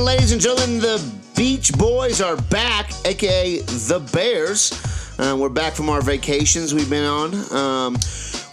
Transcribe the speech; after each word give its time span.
Ladies 0.00 0.32
and 0.32 0.40
gentlemen, 0.40 0.78
the 0.78 1.02
Beach 1.36 1.72
Boys 1.74 2.22
are 2.22 2.36
back, 2.36 2.90
aka 3.04 3.58
the 3.58 4.00
Bears. 4.12 4.72
Uh, 5.18 5.36
we're 5.38 5.50
back 5.50 5.74
from 5.74 5.90
our 5.90 6.00
vacations 6.00 6.72
we've 6.72 6.88
been 6.88 7.04
on. 7.04 7.34
Um, 7.52 7.98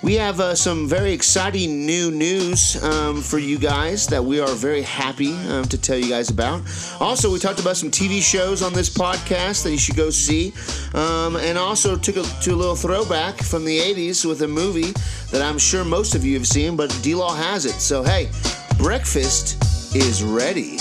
we 0.03 0.15
have 0.15 0.41
uh, 0.41 0.55
some 0.55 0.89
very 0.89 1.13
exciting 1.13 1.85
new 1.85 2.11
news 2.11 2.81
um, 2.83 3.21
for 3.21 3.39
you 3.39 3.57
guys 3.57 4.07
that 4.07 4.23
we 4.23 4.41
are 4.41 4.49
very 4.49 4.81
happy 4.81 5.33
um, 5.47 5.63
to 5.65 5.77
tell 5.77 5.97
you 5.97 6.09
guys 6.09 6.29
about. 6.29 6.61
Also, 6.99 7.31
we 7.31 7.39
talked 7.39 7.61
about 7.61 7.77
some 7.77 7.89
TV 7.89 8.21
shows 8.21 8.61
on 8.61 8.73
this 8.73 8.89
podcast 8.89 9.63
that 9.63 9.71
you 9.71 9.77
should 9.77 9.95
go 9.95 10.09
see, 10.09 10.53
um, 10.93 11.37
and 11.37 11.57
also 11.57 11.95
took 11.95 12.17
a, 12.17 12.23
to 12.41 12.51
a 12.51 12.55
little 12.55 12.75
throwback 12.75 13.41
from 13.41 13.63
the 13.63 13.79
80s 13.79 14.25
with 14.25 14.41
a 14.41 14.47
movie 14.47 14.91
that 15.31 15.41
I'm 15.41 15.57
sure 15.57 15.85
most 15.85 16.13
of 16.13 16.25
you 16.25 16.33
have 16.37 16.47
seen, 16.47 16.75
but 16.75 16.95
D 17.01 17.15
Law 17.15 17.33
has 17.33 17.65
it. 17.65 17.79
So, 17.79 18.03
hey, 18.03 18.29
breakfast 18.77 19.95
is 19.95 20.23
ready. 20.23 20.77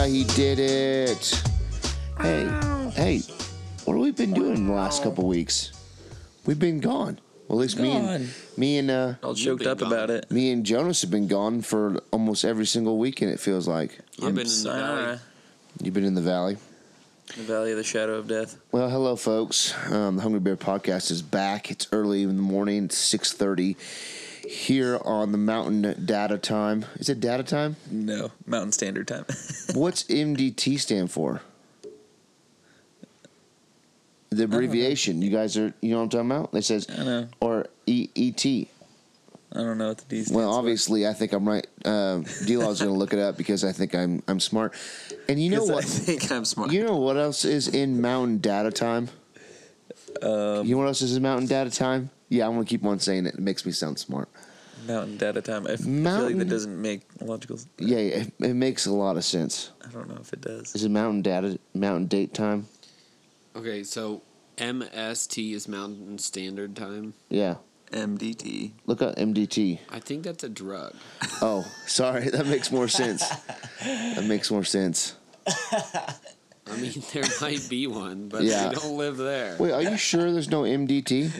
Yeah, 0.00 0.06
he 0.06 0.24
did 0.24 0.58
it. 0.58 1.42
Hey, 2.18 2.46
hey, 2.94 3.18
what 3.84 3.92
have 3.92 4.02
we 4.02 4.10
been 4.12 4.32
doing 4.32 4.66
the 4.66 4.72
last 4.72 5.02
couple 5.02 5.26
weeks? 5.26 5.72
We've 6.46 6.58
been 6.58 6.80
gone. 6.80 7.20
Well, 7.46 7.58
at 7.58 7.62
least 7.64 7.78
me 7.78 7.90
and 7.92 8.30
me 8.56 8.78
and 8.78 8.90
uh, 8.90 9.14
All 9.22 9.34
choked 9.34 9.66
up 9.66 9.82
about 9.82 10.08
it. 10.08 10.30
me 10.30 10.52
and 10.52 10.64
Jonas 10.64 11.02
have 11.02 11.10
been 11.10 11.28
gone 11.28 11.60
for 11.60 12.00
almost 12.12 12.46
every 12.46 12.64
single 12.64 12.96
weekend. 12.96 13.30
It 13.32 13.40
feels 13.40 13.68
like 13.68 13.98
I've 14.22 14.34
been 14.34 14.46
in 14.46 14.62
the 14.62 14.72
valley. 14.72 15.18
you've 15.82 15.92
been 15.94 16.04
in 16.04 16.14
the 16.14 16.22
valley. 16.22 16.56
The 17.36 17.42
Valley 17.42 17.72
of 17.72 17.76
the 17.76 17.84
Shadow 17.84 18.14
of 18.14 18.26
Death. 18.26 18.56
Well, 18.72 18.88
hello, 18.88 19.16
folks. 19.16 19.74
Um, 19.92 20.16
the 20.16 20.22
Hungry 20.22 20.40
Bear 20.40 20.56
podcast 20.56 21.10
is 21.10 21.20
back. 21.20 21.70
It's 21.70 21.86
early 21.92 22.22
in 22.22 22.28
the 22.36 22.42
morning. 22.42 22.84
It's 22.86 22.96
six 22.96 23.34
thirty 23.34 23.76
here 24.50 24.98
on 25.04 25.30
the 25.32 25.38
Mountain 25.38 26.04
Data 26.04 26.36
Time. 26.36 26.84
Is 26.96 27.08
it 27.08 27.20
Data 27.20 27.42
Time? 27.44 27.76
No, 27.90 28.32
Mountain 28.46 28.72
Standard 28.72 29.06
Time. 29.06 29.24
What's 29.74 30.02
MDT 30.04 30.80
stand 30.80 31.10
for? 31.12 31.40
The 34.30 34.44
abbreviation. 34.44 35.22
You 35.22 35.30
guys 35.30 35.56
are, 35.56 35.72
you 35.80 35.90
know 35.90 35.98
what 35.98 36.02
I'm 36.04 36.08
talking 36.10 36.30
about? 36.30 36.54
It 36.54 36.64
says, 36.64 36.86
I 36.90 37.04
know. 37.04 37.28
or 37.40 37.66
E 37.86 38.08
EET. 38.14 38.68
I 39.52 39.58
don't 39.58 39.78
know 39.78 39.88
what 39.88 39.98
the 39.98 40.04
D 40.04 40.22
stands 40.22 40.32
Well, 40.36 40.52
obviously, 40.52 41.06
I 41.06 41.12
think 41.12 41.32
I'm 41.32 41.48
right. 41.48 41.66
Uh, 41.84 42.20
D-Law's 42.46 42.80
going 42.80 42.92
to 42.92 42.98
look 42.98 43.12
it 43.12 43.18
up 43.18 43.36
because 43.36 43.64
I 43.64 43.72
think 43.72 43.94
I'm 43.94 44.22
I'm 44.28 44.38
smart. 44.38 44.74
And 45.28 45.42
you 45.42 45.50
know 45.50 45.58
'Cause 45.60 45.70
I 45.70 45.74
what? 45.74 45.84
think 45.84 46.30
I'm 46.30 46.44
smart. 46.44 46.70
You 46.72 46.84
know 46.84 46.96
what 46.96 47.16
else 47.16 47.44
is 47.44 47.66
in 47.68 48.00
Mountain 48.00 48.38
Data 48.38 48.70
Time? 48.70 49.08
um, 50.22 50.64
You 50.66 50.74
know 50.74 50.78
what 50.82 50.86
else 50.88 51.02
is 51.02 51.16
in 51.16 51.22
Mountain 51.22 51.48
Data 51.48 51.70
Time? 51.70 52.10
Yeah, 52.30 52.46
I'm 52.46 52.54
going 52.54 52.64
to 52.64 52.68
keep 52.70 52.84
on 52.86 52.98
saying 52.98 53.26
it. 53.26 53.34
It 53.34 53.40
makes 53.40 53.66
me 53.66 53.72
sound 53.72 53.98
smart. 53.98 54.28
Mountain 54.86 55.18
Data 55.18 55.42
Time. 55.42 55.66
I 55.66 55.72
f- 55.72 55.80
feel 55.80 55.88
like 55.92 56.02
Mountain- 56.02 56.38
that 56.38 56.48
doesn't 56.48 56.80
make 56.80 57.02
logical. 57.20 57.56
s- 57.56 57.66
Yeah, 57.78 57.98
it, 57.98 58.32
it 58.38 58.54
makes 58.54 58.86
a 58.86 58.92
lot 58.92 59.18
of 59.18 59.24
sense. 59.24 59.70
I 59.86 59.90
don't 59.90 60.08
know 60.08 60.16
if 60.18 60.32
it 60.32 60.40
does. 60.40 60.74
Is 60.74 60.84
it 60.84 60.90
Mountain 60.90 61.20
Data 61.22 61.58
Mountain 61.74 62.06
Date 62.06 62.32
Time? 62.32 62.66
Okay, 63.54 63.82
so 63.82 64.22
MST 64.56 65.52
is 65.52 65.68
Mountain 65.68 66.18
Standard 66.18 66.74
Time. 66.76 67.12
Yeah. 67.28 67.56
MDT. 67.92 68.70
Look 68.86 69.02
up 69.02 69.16
MDT. 69.16 69.80
I 69.90 69.98
think 69.98 70.22
that's 70.22 70.44
a 70.44 70.48
drug. 70.48 70.94
Oh, 71.42 71.64
sorry. 71.86 72.28
That 72.28 72.46
makes 72.46 72.70
more 72.70 72.86
sense. 72.86 73.26
That 73.84 74.24
makes 74.26 74.50
more 74.50 74.62
sense. 74.64 75.14
I 75.46 76.76
mean, 76.78 77.02
there 77.12 77.24
might 77.40 77.66
be 77.68 77.86
one, 77.86 78.28
but 78.28 78.42
Yeah. 78.44 78.68
they 78.68 78.74
don't 78.76 78.96
live 78.96 79.16
there. 79.16 79.56
Wait, 79.58 79.72
are 79.72 79.82
you 79.82 79.96
sure 79.96 80.30
there's 80.30 80.50
no 80.50 80.62
MDT? 80.62 81.32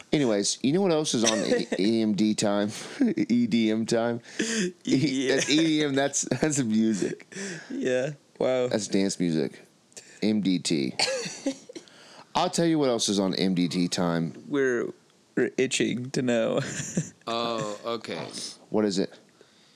Anyways, 0.13 0.57
you 0.61 0.73
know 0.73 0.81
what 0.81 0.91
else 0.91 1.13
is 1.13 1.23
on 1.23 1.37
EMD 1.37 2.37
time? 2.37 2.67
EDM 2.99 3.87
time? 3.87 4.19
E- 4.83 5.27
that's 5.29 5.45
EDM, 5.45 5.95
that's 5.95 6.21
that's 6.23 6.61
music. 6.61 7.33
Yeah. 7.69 8.11
Wow. 8.37 8.67
That's 8.67 8.87
dance 8.87 9.19
music. 9.19 9.61
MDT. 10.21 11.55
I'll 12.35 12.49
tell 12.49 12.65
you 12.65 12.77
what 12.79 12.89
else 12.89 13.07
is 13.07 13.19
on 13.19 13.33
MDT 13.33 13.89
time. 13.89 14.33
We're 14.47 14.87
we're 15.35 15.51
itching 15.57 16.11
to 16.11 16.21
know. 16.21 16.59
Oh, 17.27 17.79
okay. 17.85 18.27
What 18.69 18.83
is 18.85 18.99
it? 18.99 19.13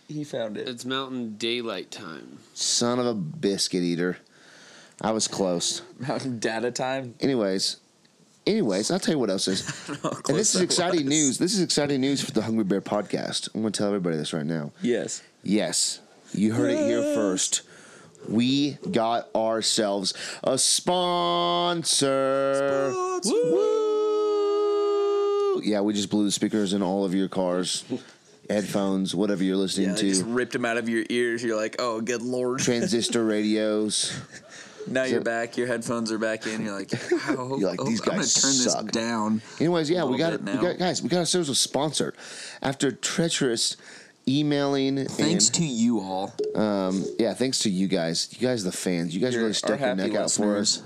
he 0.08 0.24
found 0.24 0.58
it. 0.58 0.68
It's 0.68 0.86
Mountain 0.86 1.36
Daylight 1.38 1.90
Time. 1.90 2.40
Son 2.54 3.00
of 3.00 3.06
a 3.06 3.14
biscuit 3.14 3.82
eater. 3.82 4.18
I 5.02 5.12
was 5.12 5.28
close. 5.28 5.82
Mountain 6.00 6.40
Data 6.40 6.72
Time. 6.72 7.16
Anyways, 7.20 7.78
anyways, 8.48 8.92
I'll 8.92 9.00
tell 9.00 9.14
you 9.16 9.20
what 9.20 9.30
else 9.30 9.48
is. 9.48 9.64
And 10.28 10.38
this 10.38 10.56
is 10.56 10.62
exciting 10.62 11.08
news. 11.08 11.38
This 11.38 11.54
is 11.54 11.62
exciting 11.62 12.02
news 12.02 12.22
for 12.24 12.32
the 12.32 12.42
Hungry 12.42 12.64
Bear 12.64 12.82
podcast. 12.82 13.50
I'm 13.54 13.62
going 13.62 13.72
to 13.72 13.78
tell 13.78 13.88
everybody 13.88 14.18
this 14.18 14.34
right 14.34 14.46
now. 14.46 14.72
Yes. 14.82 15.22
Yes, 15.44 16.00
you 16.34 16.54
heard 16.54 16.72
it 16.72 16.80
here 16.86 17.02
first. 17.16 17.62
We 18.28 18.78
got 18.92 19.30
ourselves 19.36 20.14
a 20.44 20.58
sponsor. 20.58 22.12
Woo! 23.24 25.62
Yeah, 25.64 25.82
we 25.82 25.94
just 25.94 26.10
blew 26.10 26.26
the 26.26 26.32
speakers 26.32 26.74
in 26.74 26.82
all 26.82 27.06
of 27.06 27.14
your 27.14 27.28
cars, 27.28 27.84
headphones, 28.50 29.14
whatever 29.16 29.44
you're 29.44 29.58
listening 29.58 29.90
Yeah, 29.90 29.96
to, 29.96 30.10
just 30.10 30.26
ripped 30.26 30.54
them 30.54 30.66
out 30.66 30.78
of 30.78 30.90
your 30.90 31.04
ears. 31.10 31.44
You're 31.44 31.56
like, 31.58 31.76
oh, 31.80 32.02
good 32.02 32.22
lord. 32.24 32.60
transistor 32.60 33.24
radios. 33.24 34.20
now 34.88 35.04
So- 35.04 35.10
you're 35.12 35.22
back. 35.22 35.58
Your 35.58 35.68
headphones 35.68 36.12
are 36.12 36.18
back 36.18 36.46
in. 36.48 36.64
You're 36.66 36.78
like, 36.78 36.92
wow. 37.12 37.56
You're 37.60 37.70
like, 37.70 37.82
oh, 37.82 37.86
these 37.86 38.02
I'm 38.02 38.06
gonna 38.06 38.18
guys 38.20 38.34
turn 38.34 38.52
suck. 38.54 38.84
this 38.86 38.92
down. 38.92 39.42
Anyways, 39.60 39.90
yeah, 39.90 40.04
we 40.06 40.18
got 40.18 40.34
it. 40.34 40.44
We 40.44 40.54
got 40.54 40.78
guys. 40.78 41.02
We 41.02 41.10
got 41.10 41.20
ourselves 41.20 41.50
a 41.50 41.56
sponsor 41.56 42.14
after 42.62 42.92
treacherous 42.92 43.78
emailing. 44.28 45.06
Thanks 45.08 45.48
and, 45.48 45.56
to 45.56 45.66
you 45.66 46.00
all. 46.00 46.34
um, 46.56 47.06
yeah, 47.20 47.34
thanks 47.34 47.60
to 47.60 47.70
you 47.70 47.88
guys. 47.88 48.30
You 48.32 48.48
guys, 48.48 48.64
the 48.64 48.72
fans. 48.72 49.14
You 49.16 49.22
guys 49.22 49.34
You're 49.34 49.44
really 49.44 49.54
stuck 49.54 49.80
your 49.80 49.96
neck 49.96 50.16
out 50.16 50.32
for 50.32 50.58
us. 50.58 50.82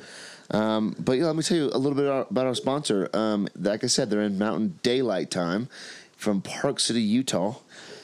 Um, 0.51 0.95
but 0.99 1.13
yeah, 1.13 1.25
let 1.25 1.35
me 1.35 1.43
tell 1.43 1.57
you 1.57 1.65
a 1.71 1.77
little 1.77 1.95
bit 1.95 2.05
about- 2.05 2.45
our 2.47 2.55
sponsor. 2.55 3.07
Um, 3.13 3.47
like 3.55 3.83
I 3.83 3.87
said, 3.87 4.09
they're 4.09 4.21
in 4.23 4.37
Mountain 4.39 4.79
Daylight 4.81 5.29
Time 5.29 5.69
from 6.17 6.41
Park 6.41 6.79
City, 6.79 7.01
Utah. 7.01 7.55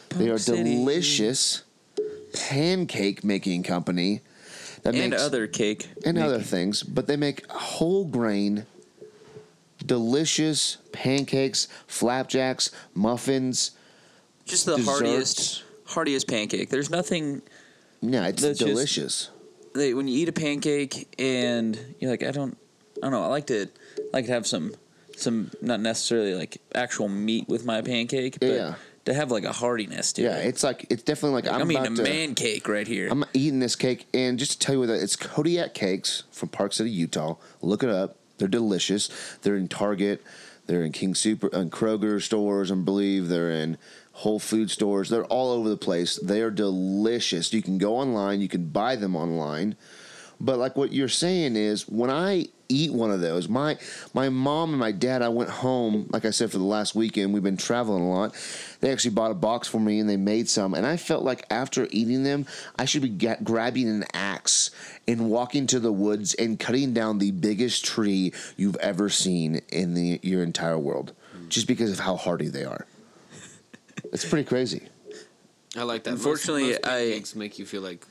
they 0.10 0.26
are 0.28 0.34
Park 0.34 0.40
City. 0.42 0.64
delicious 0.64 1.64
pancake 2.34 3.24
making 3.24 3.64
company 3.64 4.22
that 4.86 4.94
And 4.94 5.10
makes 5.10 5.22
other 5.22 5.48
cake. 5.48 5.88
and 6.06 6.16
making. 6.16 6.22
other 6.22 6.40
things, 6.44 6.84
but 6.84 7.08
they 7.08 7.16
make 7.16 7.44
whole 7.50 8.06
grain, 8.06 8.68
delicious 9.84 10.78
pancakes, 10.92 11.68
flapjacks, 11.88 12.70
muffins. 12.94 13.72
Just 14.46 14.68
the 14.68 14.76
desserts. 14.78 14.88
heartiest, 15.00 15.64
heartiest 15.86 16.28
pancake. 16.28 16.70
There's 16.70 16.90
nothing 16.92 17.42
Yeah, 18.02 18.28
it's 18.28 18.44
That's 18.44 18.60
just- 18.60 18.70
delicious. 18.70 19.30
they, 19.74 19.96
when 19.96 20.08
you 20.08 20.20
eat 20.20 20.30
a 20.30 20.34
pancake 20.34 21.08
and 21.18 21.96
you're 22.00 22.12
like, 22.12 22.22
I 22.24 22.30
don't, 22.30 22.56
I 23.02 23.10
don't 23.10 23.12
know. 23.12 23.24
I 23.24 23.28
like 23.28 23.48
to, 23.48 23.68
like 24.14 24.28
to 24.28 24.32
have 24.34 24.46
some, 24.46 24.76
some 25.20 25.52
not 25.62 25.80
necessarily 25.80 26.36
like 26.36 26.62
actual 26.74 27.08
meat 27.10 27.48
with 27.48 27.66
my 27.66 27.82
pancake, 27.82 28.40
but 28.40 28.50
Yeah. 28.50 28.74
to 29.06 29.14
have 29.14 29.32
like 29.32 29.44
a 29.44 29.52
heartiness 29.52 30.14
to 30.14 30.24
Yeah, 30.24 30.38
it. 30.38 30.48
it's 30.48 30.64
like 30.64 30.86
it's 30.90 31.04
definitely 31.04 31.36
like, 31.36 31.46
Like, 31.46 31.56
I'm, 31.56 31.62
I'm, 31.62 31.72
eating 31.72 31.86
about 31.86 31.92
a 32.00 32.04
to, 32.04 32.04
man 32.04 32.36
cake 32.36 32.68
right 32.68 32.88
here. 32.88 33.08
I'm 33.10 33.24
eating 33.34 33.60
this 33.60 33.76
cake, 33.76 34.08
and 34.14 34.38
just 34.40 34.54
to 34.54 34.60
tell 34.60 34.76
you 34.76 34.80
what, 34.82 34.88
that 34.88 35.02
it's 35.02 35.16
Kodiak 35.16 35.74
Cakes 35.74 36.24
from 36.32 36.50
Park 36.50 36.74
City, 36.74 36.90
Utah. 36.90 37.36
Look 37.62 37.84
it 37.84 37.90
up; 37.90 38.18
they're 38.38 38.48
delicious. 38.48 39.10
They're 39.42 39.56
in 39.58 39.68
Target, 39.68 40.24
they're 40.66 40.84
in 40.84 40.92
King 40.92 41.16
Super, 41.16 41.48
and 41.54 41.72
Kroger 41.72 42.22
stores, 42.22 42.72
I 42.72 42.76
believe 42.76 43.28
they're 43.30 43.52
in 43.52 43.78
Whole 44.14 44.40
Food 44.40 44.72
stores. 44.72 45.10
They're 45.10 45.26
all 45.26 45.52
over 45.52 45.70
the 45.70 45.78
place. 45.78 46.18
They 46.18 46.42
are 46.42 46.50
delicious. 46.52 47.54
You 47.54 47.62
can 47.62 47.78
go 47.78 47.98
online, 47.98 48.42
you 48.42 48.48
can 48.48 48.70
buy 48.70 48.96
them 48.96 49.16
online. 49.16 49.76
But 50.40 50.58
like 50.58 50.76
what 50.76 50.92
you're 50.92 51.08
saying 51.08 51.56
is, 51.56 51.88
when 51.88 52.10
I 52.10 52.48
eat 52.70 52.94
one 52.94 53.12
of 53.12 53.22
those, 53.22 53.48
my 53.48 53.78
my 54.14 54.30
mom 54.30 54.72
and 54.72 54.80
my 54.80 54.92
dad, 54.92 55.22
I 55.22 55.30
went 55.30 55.50
home, 55.50 56.08
like 56.12 56.26
I 56.26 56.32
said, 56.32 56.52
for 56.52 56.58
the 56.58 56.64
last 56.64 56.96
weekend. 56.96 57.34
We've 57.34 57.44
been 57.44 57.58
traveling 57.58 58.04
a 58.04 58.10
lot. 58.10 58.36
They 58.82 58.92
actually 58.92 59.12
bought 59.12 59.32
a 59.32 59.36
box 59.36 59.68
for 59.68 59.80
me 59.80 60.00
and 60.00 60.10
they 60.10 60.18
made 60.18 60.50
some, 60.50 60.74
and 60.74 60.86
I 60.86 60.98
felt 60.98 61.24
like 61.24 61.46
after 61.50 61.88
eating 61.92 62.24
them, 62.24 62.46
I 62.78 62.86
should 62.86 63.02
be 63.02 63.10
ga- 63.10 63.38
grabbing 63.44 63.90
an 63.90 64.06
axe 64.14 64.72
and 65.08 65.30
walking 65.30 65.68
to 65.68 65.80
the 65.80 65.92
woods 65.92 66.34
and 66.36 66.60
cutting 66.60 66.94
down 66.94 67.20
the 67.20 67.32
biggest 67.32 67.86
tree 67.86 68.34
you've 68.58 68.78
ever 68.78 69.10
seen 69.10 69.62
in 69.70 69.94
the 69.94 70.20
your 70.24 70.44
entire 70.44 70.78
world, 70.78 71.14
hmm. 71.34 71.50
just 71.50 71.68
because 71.68 71.92
of 71.92 72.00
how 72.00 72.16
hardy 72.16 72.48
they 72.48 72.64
are. 72.66 72.86
It's 74.12 74.26
pretty 74.26 74.48
crazy. 74.48 74.88
I 75.78 75.84
like 75.84 76.04
that. 76.04 76.12
Unfortunately, 76.12 76.70
most, 76.70 76.84
most 76.84 76.94
I- 76.94 77.06
pancakes 77.06 77.36
make 77.36 77.60
you 77.60 77.66
feel 77.66 77.82
like 77.82 78.06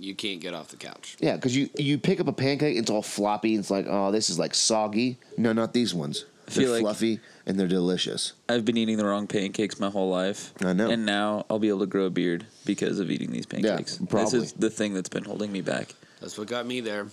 you 0.00 0.14
can't 0.14 0.40
get 0.40 0.54
off 0.54 0.68
the 0.68 0.76
couch. 0.76 1.16
Yeah, 1.20 1.36
because 1.36 1.56
you 1.56 1.68
you 1.76 1.98
pick 1.98 2.20
up 2.20 2.26
a 2.28 2.32
pancake, 2.32 2.76
it's 2.76 2.90
all 2.90 3.02
floppy. 3.02 3.54
It's 3.56 3.70
like, 3.70 3.86
oh, 3.88 4.10
this 4.10 4.30
is 4.30 4.38
like 4.38 4.54
soggy. 4.54 5.18
No, 5.36 5.52
not 5.52 5.72
these 5.72 5.94
ones. 5.94 6.24
They're 6.46 6.64
feel 6.64 6.72
like 6.72 6.80
fluffy 6.80 7.20
and 7.46 7.60
they're 7.60 7.68
delicious. 7.68 8.32
I've 8.48 8.64
been 8.64 8.76
eating 8.76 8.96
the 8.96 9.04
wrong 9.04 9.28
pancakes 9.28 9.78
my 9.78 9.88
whole 9.88 10.10
life. 10.10 10.52
I 10.64 10.72
know. 10.72 10.90
And 10.90 11.06
now 11.06 11.46
I'll 11.48 11.60
be 11.60 11.68
able 11.68 11.80
to 11.80 11.86
grow 11.86 12.06
a 12.06 12.10
beard 12.10 12.44
because 12.64 12.98
of 12.98 13.08
eating 13.08 13.30
these 13.30 13.46
pancakes. 13.46 13.98
probably. 13.98 14.24
This 14.24 14.34
is 14.34 14.52
the 14.54 14.68
thing 14.70 14.92
that's 14.94 15.08
been 15.08 15.22
holding 15.24 15.52
me 15.52 15.60
back. 15.60 15.94
That's 16.20 16.36
what 16.36 16.48
got 16.48 16.66
me 16.66 16.80
there. 16.80 17.06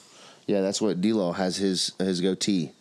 Yeah, 0.48 0.62
that's 0.62 0.82
what 0.82 1.02
D-Law 1.02 1.34
has 1.34 1.58
his 1.58 1.92
his 2.00 2.20
goatee. 2.22 2.72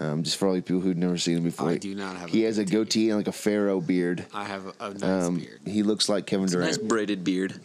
Um, 0.00 0.22
just 0.22 0.36
for 0.36 0.46
all 0.48 0.54
you 0.54 0.62
people 0.62 0.80
who've 0.80 0.96
never 0.96 1.18
seen 1.18 1.38
him 1.38 1.42
before. 1.44 1.70
I 1.70 1.76
do 1.76 1.92
not 1.94 2.16
have 2.16 2.30
He 2.30 2.44
a 2.44 2.46
has 2.46 2.58
a 2.58 2.64
goatee 2.64 3.10
and 3.10 3.18
like 3.18 3.26
a 3.26 3.32
pharaoh 3.32 3.80
beard. 3.80 4.26
I 4.32 4.44
have 4.44 4.66
a, 4.66 4.72
a 4.84 4.94
nice 4.94 5.02
Um, 5.02 5.36
beard. 5.38 5.60
he 5.66 5.82
looks 5.82 6.08
like 6.08 6.24
Kevin 6.26 6.46
Durant. 6.48 6.68
Nice 6.70 6.78
braided 6.78 7.24
beard. 7.24 7.60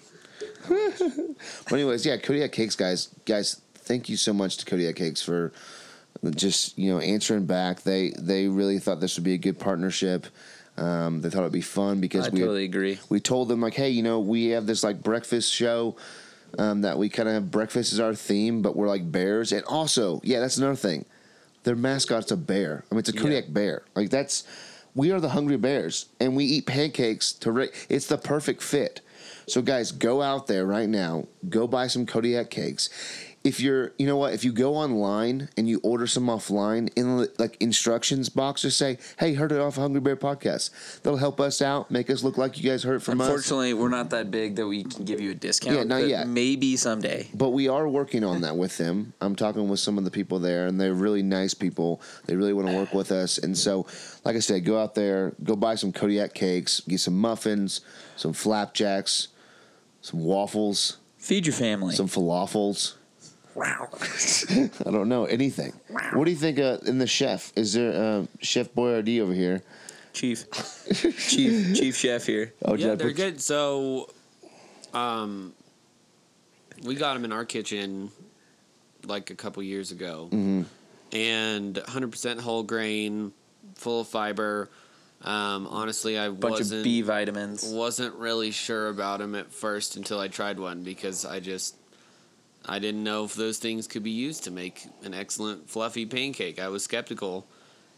But 0.68 1.74
anyways, 1.74 2.06
yeah, 2.06 2.18
Kodiak 2.18 2.51
Cakes, 2.51 2.75
guys, 2.75 3.10
guys, 3.25 3.62
thank 3.75 4.10
you 4.10 4.18
so 4.18 4.33
much 4.33 4.57
to 4.57 4.65
Kodiak 4.65 4.95
Cakes 4.95 5.21
for 5.21 5.51
just 6.36 6.77
you 6.77 6.92
know 6.92 7.00
answering 7.00 7.45
back. 7.45 7.81
They 7.81 8.13
they 8.18 8.48
really 8.48 8.80
thought 8.80 9.00
this 9.00 9.18
would 9.18 9.24
be 9.24 9.33
a 9.33 9.38
good 9.38 9.60
partnership. 9.60 10.27
Um, 10.77 11.21
they 11.21 11.30
thought 11.30 11.42
it'd 11.42 11.51
be 11.51 11.62
fun 11.62 12.00
because 12.01 12.27
I 12.27 12.30
we 12.30 12.39
totally 12.39 12.63
agree. 12.63 12.98
we 13.10 13.19
told 13.19 13.48
them 13.48 13.62
like, 13.62 13.75
hey, 13.75 13.89
you 13.89 14.01
know, 14.01 14.19
we 14.19 14.48
have 14.50 14.65
this 14.65 14.83
like 14.83 15.04
breakfast 15.04 15.51
show 15.54 15.95
um, 16.57 16.81
that 16.81 16.98
we 16.98 17.09
kind 17.09 17.30
of 17.30 17.36
have 17.36 17.51
breakfast 17.51 17.94
as 17.94 18.00
our 18.00 18.16
theme, 18.16 18.62
but 18.62 18.75
we're 18.75 18.88
like 18.88 19.12
bears, 19.12 19.51
and 19.51 19.63
also, 19.66 20.19
yeah, 20.24 20.39
that's 20.39 20.57
another 20.57 20.75
thing. 20.75 21.06
Their 21.63 21.75
mascot's 21.75 22.31
a 22.31 22.38
bear. 22.38 22.83
I 22.92 22.95
mean, 22.95 23.00
it's 23.00 23.09
a 23.09 23.13
Yeah. 23.13 23.21
Kodiak 23.21 23.54
bear. 23.54 23.83
Like 23.95 24.09
that's 24.09 24.44
we 24.95 25.12
are 25.12 25.19
the 25.19 25.30
hungry 25.30 25.57
bears, 25.57 26.07
and 26.19 26.36
we 26.36 26.45
eat 26.45 26.66
pancakes 26.66 27.31
to. 27.33 27.51
Ra- 27.51 27.66
it's 27.89 28.07
the 28.07 28.18
perfect 28.18 28.62
fit. 28.63 29.01
So 29.48 29.62
guys, 29.62 29.92
go 29.92 30.22
out 30.22 30.48
there 30.48 30.66
right 30.66 30.90
now. 30.90 31.28
Go 31.50 31.68
buy 31.68 31.88
some 31.88 32.06
Kodiak 32.06 32.50
cakes. 32.50 32.90
If 33.44 33.60
you're, 33.60 33.92
you 33.98 34.07
know 34.07 34.16
what? 34.16 34.34
If 34.34 34.45
you 34.45 34.54
go 34.54 34.75
online 34.75 35.50
and 35.57 35.68
you 35.68 35.81
order 35.84 36.07
some 36.07 36.28
offline 36.28 36.90
in 36.95 37.28
like 37.38 37.57
instructions 37.60 38.30
box, 38.30 38.62
just 38.62 38.78
say, 38.78 39.00
"Hey, 39.19 39.34
heard 39.34 39.51
it 39.51 39.60
off 39.60 39.75
Hungry 39.75 40.00
Bear 40.00 40.16
podcast." 40.16 41.01
That'll 41.01 41.19
help 41.19 41.42
us 41.42 41.62
out, 41.62 41.92
make 41.92 42.10
us 42.10 42.24
look 42.24 42.38
like 42.38 42.57
you 42.57 42.63
guys 42.69 42.84
heard 42.84 43.04
from 43.04 43.19
us. 43.19 43.28
Unfortunately, 43.28 43.74
we're 43.74 43.90
not 43.90 44.12
that 44.12 44.31
big 44.31 44.56
that 44.56 44.66
we 44.66 44.86
can 44.86 45.04
give 45.04 45.19
you 45.19 45.31
a 45.31 45.36
discount. 45.36 45.75
Yeah, 45.75 45.84
not 45.84 46.01
but 46.04 46.07
yet. 46.07 46.28
Maybe 46.30 46.78
someday. 46.78 47.28
But 47.34 47.50
we 47.50 47.68
are 47.68 47.86
working 47.86 48.24
on 48.24 48.40
that 48.42 48.56
with 48.56 48.78
them. 48.78 49.12
I'm 49.19 49.36
talking 49.36 49.68
with 49.68 49.81
some 49.81 49.98
of 49.98 50.06
the 50.06 50.12
people 50.12 50.40
there, 50.40 50.68
and 50.68 50.80
they're 50.80 50.94
really 50.94 51.22
nice 51.22 51.54
people. 51.54 52.01
They 52.28 52.38
really 52.38 52.54
want 52.54 52.69
to 52.69 52.75
work 52.78 52.94
with 52.94 53.12
us. 53.12 53.40
And 53.40 53.57
so, 53.57 53.88
like 54.24 54.38
I 54.38 54.40
said, 54.40 54.63
go 54.63 54.80
out 54.80 54.95
there, 54.95 55.34
go 55.44 55.57
buy 55.57 55.75
some 55.75 55.92
Kodiak 55.92 56.34
cakes, 56.34 56.80
get 56.88 57.01
some 57.01 57.19
muffins, 57.19 57.81
some 58.16 58.31
flapjacks, 58.31 59.28
some 60.04 60.20
waffles, 60.24 60.98
Feed 61.18 61.46
your 61.48 61.54
family. 61.56 61.96
some 61.96 62.08
falafels. 62.08 62.94
Wow. 63.56 63.88
I 64.86 64.92
don't 64.92 65.08
know 65.10 65.26
anything. 65.26 65.74
What 66.14 66.26
do 66.26 66.32
you 66.32 66.38
think? 66.38 66.60
Uh, 66.60 66.78
in 66.86 66.98
the 67.00 67.08
chef, 67.08 67.52
is 67.56 67.74
there 67.74 67.94
uh, 67.94 68.26
Chef 68.42 68.70
Boyardee 68.74 69.20
over 69.22 69.34
here? 69.34 69.62
Chief. 70.12 70.46
Chief 71.18 71.76
Chief 71.76 71.96
Chef 71.96 72.26
here. 72.26 72.54
Oh, 72.66 72.76
yeah, 72.76 72.96
they're 72.96 73.12
good. 73.14 73.40
So, 73.42 74.10
um, 74.94 75.54
we 76.84 76.96
got 76.96 77.14
them 77.14 77.26
in 77.26 77.32
our 77.32 77.46
kitchen 77.46 78.12
like 79.06 79.30
a 79.30 79.36
couple 79.36 79.62
years 79.64 79.92
ago, 79.92 80.28
Mm-hmm. 80.32 80.64
and 81.16 81.76
100% 81.76 82.40
whole 82.42 82.64
grain, 82.64 83.32
full 83.76 84.02
of 84.02 84.08
fiber. 84.08 84.70
Um, 85.24 85.68
honestly, 85.68 86.18
I 86.20 86.30
Bunch 86.30 86.60
wasn't 86.60 86.80
of 86.80 86.84
B 86.84 87.02
vitamins. 87.02 87.64
wasn't 87.66 88.16
really 88.16 88.52
sure 88.52 88.90
about 88.90 89.20
them 89.20 89.36
at 89.36 89.52
first 89.52 89.96
until 89.96 90.20
I 90.20 90.28
tried 90.28 90.60
one 90.60 90.84
because 90.84 91.24
I 91.25 91.40
just 91.40 91.75
I 92.66 92.80
didn't 92.80 93.04
know 93.04 93.24
if 93.25 93.34
those 93.36 93.58
things 93.58 93.88
could 93.88 94.04
be 94.04 94.12
used 94.12 94.44
to 94.46 94.52
make 94.52 94.86
an 95.04 95.14
excellent 95.14 95.70
fluffy 95.70 96.06
pancake. 96.06 96.60
I 96.60 96.68
was 96.68 96.84
skeptical 96.84 97.46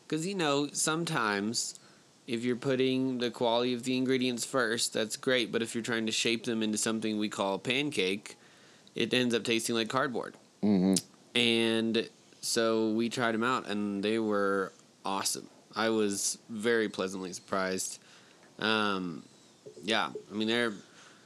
because 0.08 0.26
you 0.28 0.36
know 0.36 0.70
sometimes 0.72 1.80
if 2.28 2.44
you're 2.44 2.56
putting 2.56 3.20
the 3.20 3.30
quality 3.32 3.74
of 3.74 3.84
the 3.84 3.98
ingredients 3.98 4.46
first, 4.46 4.94
that's 4.94 5.16
great. 5.16 5.52
But 5.52 5.62
if 5.62 5.74
you're 5.76 5.84
trying 5.84 6.06
to 6.08 6.12
shape 6.12 6.44
them 6.46 6.62
into 6.64 6.78
something 6.78 7.18
we 7.20 7.30
call 7.30 7.56
a 7.56 7.60
pancake, 7.60 8.38
it 8.96 9.14
ends 9.14 9.34
up 9.36 9.44
tasting 9.44 9.76
like 9.76 9.90
cardboard. 9.90 10.36
Mhm. 10.64 11.00
And 11.36 12.10
so 12.42 12.90
we 12.92 13.10
tried 13.10 13.34
them 13.34 13.44
out, 13.44 13.68
and 13.68 14.04
they 14.04 14.18
were 14.20 14.72
awesome. 15.04 15.50
I 15.76 15.90
was 15.90 16.38
very 16.50 16.90
pleasantly 16.90 17.34
surprised. 17.34 18.00
Um, 18.60 19.24
yeah, 19.84 20.10
I 20.32 20.36
mean 20.36 20.48
they're 20.48 20.74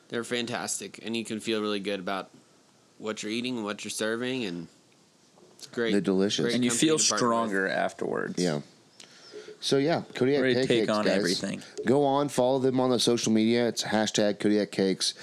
they're 0.10 0.24
fantastic, 0.24 1.00
and 1.06 1.16
you 1.16 1.24
can 1.24 1.40
feel 1.40 1.62
really 1.62 1.80
good 1.80 2.00
about 2.00 2.30
what 2.98 3.22
you're 3.24 3.32
eating 3.32 3.58
and 3.58 3.66
what 3.66 3.84
you're 3.84 3.92
serving, 3.92 4.46
and 4.46 4.68
it's 5.56 5.68
great. 5.68 5.92
They're 5.92 6.02
delicious. 6.02 6.46
Great 6.46 6.56
And 6.56 6.64
you 6.64 6.72
feel 6.72 6.98
to 6.98 7.10
partner 7.10 7.16
with. 7.16 7.20
stronger 7.20 7.68
afterwards. 7.68 8.42
Yeah. 8.44 8.62
So 9.62 9.78
yeah, 9.78 10.04
Kodiak 10.16 10.42
Ready 10.42 10.54
to 10.54 10.60
Pancakes, 10.62 10.88
take 10.88 10.90
on 10.90 11.06
guys. 11.06 11.18
everything. 11.18 11.62
Go 11.86 12.06
on, 12.06 12.30
follow 12.30 12.60
them 12.60 12.80
on 12.80 12.90
the 12.90 13.00
social 13.00 13.32
media. 13.34 13.68
It's 13.68 13.84
hashtag 13.84 14.40
Kodiak 14.40 14.72
Cakes. 14.72 15.14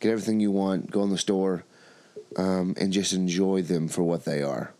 Get 0.00 0.10
everything 0.12 0.38
you 0.38 0.50
want. 0.50 0.90
Go 0.90 1.02
in 1.02 1.10
the 1.10 1.18
store, 1.18 1.64
um, 2.36 2.74
and 2.78 2.92
just 2.92 3.12
enjoy 3.14 3.62
them 3.62 3.88
for 3.88 4.02
what 4.02 4.24
they 4.26 4.42
are. 4.42 4.72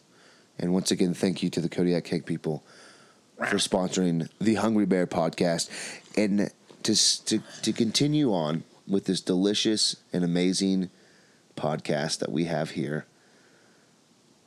And 0.59 0.73
once 0.73 0.91
again, 0.91 1.15
thank 1.15 1.43
you 1.43 1.51
to 1.51 1.61
the 1.61 1.69
Kodiak 1.69 2.05
Cake 2.05 2.27
people 2.27 2.63
for 3.37 3.57
sponsoring 3.57 4.29
the 4.41 4.55
Hungry 4.55 4.87
Bear 4.87 5.07
podcast, 5.07 5.69
and 6.17 6.51
to 6.83 7.25
to 7.27 7.43
to 7.63 7.73
continue 7.73 8.33
on 8.33 8.65
with 8.89 9.05
this 9.05 9.21
delicious 9.21 9.97
and 10.13 10.25
amazing 10.25 10.91
podcast 11.57 12.19
that 12.19 12.31
we 12.31 12.45
have 12.45 12.71
here. 12.71 13.07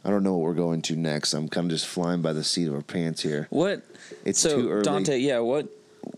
I 0.03 0.09
don't 0.09 0.23
know 0.23 0.33
what 0.37 0.43
we're 0.43 0.53
going 0.53 0.81
to 0.83 0.95
next. 0.95 1.33
I'm 1.33 1.49
kind 1.49 1.65
of 1.65 1.71
just 1.71 1.85
flying 1.85 2.21
by 2.21 2.31
the 2.31 2.43
seat 2.43 2.67
of 2.67 2.73
our 2.73 2.81
pants 2.81 3.21
here. 3.21 3.47
What? 3.49 3.83
It's 4.23 4.39
so 4.39 4.61
too 4.61 4.69
early. 4.69 4.83
Dante, 4.83 5.17
yeah. 5.17 5.39
What? 5.39 5.67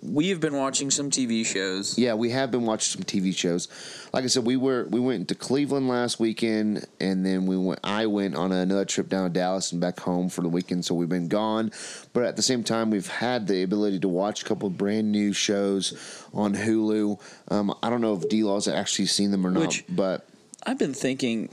We 0.02 0.30
have 0.30 0.40
been 0.40 0.56
watching 0.56 0.92
some 0.92 1.10
TV 1.10 1.46
shows. 1.46 1.98
Yeah, 1.98 2.16
we 2.16 2.32
have 2.32 2.52
been 2.52 2.66
watching 2.66 3.00
some 3.00 3.04
TV 3.04 3.36
shows. 3.36 3.68
Like 4.14 4.24
I 4.24 4.28
said, 4.28 4.46
we 4.46 4.58
were 4.58 4.88
we 4.90 5.00
went 5.00 5.28
to 5.30 5.36
Cleveland 5.36 5.88
last 5.88 6.20
weekend, 6.20 6.86
and 7.00 7.26
then 7.26 7.46
we 7.46 7.58
went. 7.58 7.80
I 7.84 8.08
went 8.08 8.36
on 8.36 8.52
another 8.52 8.86
trip 8.86 9.10
down 9.10 9.30
to 9.30 9.34
Dallas 9.34 9.72
and 9.72 9.80
back 9.80 10.00
home 10.00 10.30
for 10.30 10.42
the 10.42 10.50
weekend. 10.50 10.86
So 10.86 10.96
we've 10.96 11.08
been 11.10 11.28
gone, 11.28 11.72
but 12.14 12.24
at 12.24 12.36
the 12.36 12.42
same 12.42 12.64
time, 12.64 12.90
we've 12.90 13.08
had 13.08 13.48
the 13.48 13.64
ability 13.64 14.00
to 14.00 14.08
watch 14.10 14.42
a 14.42 14.46
couple 14.46 14.68
of 14.68 14.78
brand 14.78 15.12
new 15.12 15.34
shows 15.34 16.26
on 16.34 16.56
Hulu. 16.56 17.20
Um, 17.50 17.74
I 17.82 17.90
don't 17.90 18.02
know 18.02 18.16
if 18.16 18.28
D 18.28 18.44
Law's 18.44 18.68
actually 18.68 19.06
seen 19.06 19.32
them 19.32 19.46
or 19.46 19.52
not, 19.52 19.62
Which- 19.62 19.86
but 19.88 20.28
I've 20.66 20.78
been 20.78 20.94
thinking 20.94 21.50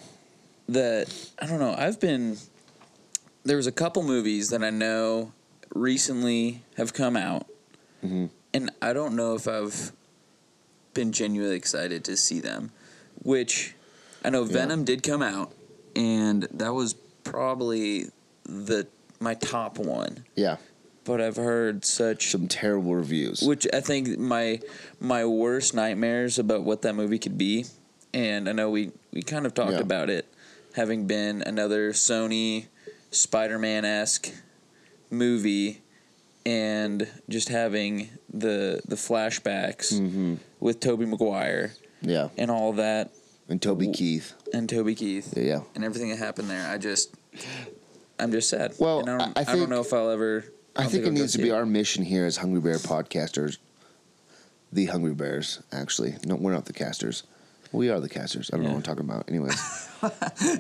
that 0.69 1.15
I 1.41 1.47
don't 1.47 1.61
know. 1.61 1.75
I've 1.77 2.01
been 2.01 2.39
there 3.45 3.57
was 3.57 3.67
a 3.67 3.73
couple 3.73 4.03
movies 4.03 4.51
that 4.51 4.63
I 4.65 4.71
know 4.71 5.33
recently 5.75 6.63
have 6.77 6.93
come 6.93 7.17
out, 7.17 7.47
Mm-hmm. 8.05 8.27
and 8.55 8.71
I 8.81 8.93
don't 8.93 9.17
know 9.17 9.35
if 9.35 9.49
I've 9.49 9.93
been 10.95 11.13
genuinely 11.13 11.57
excited 11.57 12.05
to 12.05 12.17
see 12.17 12.41
them. 12.41 12.71
Which 13.23 13.75
I 14.25 14.31
know 14.31 14.45
Venom 14.45 14.85
did 14.85 15.03
come 15.03 15.23
out, 15.23 15.53
and 15.97 16.45
that 16.53 16.73
was 16.73 16.95
probably 17.25 18.07
the 18.45 18.87
my 19.21 19.35
top 19.35 19.79
one. 19.79 20.25
yeah, 20.37 20.57
But 21.05 21.21
I've 21.21 21.37
heard 21.37 21.85
such 21.85 22.31
some 22.31 22.47
terrible 22.47 22.95
reviews. 22.95 23.43
which 23.43 23.67
I 23.73 23.81
think 23.81 24.17
my 24.19 24.61
my 25.01 25.25
worst 25.25 25.75
nightmares 25.75 26.39
about 26.39 26.63
what 26.63 26.83
that 26.83 26.95
movie 26.95 27.19
could 27.19 27.37
be, 27.37 27.67
and 28.15 28.49
I 28.49 28.53
know 28.53 28.71
we 28.71 28.93
we 29.13 29.23
kind 29.23 29.45
of 29.47 29.55
talked 29.55 29.73
Yeah. 29.73 29.81
about 29.81 30.09
it 30.11 30.27
having 30.75 31.07
been 31.09 31.43
another 31.43 31.93
Sony 31.93 32.67
Spider-Man 33.11 33.85
esque 33.85 34.31
movie, 35.11 35.81
and 36.49 37.07
just 37.29 37.49
having 37.51 38.09
the 38.33 38.81
the 38.89 38.97
flashbacks 38.97 39.93
Mm-hmm. 39.93 40.35
with 40.61 40.81
Tobey 40.81 41.05
Maguire 41.07 41.73
yeah, 42.01 42.29
and 42.39 42.51
all 42.51 42.73
that, 42.75 43.11
and 43.49 43.61
Toby 43.61 43.91
Keith. 43.93 44.33
and 44.55 44.69
Toby 44.69 44.95
Keith 44.95 45.35
Yeah, 45.37 45.43
yeah. 45.43 45.61
and 45.75 45.85
everything 45.85 46.09
that 46.11 46.19
happened 46.19 46.49
there. 46.49 46.67
I 46.71 46.79
just 46.79 47.15
I'm 48.19 48.33
just 48.33 48.49
sad. 48.49 48.73
Well, 48.79 49.01
And 49.01 49.11
I, 49.11 49.19
don't, 49.19 49.21
I- 49.23 49.41
I 49.41 49.43
I, 49.43 49.45
think- 49.45 49.59
don't 49.59 49.71
know 49.71 49.81
if 49.81 49.93
I'll 49.93 50.11
ever. 50.11 50.45
I 50.77 50.83
don't 50.83 50.91
think 50.93 51.05
it 51.05 51.07
I'll 51.09 51.13
needs 51.13 51.33
to 51.33 51.39
be 51.43 51.51
our 51.51 51.67
mission 51.67 52.05
here 52.05 52.25
as 52.25 52.37
Hungry 52.37 52.61
Bear 52.61 52.77
podcasters. 52.79 53.59
The 54.73 54.87
Hungry 54.87 55.15
Bears, 55.15 55.61
actually. 55.73 56.15
No, 56.25 56.37
we're 56.37 56.53
not 56.53 56.67
the 56.67 56.73
casters. 56.73 57.25
We 57.73 57.91
are 57.91 58.01
the 58.01 58.09
casters. 58.09 58.51
I 58.53 58.57
don't 58.57 58.65
know 58.65 58.71
what 58.73 58.77
I'm 58.77 58.83
talking 58.83 59.05
about. 59.05 59.29
Anyways, 59.29 59.59
I 60.03 60.11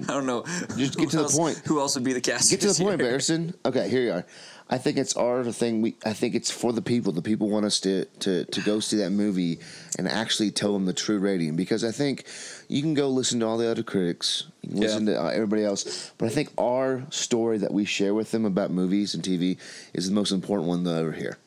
don't 0.09 0.27
know. 0.27 0.43
Just 0.77 0.97
get 0.99 1.05
Who 1.13 1.19
to 1.19 1.23
the 1.25 1.29
point. 1.37 1.63
Who 1.67 1.79
else 1.81 1.95
would 1.95 2.05
be 2.05 2.13
the 2.15 2.21
cast? 2.21 2.51
get 2.51 2.61
to 2.63 2.73
the 2.73 2.85
point? 2.85 2.99
Barrison. 3.01 3.55
Okay, 3.65 3.89
here 3.89 4.03
you 4.03 4.13
are. 4.13 4.27
I 4.71 4.77
think 4.77 4.99
it's 4.99 5.17
our 5.17 5.45
thing. 5.51 5.81
We 5.81 5.97
I 6.05 6.13
think 6.13 6.35
it's 6.35 6.51
for 6.51 6.73
the 6.75 6.83
people. 6.83 7.13
The 7.13 7.23
people 7.23 7.49
want 7.49 7.65
us 7.65 7.81
to 7.81 8.05
to 8.21 8.45
to 8.45 8.61
go 8.61 8.81
see 8.81 8.99
that 8.99 9.11
movie 9.11 9.59
and 9.99 10.07
actually 10.07 10.51
tell 10.51 10.73
them 10.75 10.85
the 10.85 10.93
true 10.93 11.19
rating 11.19 11.57
because 11.57 11.83
I 11.85 11.91
think 11.91 12.25
you 12.69 12.83
can 12.83 12.93
go 12.95 13.09
listen 13.09 13.41
to 13.41 13.47
all 13.47 13.57
the 13.57 13.71
other 13.71 13.83
critics, 13.83 14.45
you 14.63 14.69
can 14.71 14.77
Yeah. 14.79 14.83
listen 14.89 15.07
to 15.07 15.23
uh, 15.25 15.29
everybody 15.29 15.65
else, 15.65 16.11
but 16.19 16.27
I 16.27 16.29
think 16.29 16.51
our 16.59 17.03
story 17.11 17.57
that 17.59 17.73
we 17.73 17.87
share 17.87 18.13
with 18.13 18.31
them 18.31 18.45
about 18.45 18.71
movies 18.71 19.15
and 19.15 19.25
TV 19.25 19.57
is 19.95 20.07
the 20.07 20.15
most 20.15 20.33
important 20.33 20.69
one 20.69 20.85
they'll 20.85 20.95
ever 20.97 21.13
hear. 21.13 21.39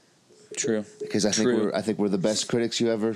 True. 0.57 0.83
Because 0.99 1.23
I 1.25 1.31
think 1.31 1.45
True. 1.47 1.65
we're 1.65 1.75
I 1.75 1.81
think 1.81 1.99
we're 1.99 2.09
the 2.09 2.17
best 2.17 2.47
critics 2.47 2.79
you 2.81 2.89
ever, 2.91 3.15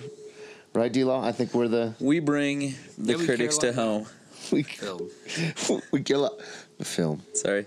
right, 0.76 0.92
D 0.94 1.04
Law? 1.04 1.26
I 1.26 1.32
think 1.32 1.54
we're 1.56 1.68
the 1.68 1.96
We 2.00 2.20
bring 2.20 2.76
the 3.00 3.14
Yeah, 3.14 3.18
we 3.18 3.26
critics 3.26 3.58
to 3.58 3.68
a 3.68 3.72
lot. 3.72 3.76
home. 3.76 4.06
we 4.52 4.62
Film. 4.64 5.10
we 5.92 6.04
kill 6.04 6.24
up 6.26 6.40
the 6.78 6.86
film. 6.86 7.24
Sorry. 7.34 7.66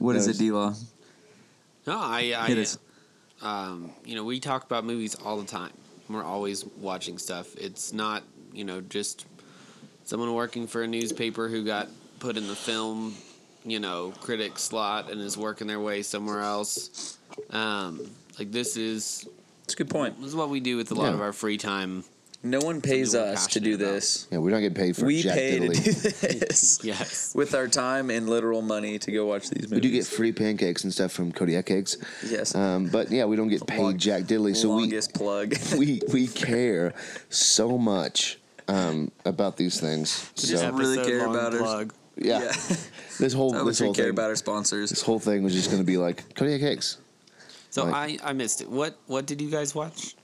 What 0.00 0.16
is 0.16 0.26
No, 0.26 0.30
it, 0.32 0.38
D 0.38 0.50
Law? 0.50 0.74
No, 1.86 1.98
I, 1.98 2.34
I 2.36 2.46
Hit 2.48 2.58
us. 2.58 2.78
um, 3.42 3.90
you 4.04 4.14
know, 4.14 4.24
we 4.24 4.40
talk 4.40 4.64
about 4.64 4.84
movies 4.84 5.14
all 5.14 5.38
the 5.38 5.46
time. 5.46 5.72
We're 6.08 6.24
always 6.24 6.64
watching 6.80 7.18
stuff. 7.18 7.54
It's 7.56 7.92
not, 7.92 8.22
you 8.52 8.64
know, 8.64 8.80
just 8.80 9.26
someone 10.04 10.32
working 10.34 10.66
for 10.66 10.82
a 10.82 10.86
newspaper 10.86 11.48
who 11.48 11.64
got 11.64 11.88
put 12.20 12.36
in 12.36 12.46
the 12.46 12.54
film, 12.54 13.14
you 13.64 13.80
know, 13.80 14.12
critic 14.20 14.58
slot 14.58 15.10
and 15.10 15.20
is 15.20 15.36
working 15.36 15.66
their 15.66 15.80
way 15.80 16.02
somewhere 16.02 16.40
else. 16.40 17.18
Um, 17.50 18.00
like 18.38 18.52
this 18.52 18.76
is 18.76 19.26
It's 19.64 19.74
a 19.74 19.76
good 19.76 19.90
point. 19.90 20.18
this 20.20 20.28
is 20.28 20.36
what 20.36 20.50
we 20.50 20.60
do 20.60 20.76
with 20.76 20.90
a 20.90 20.94
lot 20.94 21.08
Yeah. 21.08 21.14
of 21.14 21.20
our 21.20 21.32
free 21.32 21.56
time. 21.56 22.04
No 22.44 22.58
one 22.60 22.80
pays 22.80 23.12
Something 23.12 23.34
us 23.34 23.46
to 23.48 23.60
do 23.60 23.74
about. 23.76 23.84
this. 23.92 24.26
Yeah, 24.32 24.38
we're 24.38 24.50
not 24.50 24.58
getting 24.58 24.74
paid 24.74 24.96
for 24.96 25.04
We 25.06 25.22
Jack 25.22 25.34
pay 25.36 25.60
Diddley. 25.60 25.76
to 25.76 25.82
do 26.32 26.38
this 26.40 26.80
Yes. 26.84 27.32
with 27.36 27.54
our 27.54 27.68
time 27.68 28.10
and 28.10 28.28
literal 28.28 28.62
money 28.62 28.98
to 28.98 29.12
go 29.12 29.26
watch 29.26 29.48
these 29.50 29.70
movies. 29.70 29.74
We 29.76 29.80
do 29.80 29.90
get 29.92 30.06
free 30.06 30.32
pancakes 30.32 30.82
and 30.82 30.92
stuff 30.92 31.12
from 31.12 31.30
Kodiak 31.30 31.66
Cakes. 31.66 31.96
yes. 32.28 32.54
Um, 32.56 32.86
but 32.88 33.10
yeah, 33.12 33.26
we 33.26 33.36
don't 33.36 33.48
get 33.48 33.64
paid 33.66 33.78
Long- 33.80 33.96
Jack 33.98 34.24
Diddley. 34.24 34.56
So 34.56 34.74
we, 34.74 34.82
longest 34.82 35.14
plug. 35.14 35.54
we 35.78 36.00
we 36.12 36.26
care 36.26 36.94
so 37.30 37.78
much 37.78 38.38
um, 38.66 39.12
about 39.24 39.56
these 39.56 39.78
things. 39.80 40.30
Just 40.34 40.58
So 40.62 40.72
really 40.72 40.96
care 41.04 41.20
long 41.26 41.36
about 41.36 41.54
our- 41.54 41.84
yeah, 42.16 42.40
yeah. 42.42 42.52
this 43.20 43.32
whole 43.32 43.52
this 43.64 43.78
whole 43.78 43.94
care 43.94 44.06
thing, 44.06 44.10
about 44.10 44.30
our 44.30 44.36
sponsors. 44.36 44.90
this 44.90 45.02
whole 45.02 45.20
thing 45.20 45.44
was 45.44 45.54
just 45.54 45.70
going 45.70 45.80
to 45.80 45.86
be 45.86 45.96
like 45.96 46.34
Kodiak 46.34 46.60
Cakes. 46.60 46.98
So 47.70 47.84
Like- 47.84 48.20
I, 48.22 48.30
I 48.30 48.32
missed 48.32 48.60
it. 48.62 48.68
What 48.68 48.96
what 49.06 49.26
did 49.26 49.40
you 49.40 49.48
guys 49.50 49.74
watch? 49.76 50.16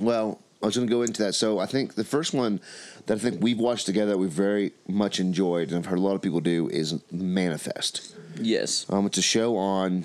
Well, 0.00 0.40
I 0.62 0.66
was 0.66 0.76
going 0.76 0.86
to 0.86 0.90
go 0.90 1.02
into 1.02 1.22
that. 1.22 1.34
So 1.34 1.58
I 1.58 1.66
think 1.66 1.94
the 1.94 2.04
first 2.04 2.34
one 2.34 2.60
that 3.06 3.14
I 3.14 3.20
think 3.20 3.42
we've 3.42 3.58
watched 3.58 3.86
together 3.86 4.12
that 4.12 4.18
we 4.18 4.26
very 4.26 4.72
much 4.86 5.18
enjoyed 5.18 5.68
and 5.68 5.78
I've 5.78 5.86
heard 5.86 5.98
a 5.98 6.02
lot 6.02 6.14
of 6.14 6.22
people 6.22 6.40
do 6.40 6.68
is 6.68 7.00
Manifest. 7.10 8.14
Yes. 8.40 8.86
Um, 8.90 9.06
it's 9.06 9.18
a 9.18 9.22
show 9.22 9.56
on 9.56 10.04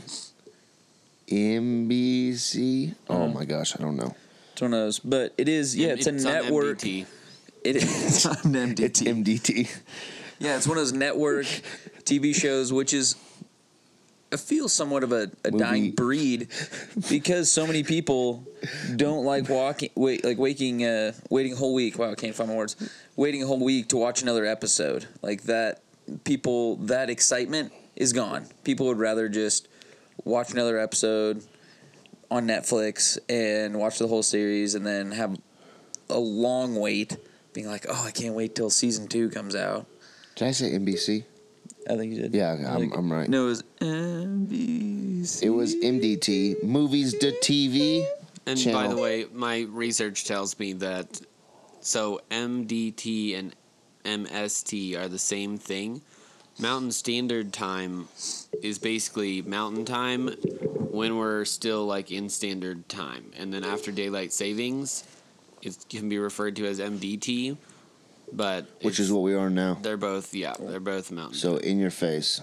NBC. 1.27 2.95
Oh 3.09 3.27
my 3.27 3.45
gosh, 3.45 3.75
I 3.77 3.81
don't 3.81 3.97
know. 3.97 4.15
It's 4.53 4.61
one 4.61 4.73
of 4.73 4.79
those. 4.79 4.99
But 4.99 5.33
it 5.37 5.49
is, 5.49 5.75
yeah, 5.75 5.89
it's, 5.89 6.07
a 6.07 6.11
on 6.11 6.23
network. 6.23 6.77
MDT. 6.77 7.05
It 7.63 7.75
is 7.77 8.25
on 8.25 8.35
MDT. 8.35 8.79
It's 8.79 9.01
MDT. 9.01 9.77
Yeah, 10.39 10.57
it's 10.57 10.67
one 10.67 10.77
of 10.77 10.81
those 10.81 10.93
network 10.93 11.45
TV 12.03 12.35
shows, 12.35 12.71
which 12.71 12.93
is 12.93 13.15
I 13.15 13.24
feel 14.37 14.69
somewhat 14.69 15.03
of 15.03 15.11
a, 15.11 15.31
a 15.43 15.51
dying 15.51 15.91
breed 15.91 16.47
because 17.09 17.51
so 17.51 17.65
many 17.67 17.83
people 17.83 18.47
don't 18.95 19.25
like 19.25 19.49
walking, 19.49 19.89
wait, 19.95 20.23
like 20.23 20.37
waking, 20.37 20.83
uh, 20.85 21.13
waiting 21.29 21.53
a 21.53 21.55
whole 21.55 21.73
week. 21.73 21.97
Wow, 21.97 22.11
I 22.11 22.15
can't 22.15 22.35
find 22.35 22.49
my 22.49 22.55
words. 22.55 22.75
Waiting 23.15 23.43
a 23.43 23.47
whole 23.47 23.59
week 23.59 23.89
to 23.89 23.97
watch 23.97 24.21
another 24.21 24.45
episode 24.45 25.07
like 25.21 25.43
that. 25.43 25.81
People, 26.23 26.75
that 26.77 27.09
excitement 27.09 27.73
is 27.95 28.13
gone. 28.13 28.45
People 28.63 28.87
would 28.87 28.99
rather 28.99 29.27
just 29.29 29.67
watch 30.23 30.51
another 30.51 30.77
episode 30.79 31.43
on 32.29 32.47
Netflix 32.47 33.17
and 33.29 33.75
watch 33.79 33.99
the 33.99 34.07
whole 34.07 34.23
series, 34.23 34.75
and 34.75 34.85
then 34.85 35.11
have 35.11 35.37
a 36.09 36.19
long 36.19 36.75
wait, 36.75 37.17
being 37.53 37.67
like, 37.67 37.85
"Oh, 37.89 38.03
I 38.05 38.11
can't 38.11 38.35
wait 38.35 38.55
till 38.55 38.69
season 38.69 39.07
two 39.07 39.29
comes 39.29 39.55
out." 39.55 39.85
Did 40.35 40.47
I 40.47 40.51
say 40.51 40.71
NBC? 40.71 41.23
I 41.89 41.95
think 41.97 42.13
you 42.13 42.21
did. 42.23 42.33
Yeah, 42.33 42.53
I 42.53 42.63
I'm- 42.71 42.79
think- 42.79 42.97
I'm 42.97 43.11
right. 43.11 43.29
No, 43.29 43.45
it 43.45 43.49
was 43.49 43.63
NBC. 43.81 45.43
It 45.43 45.49
was 45.49 45.75
MDT. 45.75 46.63
Movies 46.63 47.13
to 47.19 47.31
TV. 47.41 48.05
And 48.47 48.63
by 48.71 48.87
the 48.87 48.97
way, 48.97 49.25
my 49.33 49.61
research 49.61 50.25
tells 50.25 50.57
me 50.59 50.73
that 50.73 51.21
so 51.81 52.21
MDT 52.29 53.35
and 53.35 53.55
MST 54.03 54.95
are 54.95 55.07
the 55.07 55.17
same 55.19 55.57
thing. 55.57 56.01
Mountain 56.59 56.91
Standard 56.91 57.51
Time 57.51 58.07
is 58.61 58.77
basically 58.79 59.41
mountain 59.41 59.83
time 59.83 60.27
when 60.91 61.17
we're 61.17 61.43
still 61.43 61.85
like 61.85 62.11
in 62.11 62.29
standard 62.29 62.87
time. 62.87 63.31
And 63.35 63.51
then 63.53 63.63
after 63.63 63.91
daylight 63.91 64.31
savings, 64.31 65.03
it 65.61 65.75
can 65.89 66.07
be 66.07 66.17
referred 66.19 66.55
to 66.57 66.65
as 66.67 66.79
MDT, 66.79 67.57
but 68.31 68.65
which 68.81 68.99
is 68.99 69.11
what 69.11 69.21
we 69.21 69.33
are 69.33 69.49
now. 69.49 69.77
they're 69.81 69.97
both 69.97 70.33
yeah, 70.33 70.53
they're 70.59 70.79
both 70.79 71.11
mountain. 71.11 71.37
So 71.37 71.57
in 71.57 71.79
your 71.79 71.91
face. 71.91 72.41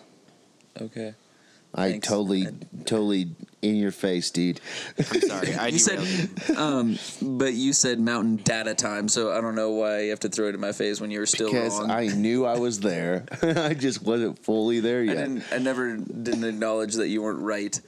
Okay. 0.80 1.14
I 1.74 1.90
Thanks. 1.92 2.08
totally, 2.08 2.46
totally 2.84 3.30
in 3.62 3.76
your 3.76 3.92
face, 3.92 4.30
dude. 4.30 4.60
I'm 4.98 5.20
sorry, 5.22 5.54
I 5.54 5.66
You 5.68 5.78
said, 5.78 6.00
you. 6.48 6.56
um, 6.56 6.98
but 7.22 7.54
you 7.54 7.72
said 7.72 7.98
Mountain 8.00 8.36
Data 8.44 8.74
Time, 8.74 9.08
so 9.08 9.32
I 9.32 9.40
don't 9.40 9.54
know 9.54 9.70
why 9.70 10.00
you 10.02 10.10
have 10.10 10.20
to 10.20 10.28
throw 10.28 10.48
it 10.48 10.54
in 10.54 10.60
my 10.60 10.72
face 10.72 11.00
when 11.00 11.10
you 11.10 11.20
were 11.20 11.26
still 11.26 11.48
Because 11.50 11.78
wrong. 11.78 11.90
I 11.90 12.08
knew 12.08 12.44
I 12.44 12.58
was 12.58 12.80
there. 12.80 13.24
I 13.42 13.72
just 13.72 14.02
wasn't 14.02 14.38
fully 14.44 14.80
there 14.80 15.00
I 15.00 15.04
yet. 15.04 15.14
didn't. 15.16 15.44
I 15.52 15.58
never 15.58 15.96
didn't 15.96 16.44
acknowledge 16.44 16.94
that 16.94 17.08
you 17.08 17.22
weren't 17.22 17.40
right. 17.40 17.80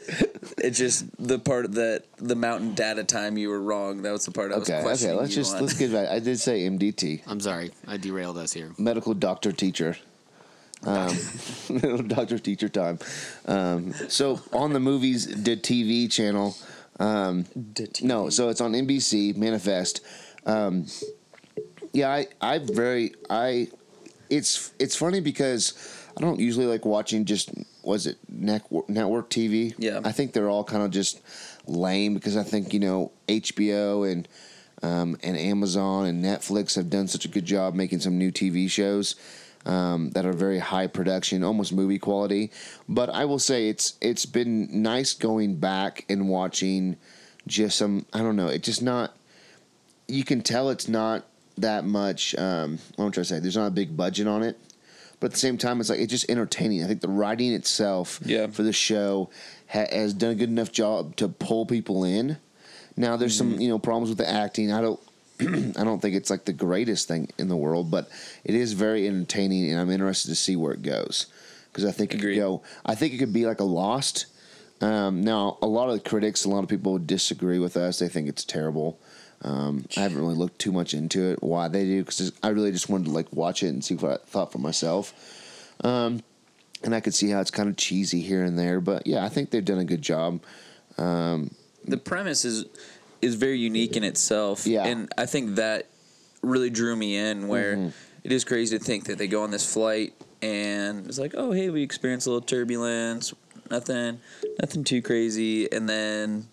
It's 0.59 0.79
just 0.79 1.05
the 1.19 1.39
part 1.39 1.73
that 1.73 2.05
the 2.19 2.37
Mountain 2.37 2.75
Data 2.75 3.05
Time 3.05 3.37
you 3.37 3.49
were 3.51 3.61
wrong. 3.61 4.03
That 4.03 4.13
was 4.13 4.25
the 4.25 4.33
part 4.33 4.53
I 4.53 4.59
was 4.59 4.71
Okay, 4.71 4.79
okay. 4.79 5.13
Let's 5.13 5.31
you 5.31 5.43
just 5.43 5.57
on. 5.57 5.61
let's 5.61 5.75
get 5.75 5.93
back. 5.93 6.09
I 6.09 6.21
did 6.21 6.39
say 6.41 6.63
MDT, 6.63 7.23
I'm 7.27 7.41
sorry, 7.41 7.73
I 7.87 7.97
derailed 7.99 8.39
us 8.39 8.53
here. 8.53 8.73
medical 8.79 9.13
doctor 9.13 9.53
teacher. 9.53 9.97
Um, 10.87 11.17
little 11.71 12.03
doctor 12.03 12.39
teacher 12.39 12.69
time. 12.69 12.99
Um, 13.47 13.93
so 14.09 14.41
on 14.53 14.73
the 14.73 14.81
movies, 14.81 15.27
the 15.27 15.57
TV 15.57 16.11
channel. 16.11 16.57
Um, 17.01 17.47
no, 18.03 18.31
so 18.31 18.49
it's 18.49 18.61
on 18.61 18.73
NBC. 18.73 19.37
Manifest. 19.37 20.01
Um, 20.47 20.87
yeah, 21.93 22.11
I, 22.11 22.27
I 22.41 22.59
very, 22.59 23.15
I, 23.31 23.69
it's 24.31 24.73
it's 24.79 24.97
funny 24.97 25.21
because 25.21 25.75
I 26.17 26.21
don't 26.21 26.41
usually 26.41 26.67
like 26.67 26.85
watching 26.85 27.25
just 27.25 27.51
was 27.83 28.07
it 28.07 28.19
network 28.29 28.89
network 28.89 29.31
TV. 29.31 29.75
Yeah. 29.79 30.01
I 30.05 30.13
think 30.13 30.33
they're 30.33 30.49
all 30.49 30.65
kind 30.65 30.83
of 30.83 30.91
just 30.91 31.21
lame 31.67 32.15
because 32.15 32.37
I 32.37 32.43
think 32.43 32.73
you 32.73 32.81
know 32.81 33.13
HBO 33.29 34.11
and 34.11 34.29
um, 34.83 35.17
and 35.23 35.37
Amazon 35.37 36.07
and 36.07 36.25
Netflix 36.25 36.77
have 36.77 36.91
done 36.91 37.09
such 37.09 37.25
a 37.25 37.29
good 37.29 37.45
job 37.45 37.75
making 37.75 38.01
some 38.01 38.19
new 38.19 38.31
TV 38.31 38.69
shows 38.71 39.17
um, 39.67 40.11
that 40.11 40.27
are 40.27 40.33
very 40.33 40.59
high 40.59 40.87
production, 40.87 41.43
almost 41.43 41.73
movie 41.73 41.99
quality. 41.99 42.51
But 42.89 43.11
I 43.11 43.25
will 43.25 43.39
say 43.39 43.69
it's 43.69 43.95
it's 44.01 44.27
been 44.27 44.83
nice 44.83 45.13
going 45.15 45.57
back 45.57 46.05
and 46.09 46.29
watching 46.29 46.97
just 47.47 47.79
some. 47.79 48.07
I 48.13 48.19
don't 48.19 48.37
know. 48.37 48.49
It's 48.49 48.65
just 48.67 48.83
not. 48.83 49.17
You 50.09 50.25
can 50.25 50.43
tell 50.43 50.71
it's 50.71 50.89
not 50.89 51.25
that 51.59 51.85
much. 51.85 52.35
Um, 52.37 52.79
what 52.97 53.07
I'm 53.07 53.13
trying 53.13 53.25
to 53.25 53.25
say, 53.25 53.39
there's 53.39 53.57
not 53.57 53.67
a 53.69 53.71
big 53.71 53.97
budget 53.97 54.27
on 54.27 54.43
it. 54.43 54.59
But 55.21 55.27
at 55.27 55.33
the 55.33 55.39
same 55.39 55.57
time, 55.57 55.81
it's 55.81 55.89
like 55.89 56.01
it's 56.01 56.11
just 56.11 56.29
entertaining. 56.29 56.85
I 56.85 56.87
think 56.87 57.01
the 57.01 57.09
writing 57.09 57.53
itself 57.55 58.21
Yeah. 58.25 58.49
for 58.49 58.63
the 58.63 58.73
show 58.73 59.31
ha- 59.69 59.87
has 59.91 60.13
done 60.13 60.33
a 60.33 60.35
good 60.35 60.51
enough 60.51 60.73
job 60.73 61.17
to 61.17 61.29
pull 61.29 61.65
people 61.65 62.05
in. 62.05 62.37
Now 62.97 63.17
there's 63.17 63.41
Mm-hmm. 63.41 63.53
some 63.53 63.61
you 63.61 63.69
know 63.69 63.79
problems 63.79 64.11
with 64.11 64.19
the 64.19 64.29
acting. 64.29 64.71
I 64.73 64.83
don't 64.83 65.01
I 65.41 65.85
don't 65.85 66.01
think 66.01 66.15
it's 66.15 66.31
like 66.31 66.45
the 66.45 66.53
greatest 66.53 67.09
thing 67.09 67.29
in 67.39 67.49
the 67.49 67.57
world, 67.57 67.91
but 67.91 68.09
it 68.45 68.55
is 68.55 68.73
very 68.73 69.07
entertaining, 69.07 69.71
and 69.71 69.81
I'm 69.81 69.91
interested 69.91 70.29
to 70.29 70.37
see 70.37 70.57
where 70.57 70.73
it 70.73 70.83
goes 70.83 71.27
because 71.73 71.85
I 71.85 71.91
think 71.91 72.15
it 72.15 72.19
Agreed. 72.19 72.35
could 72.35 72.41
go. 72.41 72.63
I 72.87 72.95
think 72.95 73.15
it 73.15 73.19
could 73.19 73.33
be 73.33 73.47
like 73.47 73.61
a 73.61 73.65
Lost. 73.65 74.27
Um, 74.81 75.23
now, 75.23 75.59
a 75.61 75.67
lot 75.67 75.89
of 75.89 75.95
the 75.95 76.09
critics, 76.09 76.45
a 76.45 76.49
lot 76.49 76.63
of 76.63 76.69
people 76.69 76.93
would 76.93 77.07
disagree 77.07 77.59
with 77.59 77.77
us. 77.77 77.99
They 77.99 78.09
think 78.09 78.29
it's 78.29 78.45
terrible. 78.45 78.99
Um, 79.43 79.85
I 79.97 80.01
haven't 80.01 80.19
really 80.19 80.35
looked 80.35 80.59
too 80.59 80.73
much 80.73 80.95
into 80.95 81.23
it. 81.23 81.43
Why 81.43 81.69
they 81.69 81.85
do? 81.85 82.03
Because 82.05 82.33
I 82.43 82.49
really 82.49 82.73
just 82.73 82.89
wanted 82.89 83.07
to 83.07 83.11
like 83.11 83.33
watch 83.33 83.63
it 83.63 83.69
and 83.69 83.85
see 83.85 83.95
what 83.95 84.13
I 84.13 84.17
thought 84.25 84.53
for 84.53 84.59
myself. 84.59 85.13
Um, 85.83 86.23
and 86.83 86.95
I 86.95 87.01
could 87.01 87.15
see 87.15 87.31
how 87.31 87.41
it's 87.41 87.51
kind 87.51 87.69
of 87.69 87.77
cheesy 87.77 88.21
here 88.21 88.45
and 88.45 88.59
there, 88.59 88.81
but 88.81 89.07
yeah, 89.07 89.25
I 89.25 89.29
think 89.29 89.51
they've 89.51 89.65
done 89.65 89.79
a 89.79 89.85
good 89.85 90.03
job. 90.03 90.41
the 90.97 91.97
premise 92.05 92.45
is 92.45 92.67
is 93.25 93.35
very 93.35 93.59
unique 93.59 93.97
in 93.97 94.05
itself. 94.05 94.67
Yeah. 94.67 94.85
And 94.87 95.11
I 95.19 95.27
think 95.27 95.57
that 95.57 95.87
really 96.43 96.71
drew 96.71 96.95
me 96.95 97.17
in 97.17 97.49
where 97.49 97.77
Mm-hmm. 97.77 97.89
it 98.25 98.33
is 98.33 98.45
crazy 98.45 98.79
to 98.79 98.85
think 98.85 99.05
that 99.07 99.19
they 99.19 99.27
go 99.29 99.43
on 99.43 99.51
this 99.51 99.71
flight 99.73 100.13
and 100.43 101.07
it's 101.07 101.19
like, 101.19 101.35
oh 101.37 101.53
hey, 101.53 101.71
we 101.71 101.83
experience 101.83 102.27
a 102.27 102.31
little 102.31 102.47
turbulence, 102.47 103.33
nothing 103.71 104.21
nothing 104.61 104.85
too 104.85 105.01
crazy, 105.03 105.71
and 105.73 105.89
then 105.89 106.47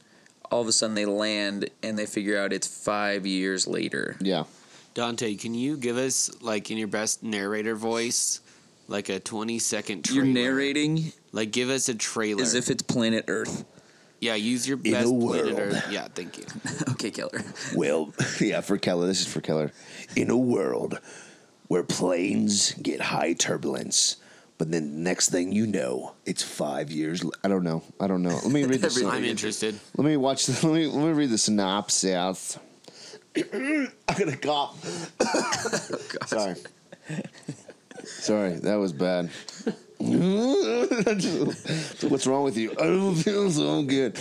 all 0.49 0.61
of 0.61 0.67
a 0.67 0.71
sudden 0.71 0.95
they 0.95 1.05
land 1.05 1.69
and 1.83 1.97
they 1.97 2.05
figure 2.05 2.37
out 2.37 2.51
it's 2.53 2.67
five 2.67 3.25
years 3.25 3.67
later. 3.67 4.15
Yeah. 4.21 4.43
Dante, 4.93 5.35
can 5.35 5.53
you 5.53 5.77
give 5.77 5.97
us 5.97 6.29
like 6.41 6.71
in 6.71 6.77
your 6.77 6.87
best 6.89 7.23
narrator 7.23 7.75
voice, 7.75 8.41
like 8.87 9.07
a 9.09 9.19
twenty 9.19 9.59
second 9.59 10.03
trailer? 10.05 10.25
You're 10.25 10.33
narrating 10.33 11.11
Like, 11.33 11.51
give 11.51 11.69
us 11.69 11.87
a 11.87 11.95
trailer. 11.95 12.41
as 12.43 12.55
if 12.55 12.69
it's 12.69 12.83
planet 12.83 13.25
Earth. 13.29 13.63
Yeah, 14.21 14.35
use 14.35 14.67
your 14.67 14.79
In 14.83 14.91
best 14.93 15.07
a 15.07 15.11
world. 15.11 15.59
Earth. 15.59 15.87
Yeah, 15.91 16.07
thank 16.13 16.37
you. 16.37 16.45
okay, 16.91 17.11
Keller. 17.11 17.41
Well, 17.75 18.13
yeah, 18.39 18.61
for 18.61 18.77
Keller. 18.77 19.07
This 19.07 19.21
is 19.21 19.27
for 19.27 19.41
Keller. 19.41 19.71
In 20.15 20.29
a 20.29 20.37
world 20.37 20.99
where 21.67 21.83
planes 21.83 22.73
get 22.75 23.01
high 23.01 23.33
turbulence, 23.33 24.17
but 24.57 24.69
then 24.71 24.91
the 24.93 24.99
next 25.09 25.29
thing 25.29 25.51
you 25.51 25.65
know, 25.65 26.13
it's 26.25 26.43
five 26.43 26.91
years. 26.91 27.23
l- 27.23 27.31
I 27.43 27.47
don't 27.47 27.63
know. 27.63 27.83
I 27.99 28.07
don't 28.07 28.21
know. 28.21 28.29
Let 28.43 28.51
me 28.51 28.63
read 28.63 28.81
this. 28.81 28.95
Everything. 28.97 29.11
I'm 29.11 29.25
interested. 29.25 29.79
Let 29.97 30.05
me 30.05 30.15
watch. 30.17 30.45
The, 30.45 30.67
let 30.67 30.75
me 30.75 30.85
let 30.87 31.03
me 31.05 31.11
read 31.13 31.29
the 31.31 31.37
synopsis. 31.37 32.59
I'm 33.53 33.89
gonna 34.17 34.37
cough. 34.37 35.11
Oh, 35.19 35.97
Sorry. 36.27 36.55
Sorry, 38.03 38.53
that 38.59 38.75
was 38.75 38.93
bad. 38.93 39.29
What's 42.09 42.25
wrong 42.25 42.43
with 42.43 42.57
you? 42.57 42.71
I 42.71 42.85
don't 42.85 43.15
feel 43.15 43.51
so 43.51 43.83
good. 43.83 44.17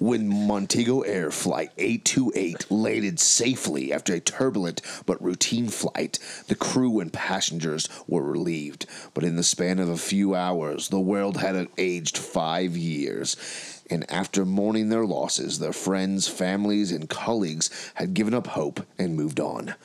When 0.00 0.28
Montego 0.28 1.02
Air 1.02 1.30
Flight 1.30 1.70
828 1.78 2.70
landed 2.70 3.20
safely 3.20 3.92
after 3.92 4.12
a 4.12 4.20
turbulent 4.20 4.82
but 5.06 5.22
routine 5.22 5.68
flight, 5.68 6.18
the 6.48 6.56
crew 6.56 6.98
and 6.98 7.12
passengers 7.12 7.88
were 8.08 8.24
relieved. 8.24 8.86
But 9.14 9.22
in 9.22 9.36
the 9.36 9.44
span 9.44 9.78
of 9.78 9.88
a 9.88 9.96
few 9.96 10.34
hours, 10.34 10.88
the 10.88 10.98
world 10.98 11.36
had 11.36 11.68
aged 11.78 12.18
five 12.18 12.76
years. 12.76 13.36
And 13.88 14.10
after 14.10 14.44
mourning 14.44 14.88
their 14.88 15.06
losses, 15.06 15.60
their 15.60 15.72
friends, 15.72 16.26
families, 16.26 16.90
and 16.90 17.08
colleagues 17.08 17.70
had 17.94 18.14
given 18.14 18.34
up 18.34 18.48
hope 18.48 18.84
and 18.98 19.14
moved 19.14 19.38
on. 19.38 19.76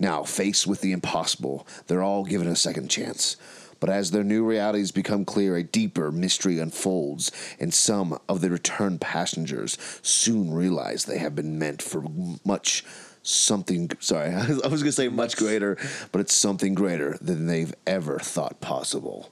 Now, 0.00 0.24
faced 0.24 0.66
with 0.66 0.80
the 0.80 0.92
impossible, 0.92 1.66
they're 1.86 2.02
all 2.02 2.24
given 2.24 2.48
a 2.48 2.56
second 2.56 2.88
chance. 2.88 3.36
But 3.80 3.88
as 3.90 4.10
their 4.10 4.22
new 4.22 4.44
realities 4.44 4.92
become 4.92 5.24
clear, 5.24 5.56
a 5.56 5.62
deeper 5.62 6.12
mystery 6.12 6.58
unfolds, 6.58 7.32
and 7.58 7.72
some 7.72 8.18
of 8.28 8.42
the 8.42 8.50
returned 8.50 9.00
passengers 9.00 9.78
soon 10.02 10.52
realize 10.52 11.06
they 11.06 11.18
have 11.18 11.34
been 11.34 11.58
meant 11.58 11.80
for 11.80 12.04
much 12.44 12.84
something. 13.22 13.90
Sorry, 13.98 14.32
I 14.34 14.46
was 14.46 14.82
going 14.82 14.84
to 14.84 14.92
say 14.92 15.08
much 15.08 15.36
greater, 15.36 15.78
but 16.12 16.20
it's 16.20 16.34
something 16.34 16.74
greater 16.74 17.16
than 17.22 17.46
they've 17.46 17.74
ever 17.86 18.18
thought 18.18 18.60
possible. 18.60 19.30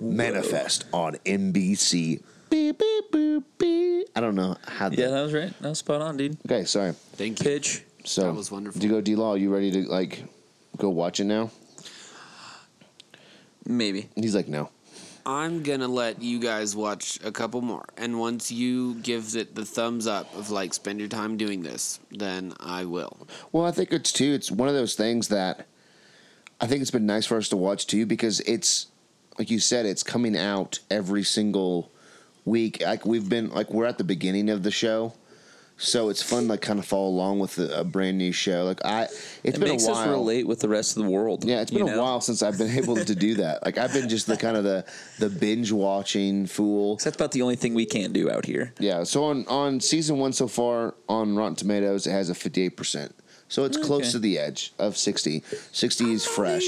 Manifest 0.00 0.84
on 0.92 1.14
NBC. 1.26 2.22
Beep, 2.50 2.78
beep, 2.78 3.10
boop, 3.10 3.42
beep. 3.58 4.06
I 4.14 4.20
don't 4.20 4.36
know 4.36 4.56
how. 4.66 4.90
Yeah, 4.90 5.08
that 5.08 5.22
was 5.22 5.34
right. 5.34 5.52
That 5.60 5.68
was 5.68 5.78
spot 5.80 6.00
on, 6.00 6.16
dude. 6.16 6.38
Okay, 6.46 6.64
sorry. 6.64 6.92
Thank 6.92 7.40
you. 7.40 7.44
Pitch. 7.44 7.82
So 8.04 8.22
That 8.22 8.34
was 8.34 8.50
wonderful. 8.50 8.80
Do 8.80 8.86
you 8.86 8.92
go 8.92 9.00
D 9.00 9.16
Law? 9.16 9.34
You 9.34 9.52
ready 9.52 9.70
to 9.72 9.82
like 9.88 10.22
go 10.76 10.88
watch 10.88 11.20
it 11.20 11.24
now? 11.24 11.50
Maybe. 13.68 14.08
He's 14.16 14.34
like, 14.34 14.48
no. 14.48 14.70
I'm 15.26 15.62
gonna 15.62 15.88
let 15.88 16.22
you 16.22 16.40
guys 16.40 16.74
watch 16.74 17.18
a 17.22 17.30
couple 17.30 17.60
more, 17.60 17.84
and 17.98 18.18
once 18.18 18.50
you 18.50 18.94
give 18.94 19.36
it 19.36 19.54
the 19.54 19.66
thumbs 19.66 20.06
up 20.06 20.34
of 20.34 20.50
like 20.50 20.72
spend 20.72 21.00
your 21.00 21.08
time 21.08 21.36
doing 21.36 21.62
this, 21.62 22.00
then 22.10 22.54
I 22.60 22.86
will. 22.86 23.28
Well, 23.52 23.66
I 23.66 23.70
think 23.70 23.92
it's 23.92 24.10
too. 24.10 24.32
It's 24.32 24.50
one 24.50 24.68
of 24.68 24.74
those 24.74 24.94
things 24.94 25.28
that 25.28 25.66
I 26.62 26.66
think 26.66 26.80
it's 26.80 26.90
been 26.90 27.04
nice 27.04 27.26
for 27.26 27.36
us 27.36 27.50
to 27.50 27.58
watch 27.58 27.86
too 27.86 28.06
because 28.06 28.40
it's 28.40 28.86
like 29.38 29.50
you 29.50 29.58
said, 29.58 29.84
it's 29.84 30.02
coming 30.02 30.34
out 30.34 30.78
every 30.90 31.24
single 31.24 31.92
week. 32.46 32.82
Like 32.82 33.04
we've 33.04 33.28
been 33.28 33.50
like 33.50 33.70
we're 33.70 33.86
at 33.86 33.98
the 33.98 34.04
beginning 34.04 34.48
of 34.48 34.62
the 34.62 34.70
show, 34.70 35.12
so 35.80 36.08
it's 36.08 36.22
fun 36.22 36.42
to 36.44 36.48
like 36.50 36.60
kind 36.60 36.78
of 36.78 36.84
follow 36.84 37.06
along 37.08 37.38
with 37.38 37.56
a, 37.58 37.80
a 37.80 37.84
brand 37.84 38.18
new 38.18 38.32
show. 38.32 38.64
Like 38.64 38.84
I, 38.84 39.04
it's 39.04 39.40
It 39.44 39.60
been 39.60 39.68
makes 39.70 39.86
a 39.86 39.92
us 39.92 39.96
while. 39.96 40.10
relate 40.10 40.46
with 40.46 40.60
the 40.60 40.68
rest 40.68 40.96
of 40.96 41.04
the 41.04 41.08
world. 41.10 41.44
Yeah, 41.44 41.60
it's 41.60 41.70
been 41.70 41.86
you 41.86 41.94
a 41.94 41.98
while 42.02 42.20
since 42.20 42.42
I've 42.42 42.58
been 42.58 42.76
able 42.76 42.96
to 42.96 43.14
do 43.14 43.36
that. 43.36 43.64
Like 43.64 43.78
I've 43.78 43.92
been 43.92 44.08
just 44.08 44.26
the 44.26 44.36
kind 44.36 44.56
of 44.56 44.64
the 44.64 44.84
the 45.18 45.30
binge 45.30 45.70
watching 45.72 46.46
fool. 46.46 46.96
That's 46.96 47.16
about 47.16 47.32
the 47.32 47.42
only 47.42 47.56
thing 47.56 47.74
we 47.74 47.86
can't 47.86 48.12
do 48.12 48.30
out 48.30 48.44
here. 48.44 48.74
Yeah, 48.80 49.04
so 49.04 49.24
on 49.24 49.46
on 49.46 49.80
season 49.80 50.18
one 50.18 50.32
so 50.32 50.48
far 50.48 50.94
on 51.08 51.36
Rotten 51.36 51.54
Tomatoes, 51.54 52.06
it 52.06 52.10
has 52.10 52.28
a 52.28 52.34
fifty 52.34 52.62
eight 52.62 52.76
percent. 52.76 53.14
So 53.50 53.64
it's 53.64 53.78
close 53.78 54.12
to 54.12 54.18
the 54.18 54.38
edge 54.38 54.74
of 54.78 54.94
60. 54.98 55.42
60 55.72 56.12
is 56.12 56.26
fresh. 56.26 56.64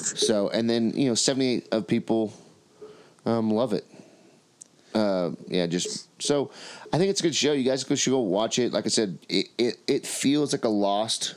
So 0.00 0.48
and 0.48 0.68
then 0.70 0.92
you 0.96 1.08
know 1.08 1.14
seventy 1.14 1.56
eight 1.56 1.68
of 1.72 1.86
people 1.86 2.32
um, 3.26 3.50
love 3.50 3.72
it. 3.74 3.84
Uh, 4.94 5.30
yeah, 5.46 5.66
just 5.66 6.08
so 6.20 6.50
I 6.92 6.98
think 6.98 7.10
it's 7.10 7.20
a 7.20 7.22
good 7.22 7.34
show. 7.34 7.52
You 7.52 7.64
guys 7.64 7.84
should 7.86 8.10
go 8.10 8.20
watch 8.20 8.58
it. 8.58 8.72
Like 8.72 8.86
I 8.86 8.88
said, 8.88 9.18
it 9.28 9.48
it, 9.58 9.78
it 9.86 10.06
feels 10.06 10.52
like 10.52 10.64
a 10.64 10.68
lost, 10.68 11.34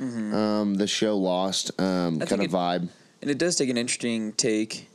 um, 0.00 0.74
the 0.74 0.86
show 0.86 1.16
lost 1.16 1.70
um, 1.80 2.18
kind 2.20 2.42
of 2.42 2.50
vibe. 2.50 2.88
And 3.20 3.30
it 3.30 3.38
does 3.38 3.56
take 3.56 3.70
an 3.70 3.78
interesting 3.78 4.32
take 4.32 4.88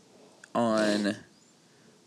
on, 0.53 1.07
I 1.07 1.15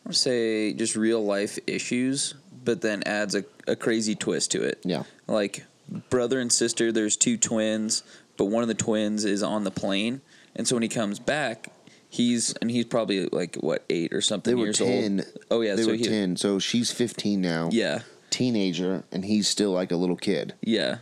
want 0.04 0.10
to 0.10 0.12
say, 0.14 0.72
just 0.72 0.94
real 0.94 1.24
life 1.24 1.58
issues, 1.66 2.34
but 2.64 2.80
then 2.80 3.02
adds 3.04 3.34
a, 3.34 3.44
a 3.66 3.74
crazy 3.74 4.14
twist 4.14 4.52
to 4.52 4.62
it. 4.62 4.80
Yeah. 4.84 5.02
Like 5.26 5.64
brother 6.10 6.40
and 6.40 6.52
sister, 6.52 6.92
there's 6.92 7.16
two 7.16 7.36
twins, 7.36 8.02
but 8.36 8.46
one 8.46 8.62
of 8.62 8.68
the 8.68 8.74
twins 8.74 9.24
is 9.24 9.42
on 9.42 9.64
the 9.64 9.70
plane. 9.70 10.20
And 10.54 10.68
so 10.68 10.76
when 10.76 10.82
he 10.82 10.88
comes 10.88 11.18
back, 11.18 11.72
he's, 12.12 12.52
and 12.60 12.70
he's 12.70 12.84
probably 12.84 13.26
like, 13.26 13.56
what, 13.56 13.84
eight 13.88 14.12
or 14.12 14.20
something 14.20 14.54
They 14.54 14.60
were 14.60 14.66
years 14.66 14.78
ten. 14.78 15.20
old. 15.20 15.38
Oh, 15.50 15.60
yeah. 15.62 15.74
they 15.74 15.82
so 15.82 15.88
were 15.92 15.96
he, 15.96 16.04
ten. 16.04 16.36
So 16.36 16.58
she's 16.58 16.92
fifteen 16.92 17.40
now. 17.40 17.70
Yeah. 17.72 18.00
teenager, 18.30 19.04
and 19.10 19.24
he's 19.24 19.48
still 19.48 19.72
like 19.72 19.90
a 19.90 19.96
little 19.96 20.16
kid. 20.16 20.54
Yeah. 20.60 20.98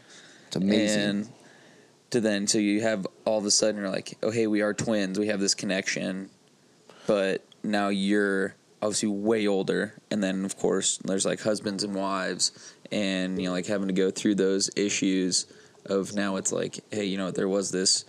It's 0.47 0.57
amazing. 0.57 1.01
And 1.01 1.29
to 2.11 2.21
then, 2.21 2.47
so 2.47 2.59
you 2.59 2.81
have 2.83 3.07
all 3.25 3.39
of 3.39 3.45
a 3.45 3.51
sudden 3.51 3.81
you're 3.81 3.91
like, 3.91 4.17
oh 4.23 4.31
hey, 4.31 4.47
we 4.47 4.63
are 4.63 4.73
twins. 4.75 5.19
We 5.19 5.29
have 5.29 5.41
this 5.41 5.55
connection, 5.55 6.31
but 7.07 7.45
now 7.63 7.89
you're 7.89 8.55
obviously 8.83 9.11
way 9.11 9.47
older, 9.47 9.95
and 10.11 10.23
then 10.23 10.45
of 10.45 10.57
course 10.57 10.99
there's 11.05 11.25
like 11.25 11.41
husbands 11.41 11.85
and 11.85 11.95
wives, 11.95 12.75
and 12.91 13.41
you 13.41 13.47
know 13.47 13.53
like 13.53 13.67
having 13.67 13.87
to 13.89 13.95
go 13.95 14.11
through 14.11 14.35
those 14.37 14.71
issues 14.75 15.47
of 15.87 16.15
now 16.15 16.35
it's 16.37 16.51
like, 16.51 16.81
hey, 16.91 17.05
you 17.05 17.17
know 17.17 17.31
there 17.31 17.49
was 17.49 17.71
this 17.71 18.05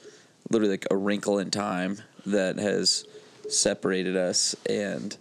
literally 0.49 0.73
like 0.73 0.87
a 0.89 0.97
wrinkle 0.97 1.37
in 1.37 1.51
time 1.51 1.99
that 2.25 2.57
has 2.57 3.05
separated 3.49 4.15
us, 4.15 4.55
and 4.69 5.15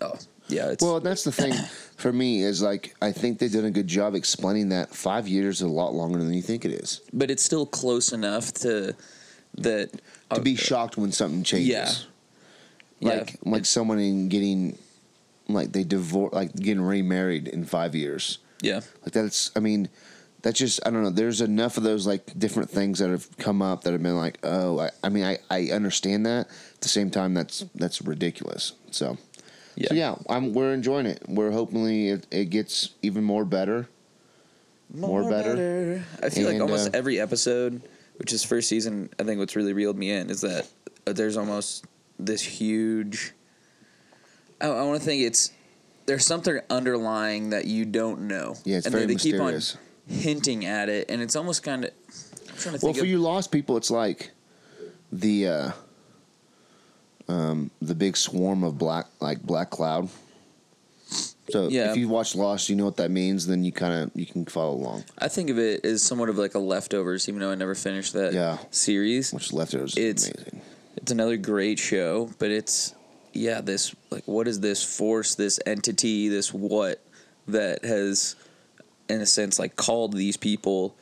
oh 0.00 0.14
yeah, 0.48 0.70
it's 0.70 0.82
Well, 0.82 1.00
that's 1.00 1.24
the 1.24 1.32
thing 1.32 1.52
for 1.96 2.12
me 2.12 2.42
is 2.42 2.62
like 2.62 2.94
I 3.00 3.12
think 3.12 3.38
they 3.38 3.48
did 3.48 3.64
a 3.64 3.70
good 3.70 3.86
job 3.86 4.14
explaining 4.14 4.70
that 4.70 4.94
five 4.94 5.28
years 5.28 5.56
is 5.56 5.62
a 5.62 5.68
lot 5.68 5.94
longer 5.94 6.18
than 6.22 6.32
you 6.34 6.42
think 6.42 6.64
it 6.64 6.72
is. 6.72 7.00
but 7.12 7.30
it's 7.30 7.42
still 7.42 7.66
close 7.66 8.12
enough 8.12 8.52
to 8.54 8.94
that 9.58 9.90
To 10.34 10.40
be 10.40 10.54
uh, 10.54 10.58
shocked 10.58 10.96
when 10.96 11.12
something 11.12 11.42
changes. 11.42 11.68
Yeah. 11.68 11.92
Yeah. 13.00 13.18
Like 13.18 13.36
like 13.44 13.64
someone 13.66 13.98
in 13.98 14.28
getting 14.28 14.78
like 15.48 15.72
they 15.72 15.84
divorce 15.84 16.32
like 16.32 16.54
getting 16.54 16.82
remarried 16.82 17.48
in 17.48 17.64
five 17.64 17.94
years. 17.94 18.38
yeah. 18.62 18.80
Like 19.02 19.12
that's 19.12 19.50
I 19.56 19.60
mean, 19.60 19.88
that's 20.42 20.58
just 20.58 20.80
I 20.86 20.90
don't 20.90 21.02
know. 21.02 21.10
There's 21.10 21.40
enough 21.40 21.76
of 21.76 21.82
those 21.82 22.06
like 22.06 22.38
different 22.38 22.70
things 22.70 22.98
that 22.98 23.10
have 23.10 23.36
come 23.38 23.62
up 23.62 23.82
that 23.84 23.92
have 23.92 24.02
been 24.02 24.16
like, 24.16 24.38
oh, 24.42 24.78
I, 24.80 24.90
I 25.02 25.08
mean, 25.08 25.24
I, 25.24 25.38
I 25.50 25.70
understand 25.70 26.26
that. 26.26 26.48
At 26.74 26.80
the 26.80 26.88
same 26.88 27.10
time, 27.10 27.34
that's 27.34 27.64
that's 27.74 28.00
ridiculous. 28.02 28.72
So, 28.90 29.18
Yeah. 29.76 29.88
so 29.88 29.94
yeah, 29.94 30.14
I'm 30.28 30.52
we're 30.54 30.72
enjoying 30.72 31.06
it. 31.06 31.22
We're 31.28 31.50
hopefully 31.50 32.08
it, 32.08 32.26
it 32.30 32.44
gets 32.46 32.90
even 33.02 33.24
more 33.24 33.44
better. 33.44 33.88
More 34.92 35.28
better. 35.28 36.02
I 36.22 36.30
feel 36.30 36.50
like 36.50 36.60
almost 36.60 36.88
uh, 36.88 36.98
every 36.98 37.20
episode, 37.20 37.82
which 38.16 38.32
is 38.32 38.42
first 38.42 38.68
season, 38.68 39.08
I 39.20 39.22
think 39.22 39.38
what's 39.38 39.54
really 39.54 39.72
reeled 39.72 39.96
me 39.96 40.10
in 40.10 40.30
is 40.30 40.40
that 40.40 40.66
uh, 41.06 41.12
there's 41.12 41.36
almost 41.36 41.84
this 42.18 42.42
huge. 42.42 43.32
I, 44.60 44.66
I 44.66 44.82
want 44.82 45.00
to 45.00 45.06
think 45.06 45.22
it's 45.22 45.52
there's 46.06 46.26
something 46.26 46.58
underlying 46.70 47.50
that 47.50 47.66
you 47.66 47.84
don't 47.84 48.22
know. 48.22 48.56
Yeah, 48.64 48.78
it's 48.78 48.86
and 48.86 48.92
very 48.92 49.06
they, 49.06 49.14
they 49.14 49.20
keep 49.20 49.34
mysterious. 49.36 49.76
on 49.76 49.80
hinting 50.10 50.64
at 50.66 50.88
it, 50.88 51.10
and 51.10 51.22
it's 51.22 51.36
almost 51.36 51.62
kind 51.62 51.84
of. 51.84 51.90
I'm 52.48 52.56
trying 52.56 52.78
to 52.78 52.84
Well, 52.84 52.92
for 52.94 53.00
of, 53.00 53.06
you 53.06 53.18
lost 53.18 53.50
people, 53.52 53.76
it's 53.76 53.90
like 53.90 54.30
the 55.12 55.46
uh, 55.48 55.70
um, 57.28 57.70
the 57.80 57.94
big 57.94 58.16
swarm 58.16 58.64
of 58.64 58.76
black 58.78 59.06
like 59.20 59.42
black 59.42 59.70
cloud. 59.70 60.08
So 61.50 61.66
Yeah. 61.68 61.90
if 61.90 61.96
you 61.96 62.08
watch 62.08 62.36
Lost, 62.36 62.68
you 62.68 62.76
know 62.76 62.84
what 62.84 62.96
that 62.98 63.10
means. 63.10 63.46
Then 63.46 63.64
you 63.64 63.72
kind 63.72 63.94
of 64.04 64.10
you 64.14 64.26
can 64.26 64.44
follow 64.44 64.74
along. 64.74 65.04
I 65.18 65.26
think 65.28 65.50
of 65.50 65.58
it 65.58 65.84
as 65.84 66.02
somewhat 66.02 66.28
of 66.28 66.38
like 66.38 66.54
a 66.54 66.60
leftovers, 66.60 67.28
even 67.28 67.40
though 67.40 67.50
I 67.50 67.56
never 67.56 67.74
finished 67.74 68.12
that 68.12 68.32
Yeah. 68.32 68.58
series. 68.70 69.32
Which 69.32 69.52
leftovers 69.52 69.96
It's- 69.96 70.24
is 70.26 70.30
amazing. 70.30 70.60
it's 70.96 71.10
another 71.10 71.36
great 71.36 71.78
show, 71.80 72.30
but 72.38 72.50
it's 72.50 72.94
yeah, 73.32 73.60
this 73.60 73.94
like 74.10 74.22
what 74.26 74.46
is 74.46 74.60
this 74.60 74.82
force, 74.84 75.34
this 75.34 75.58
entity, 75.66 76.28
this 76.28 76.52
what 76.54 77.00
that 77.48 77.84
has 77.84 78.36
in 79.10 79.20
a 79.20 79.26
sense 79.26 79.58
like 79.58 79.76
called 79.76 80.12
these 80.12 80.36
people 80.36 80.94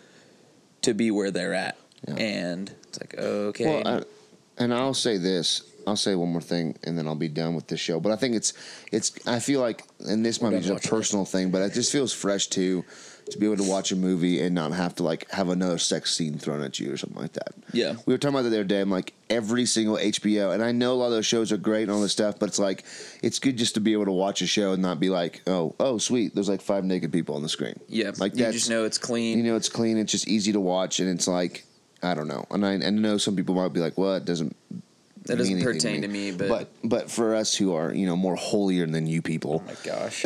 to 0.82 0.94
be 0.94 1.10
where 1.10 1.30
they're 1.30 1.54
at. 1.54 1.76
Yeah. 2.06 2.14
And 2.14 2.74
it's 2.88 3.00
like 3.00 3.14
okay. 3.18 3.82
Well, 3.82 3.86
I, 3.86 4.62
and 4.62 4.72
I'll 4.72 4.94
say 4.94 5.16
this. 5.18 5.62
I'll 5.88 5.96
say 5.96 6.14
one 6.14 6.30
more 6.30 6.40
thing, 6.40 6.76
and 6.84 6.96
then 6.96 7.06
I'll 7.08 7.14
be 7.14 7.28
done 7.28 7.54
with 7.54 7.66
this 7.66 7.80
show. 7.80 7.98
But 8.00 8.12
I 8.12 8.16
think 8.16 8.34
it's 8.36 8.52
it's. 8.92 9.12
I 9.26 9.40
feel 9.40 9.60
like, 9.60 9.82
and 10.06 10.24
this 10.24 10.40
might 10.40 10.50
be 10.50 10.60
just 10.60 10.84
a 10.84 10.88
personal 10.88 11.24
thing, 11.24 11.50
but 11.50 11.62
it 11.62 11.72
just 11.72 11.90
feels 11.90 12.12
fresh 12.12 12.46
too, 12.46 12.84
to 13.30 13.38
be 13.38 13.46
able 13.46 13.56
to 13.56 13.68
watch 13.68 13.90
a 13.92 13.96
movie 13.96 14.40
and 14.40 14.54
not 14.54 14.72
have 14.72 14.94
to 14.96 15.02
like 15.02 15.30
have 15.30 15.48
another 15.48 15.78
sex 15.78 16.14
scene 16.14 16.38
thrown 16.38 16.62
at 16.62 16.78
you 16.78 16.92
or 16.92 16.96
something 16.96 17.20
like 17.20 17.32
that. 17.34 17.54
Yeah. 17.72 17.96
we 18.06 18.14
were 18.14 18.18
talking 18.18 18.34
about 18.34 18.42
that 18.44 18.50
the 18.50 18.56
other 18.56 18.64
day. 18.64 18.80
I'm 18.80 18.90
like 18.90 19.12
every 19.28 19.66
single 19.66 19.96
HBO, 19.96 20.54
and 20.54 20.62
I 20.62 20.72
know 20.72 20.92
a 20.92 20.94
lot 20.94 21.06
of 21.06 21.12
those 21.12 21.26
shows 21.26 21.52
are 21.52 21.56
great 21.58 21.82
and 21.82 21.90
all 21.90 22.00
this 22.00 22.12
stuff, 22.12 22.38
but 22.38 22.48
it's 22.48 22.58
like 22.58 22.84
it's 23.22 23.38
good 23.38 23.56
just 23.58 23.74
to 23.74 23.80
be 23.80 23.92
able 23.92 24.06
to 24.06 24.12
watch 24.12 24.40
a 24.42 24.46
show 24.46 24.72
and 24.72 24.82
not 24.82 25.00
be 25.00 25.10
like, 25.10 25.42
oh, 25.46 25.74
oh, 25.80 25.98
sweet, 25.98 26.34
there's 26.34 26.48
like 26.48 26.62
five 26.62 26.84
naked 26.84 27.12
people 27.12 27.34
on 27.34 27.42
the 27.42 27.48
screen. 27.48 27.78
yeah, 27.88 28.12
like 28.18 28.36
you 28.36 28.50
just 28.52 28.70
know 28.70 28.84
it's 28.84 28.98
clean. 28.98 29.38
you 29.38 29.44
know 29.44 29.56
it's 29.56 29.68
clean 29.68 29.98
it's 29.98 30.12
just 30.12 30.28
easy 30.28 30.52
to 30.52 30.60
watch 30.60 31.00
and 31.00 31.08
it's 31.10 31.26
like 31.28 31.64
i 32.02 32.14
don't 32.14 32.28
know 32.28 32.44
and 32.50 32.64
i, 32.64 32.72
and 32.72 32.84
I 32.84 32.90
know 32.90 33.18
some 33.18 33.34
people 33.34 33.54
might 33.56 33.72
be 33.72 33.80
like 33.80 33.98
well 33.98 34.14
it 34.14 34.24
doesn't 34.24 34.54
that 35.28 35.38
doesn't 35.38 35.54
mean 35.54 35.62
anything 35.62 35.74
pertain 35.80 36.02
to 36.02 36.08
me, 36.08 36.30
but, 36.32 36.48
but 36.48 36.68
but 36.84 37.10
for 37.10 37.34
us 37.34 37.54
who 37.54 37.74
are 37.74 37.92
you 37.94 38.06
know 38.06 38.16
more 38.16 38.34
holier 38.36 38.86
than 38.86 39.06
you 39.06 39.22
people 39.22 39.62
oh 39.64 39.66
my 39.66 39.76
gosh. 39.84 40.24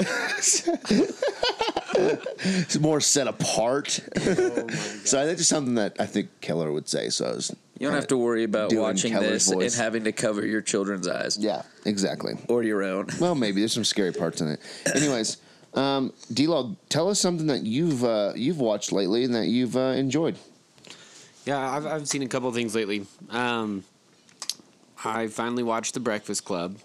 it's 1.95 2.79
more 2.81 3.01
set 3.01 3.27
apart 3.27 4.01
Oh 4.17 4.69
so 5.05 5.27
that's 5.27 5.39
just 5.39 5.51
something 5.51 5.75
that 5.75 5.97
i 6.01 6.07
think 6.07 6.29
keller 6.41 6.73
would 6.73 6.89
say 6.89 7.09
so 7.11 7.27
I 7.27 7.33
was 7.33 7.55
You 7.79 7.87
don't 7.89 7.95
have 7.97 8.07
to 8.09 8.17
worry 8.17 8.45
about 8.45 8.71
doing 8.71 8.83
watching 8.83 9.13
Keller's 9.13 9.47
this 9.47 9.53
voice. 9.53 9.75
and 9.75 9.83
having 9.83 10.05
to 10.05 10.13
cover 10.13 10.47
your 10.47 10.61
children's 10.63 11.07
eyes 11.09 11.37
Yeah, 11.39 11.63
exactly. 11.85 12.35
or 12.49 12.63
your 12.63 12.83
own. 12.83 13.09
Well, 13.21 13.35
maybe 13.35 13.61
there's 13.61 13.73
some 13.73 13.85
scary 13.85 14.13
parts 14.13 14.41
in 14.41 14.49
it. 14.49 14.61
Anyways, 14.95 15.39
um, 15.75 16.13
D-Log, 16.33 16.77
tell 16.89 17.09
us 17.09 17.19
something 17.19 17.49
that 17.49 17.65
you've 17.65 18.05
uh, 18.05 18.33
you've 18.37 18.59
watched 18.61 18.93
lately 18.93 19.25
and 19.25 19.35
that 19.35 19.49
you've 19.49 19.77
uh, 19.77 19.95
enjoyed. 19.99 20.37
Yeah, 21.45 21.59
I've, 21.59 21.87
I've 21.87 22.07
seen 22.09 22.23
a 22.23 22.29
couple 22.29 22.49
of 22.49 22.55
things 22.55 22.75
lately. 22.75 23.05
Um, 23.31 23.83
I 25.05 25.27
finally 25.29 25.63
watched 25.63 25.95
The 25.95 26.01
Breakfast 26.01 26.45
Club. 26.45 26.77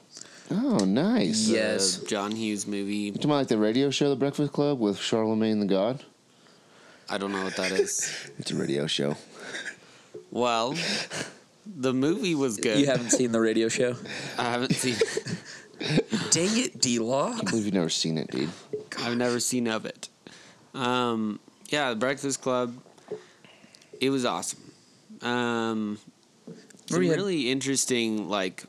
Oh, 0.50 0.78
nice. 0.86 1.48
the 1.48 1.54
Yes. 1.54 1.98
John 2.04 2.32
Hughes 2.32 2.66
movie. 2.68 2.96
You 2.96 3.12
talking 3.14 3.26
about 3.26 3.36
like 3.38 3.48
the 3.48 3.58
radio 3.58 3.90
show, 3.90 4.10
The 4.10 4.16
Breakfast 4.16 4.54
Club, 4.54 4.80
with 4.80 4.98
Charlemagne 4.98 5.60
the 5.60 5.66
God? 5.66 6.04
I 7.10 7.18
don't 7.18 7.32
know 7.32 7.44
what 7.44 7.56
that 7.58 7.72
is. 7.72 8.12
It's 8.40 8.52
a 8.52 8.56
radio 8.56 8.88
show. 8.88 9.16
Well, 10.32 10.76
the 11.66 11.94
movie 11.94 12.36
was 12.36 12.58
good. 12.58 12.80
You 12.80 12.86
haven't 12.88 13.12
seen 13.12 13.32
the 13.32 13.40
radio 13.40 13.68
show? 13.70 13.96
I 14.38 14.44
haven't 14.44 14.74
seen. 14.74 14.96
Dang 16.32 16.58
it, 16.58 16.80
D 16.82 17.00
Law. 17.00 17.34
I 17.34 17.42
believe 17.44 17.66
you've 17.66 17.74
never 17.74 17.90
seen 17.90 18.18
it, 18.18 18.30
dude. 18.32 18.50
I've 19.00 19.18
never 19.18 19.40
seen 19.40 19.68
of 19.68 19.86
it. 19.86 20.10
Um, 20.74 21.40
yeah, 21.70 21.90
The 21.92 21.96
Breakfast 21.96 22.42
Club. 22.42 22.76
It 24.00 24.10
was 24.10 24.26
awesome. 24.26 24.60
Um, 25.22 25.98
some 26.88 27.00
Maria- 27.00 27.16
really 27.16 27.52
interesting 27.52 28.30
like 28.30 28.64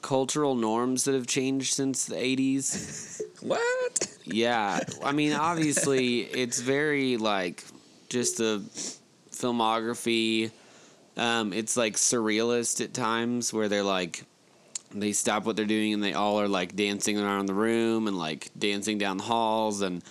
cultural 0.00 0.54
norms 0.54 1.04
that 1.04 1.14
have 1.14 1.26
changed 1.26 1.74
since 1.74 2.06
the 2.06 2.16
'80s. 2.16 3.20
What? 3.42 4.06
Yeah, 4.24 4.78
I 5.02 5.10
mean, 5.10 5.32
obviously, 5.32 6.20
it's 6.42 6.60
very 6.60 7.16
like 7.16 7.64
just 8.08 8.36
the 8.38 8.62
filmography. 9.32 10.52
Um, 11.16 11.52
it's 11.52 11.76
like 11.76 11.94
surrealist 11.94 12.80
at 12.84 12.94
times 12.94 13.52
where 13.52 13.68
they're 13.68 13.82
like 13.82 14.24
they 14.94 15.12
stop 15.12 15.44
what 15.44 15.56
they're 15.56 15.64
doing 15.64 15.94
and 15.94 16.02
they 16.02 16.12
all 16.12 16.40
are 16.40 16.48
like 16.48 16.76
dancing 16.76 17.18
around 17.18 17.46
the 17.46 17.54
room 17.54 18.06
and 18.06 18.18
like 18.18 18.50
dancing 18.58 18.98
down 18.98 19.16
the 19.16 19.24
halls 19.24 19.82
and 19.82 20.02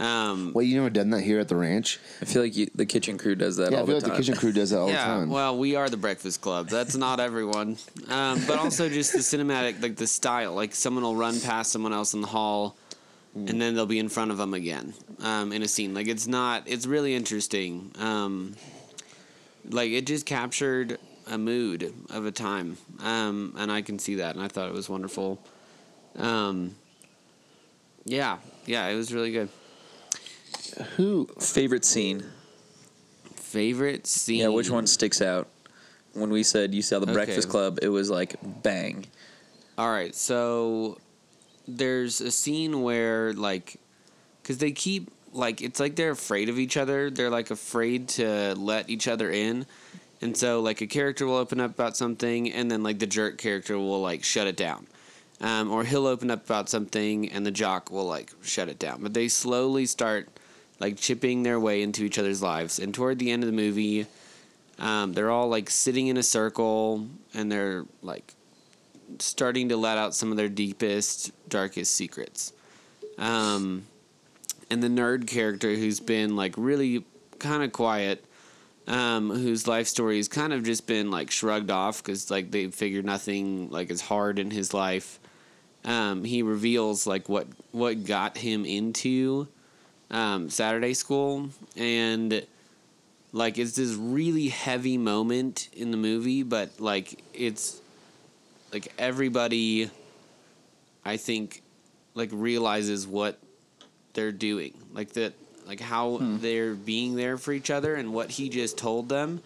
um, 0.00 0.52
Wait, 0.54 0.64
you 0.64 0.76
never 0.76 0.90
done 0.90 1.10
that 1.10 1.20
here 1.20 1.38
at 1.40 1.48
the 1.48 1.56
ranch? 1.56 1.98
I 2.20 2.24
feel 2.24 2.42
like 2.42 2.56
you, 2.56 2.68
the 2.74 2.86
kitchen 2.86 3.18
crew 3.18 3.34
does 3.34 3.56
that 3.58 3.70
Yeah, 3.70 3.78
I 3.78 3.80
all 3.82 3.86
feel 3.86 4.00
the 4.00 4.06
like 4.06 4.12
time. 4.12 4.12
the 4.12 4.16
kitchen 4.16 4.34
crew 4.36 4.52
does 4.52 4.70
that 4.70 4.78
all 4.78 4.88
yeah, 4.88 5.14
the 5.14 5.20
time. 5.20 5.30
well, 5.30 5.56
we 5.58 5.76
are 5.76 5.88
the 5.88 5.96
Breakfast 5.98 6.40
Club. 6.40 6.68
That's 6.68 6.96
not 6.96 7.20
everyone, 7.20 7.76
um, 8.08 8.40
but 8.46 8.58
also 8.58 8.88
just 8.88 9.12
the 9.12 9.18
cinematic, 9.18 9.82
like 9.82 9.96
the 9.96 10.06
style. 10.06 10.54
Like 10.54 10.74
someone 10.74 11.04
will 11.04 11.16
run 11.16 11.38
past 11.40 11.70
someone 11.70 11.92
else 11.92 12.14
in 12.14 12.20
the 12.22 12.26
hall, 12.28 12.76
and 13.34 13.60
then 13.60 13.74
they'll 13.74 13.86
be 13.86 13.98
in 13.98 14.08
front 14.08 14.30
of 14.30 14.38
them 14.38 14.54
again 14.54 14.94
um, 15.20 15.52
in 15.52 15.62
a 15.62 15.68
scene. 15.68 15.92
Like 15.94 16.08
it's 16.08 16.26
not. 16.26 16.62
It's 16.66 16.86
really 16.86 17.14
interesting. 17.14 17.92
Um, 17.98 18.54
like 19.68 19.90
it 19.90 20.06
just 20.06 20.24
captured 20.26 20.98
a 21.30 21.36
mood 21.38 21.92
of 22.08 22.24
a 22.26 22.32
time, 22.32 22.78
um, 23.00 23.54
and 23.58 23.70
I 23.70 23.82
can 23.82 23.98
see 23.98 24.14
that, 24.16 24.34
and 24.34 24.42
I 24.42 24.48
thought 24.48 24.68
it 24.68 24.74
was 24.74 24.88
wonderful. 24.88 25.38
Um, 26.16 26.74
yeah, 28.04 28.38
yeah, 28.66 28.88
it 28.88 28.96
was 28.96 29.12
really 29.12 29.30
good. 29.30 29.48
Who? 30.96 31.28
Favorite 31.38 31.84
scene? 31.84 32.24
Favorite 33.34 34.06
scene? 34.06 34.40
Yeah, 34.40 34.48
which 34.48 34.70
one 34.70 34.86
sticks 34.86 35.20
out? 35.20 35.48
When 36.12 36.30
we 36.30 36.42
said 36.42 36.74
you 36.74 36.82
saw 36.82 36.98
the 36.98 37.06
Okay. 37.06 37.12
Breakfast 37.14 37.48
Club, 37.48 37.78
it 37.82 37.88
was 37.88 38.10
like 38.10 38.36
bang. 38.62 39.06
All 39.78 39.88
right, 39.90 40.14
so 40.14 40.98
there's 41.66 42.20
a 42.20 42.30
scene 42.30 42.82
where 42.82 43.32
like, 43.32 43.76
because 44.42 44.58
they 44.58 44.72
keep 44.72 45.10
like 45.32 45.62
it's 45.62 45.78
like 45.78 45.94
they're 45.96 46.10
afraid 46.10 46.48
of 46.48 46.58
each 46.58 46.76
other. 46.76 47.10
They're 47.10 47.30
like 47.30 47.50
afraid 47.50 48.08
to 48.10 48.54
let 48.56 48.90
each 48.90 49.06
other 49.08 49.30
in, 49.30 49.66
and 50.20 50.36
so 50.36 50.60
like 50.60 50.80
a 50.80 50.86
character 50.86 51.26
will 51.26 51.36
open 51.36 51.60
up 51.60 51.70
about 51.70 51.96
something, 51.96 52.50
and 52.52 52.70
then 52.70 52.82
like 52.82 52.98
the 52.98 53.06
jerk 53.06 53.38
character 53.38 53.78
will 53.78 54.02
like 54.02 54.24
shut 54.24 54.48
it 54.48 54.56
down, 54.56 54.86
um, 55.40 55.70
or 55.70 55.84
he'll 55.84 56.08
open 56.08 56.30
up 56.30 56.44
about 56.44 56.68
something, 56.68 57.28
and 57.30 57.46
the 57.46 57.52
jock 57.52 57.90
will 57.90 58.06
like 58.06 58.32
shut 58.42 58.68
it 58.68 58.78
down. 58.80 59.00
But 59.02 59.14
they 59.14 59.28
slowly 59.28 59.86
start 59.86 60.28
like 60.80 60.96
chipping 60.96 61.42
their 61.42 61.60
way 61.60 61.82
into 61.82 62.04
each 62.04 62.18
other's 62.18 62.42
lives, 62.42 62.78
and 62.78 62.92
toward 62.92 63.18
the 63.18 63.30
end 63.30 63.42
of 63.42 63.46
the 63.46 63.56
movie. 63.56 64.06
Um, 64.78 65.12
they're 65.12 65.30
all 65.30 65.48
like 65.48 65.68
sitting 65.68 66.06
in 66.06 66.16
a 66.16 66.22
circle 66.22 67.06
and 67.34 67.52
they're 67.52 67.84
like 68.02 68.32
starting 69.18 69.68
to 69.68 69.76
let 69.76 69.98
out 69.98 70.14
some 70.14 70.30
of 70.30 70.36
their 70.36 70.48
deepest, 70.48 71.32
darkest 71.48 71.94
secrets. 71.94 72.52
Um, 73.18 73.86
and 74.70 74.82
the 74.82 74.88
nerd 74.88 75.26
character 75.26 75.74
who's 75.74 76.00
been 76.00 76.36
like 76.36 76.54
really 76.56 77.04
kind 77.38 77.62
of 77.62 77.72
quiet, 77.72 78.24
um, 78.86 79.30
whose 79.30 79.66
life 79.66 79.86
story 79.86 80.16
has 80.16 80.28
kind 80.28 80.52
of 80.52 80.64
just 80.64 80.86
been 80.86 81.10
like 81.10 81.30
shrugged 81.30 81.70
off 81.70 82.02
because 82.02 82.30
like 82.30 82.50
they 82.50 82.68
figured 82.68 83.04
nothing 83.04 83.70
like 83.70 83.90
is 83.90 84.00
hard 84.00 84.38
in 84.38 84.50
his 84.50 84.72
life. 84.72 85.18
Um, 85.84 86.24
he 86.24 86.42
reveals 86.42 87.06
like 87.06 87.28
what 87.28 87.46
what 87.72 88.04
got 88.04 88.38
him 88.38 88.64
into 88.64 89.48
um, 90.10 90.50
Saturday 90.50 90.94
school 90.94 91.48
and 91.76 92.44
like 93.32 93.58
it's 93.58 93.76
this 93.76 93.94
really 93.94 94.48
heavy 94.48 94.98
moment 94.98 95.68
in 95.72 95.90
the 95.90 95.96
movie, 95.96 96.42
but 96.42 96.80
like 96.80 97.22
it's 97.32 97.80
like 98.72 98.92
everybody 98.98 99.90
I 101.04 101.16
think 101.16 101.62
like 102.14 102.30
realizes 102.32 103.06
what 103.06 103.38
they're 104.14 104.32
doing. 104.32 104.74
Like 104.92 105.10
that 105.12 105.34
like 105.66 105.80
how 105.80 106.18
they're 106.20 106.74
being 106.74 107.14
there 107.14 107.38
for 107.38 107.52
each 107.52 107.70
other 107.70 107.94
and 107.94 108.12
what 108.12 108.30
he 108.30 108.48
just 108.48 108.76
told 108.76 109.08
them 109.08 109.40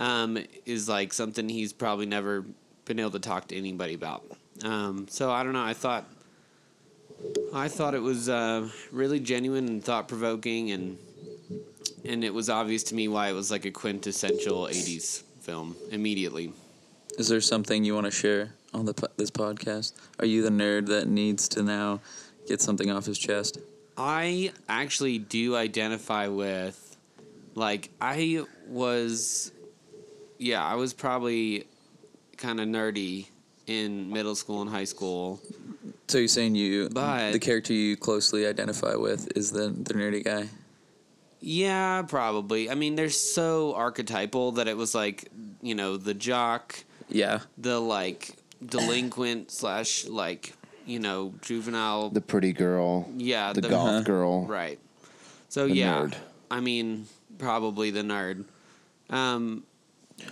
um, 0.00 0.38
is 0.66 0.88
like 0.88 1.12
something 1.12 1.48
he's 1.48 1.72
probably 1.72 2.06
never 2.06 2.44
been 2.86 2.98
able 2.98 3.12
to 3.12 3.20
talk 3.20 3.46
to 3.48 3.56
anybody 3.56 3.94
about. 3.94 4.24
Um, 4.64 5.06
so 5.08 5.30
I 5.30 5.44
don't 5.44 5.52
know. 5.52 5.62
I 5.62 5.74
thought 5.74 6.06
I 7.52 7.68
thought 7.68 7.94
it 7.94 8.02
was 8.02 8.28
uh, 8.28 8.68
really 8.92 9.20
genuine 9.20 9.66
and 9.68 9.84
thought 9.84 10.08
provoking, 10.08 10.70
and 10.70 10.98
and 12.04 12.24
it 12.24 12.32
was 12.32 12.48
obvious 12.48 12.82
to 12.84 12.94
me 12.94 13.08
why 13.08 13.28
it 13.28 13.32
was 13.32 13.50
like 13.50 13.64
a 13.64 13.70
quintessential 13.70 14.66
'80s 14.66 15.22
film 15.40 15.76
immediately. 15.90 16.52
Is 17.18 17.28
there 17.28 17.40
something 17.40 17.84
you 17.84 17.94
want 17.94 18.06
to 18.06 18.10
share 18.10 18.54
on 18.72 18.86
the 18.86 19.08
this 19.16 19.30
podcast? 19.30 19.92
Are 20.18 20.26
you 20.26 20.42
the 20.42 20.50
nerd 20.50 20.86
that 20.86 21.08
needs 21.08 21.48
to 21.50 21.62
now 21.62 22.00
get 22.46 22.60
something 22.60 22.90
off 22.90 23.04
his 23.06 23.18
chest? 23.18 23.58
I 23.96 24.52
actually 24.68 25.18
do 25.18 25.56
identify 25.56 26.28
with, 26.28 26.96
like, 27.54 27.90
I 28.00 28.44
was, 28.66 29.52
yeah, 30.38 30.64
I 30.64 30.76
was 30.76 30.94
probably 30.94 31.66
kind 32.38 32.60
of 32.60 32.68
nerdy 32.68 33.26
in 33.66 34.10
middle 34.10 34.34
school 34.34 34.62
and 34.62 34.70
high 34.70 34.84
school. 34.84 35.40
So 36.10 36.18
you're 36.18 36.26
saying 36.26 36.56
you, 36.56 36.88
But- 36.88 37.30
the 37.30 37.38
character 37.38 37.72
you 37.72 37.96
closely 37.96 38.44
identify 38.44 38.96
with 38.96 39.28
is 39.36 39.52
the 39.52 39.68
the 39.68 39.94
nerdy 39.94 40.24
guy? 40.24 40.48
Yeah, 41.40 42.02
probably. 42.02 42.68
I 42.68 42.74
mean, 42.74 42.96
they're 42.96 43.10
so 43.10 43.74
archetypal 43.74 44.52
that 44.52 44.66
it 44.68 44.76
was 44.76 44.92
like, 44.94 45.30
you 45.62 45.74
know, 45.76 45.96
the 45.96 46.12
jock, 46.12 46.84
Yeah, 47.08 47.40
the 47.56 47.80
like 47.80 48.34
delinquent 48.64 49.50
slash 49.60 50.04
like, 50.06 50.52
you 50.84 50.98
know, 50.98 51.32
juvenile. 51.42 52.10
The 52.10 52.20
pretty 52.20 52.52
girl, 52.52 53.08
yeah, 53.16 53.52
the, 53.52 53.62
goth 53.62 54.04
girl. 54.04 54.44
Right. 54.46 54.80
So 55.48 55.68
The 55.68 55.76
yeah, 55.76 55.94
nerd. 56.02 56.14
I 56.50 56.58
mean, 56.60 57.06
probably 57.38 57.90
the 57.92 58.02
nerd. 58.02 58.44
Um, 59.10 59.62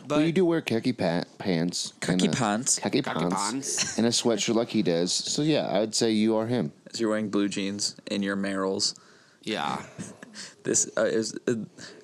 but 0.06 0.08
But 0.08 0.26
you 0.26 0.32
do 0.32 0.44
wear 0.44 0.60
khaki 0.60 0.92
pa- 0.92 1.24
pants. 1.38 1.92
and 1.92 2.00
Khaki 2.20 2.26
a- 2.26 2.30
pants. 2.30 2.78
Khaki 2.78 3.02
Khaki 3.02 3.18
pants. 3.20 3.36
pants. 3.36 3.98
And 3.98 4.06
a 4.06 4.10
sweatshirt 4.10 4.54
like 4.54 4.68
he 4.70 4.82
does. 4.82 5.12
So 5.12 5.42
yeah, 5.42 5.68
I'd 5.78 5.94
say 5.94 6.10
you 6.12 6.36
are 6.36 6.46
him. 6.46 6.72
as 6.92 7.00
you're 7.00 7.10
wearing 7.10 7.28
blue 7.30 7.48
jeans 7.48 7.96
and 8.10 8.22
your 8.24 8.36
Merrells. 8.36 8.94
Yeah. 9.42 9.82
This 10.62 10.88
uh, 10.96 11.02
is, 11.04 11.34
uh, 11.48 11.54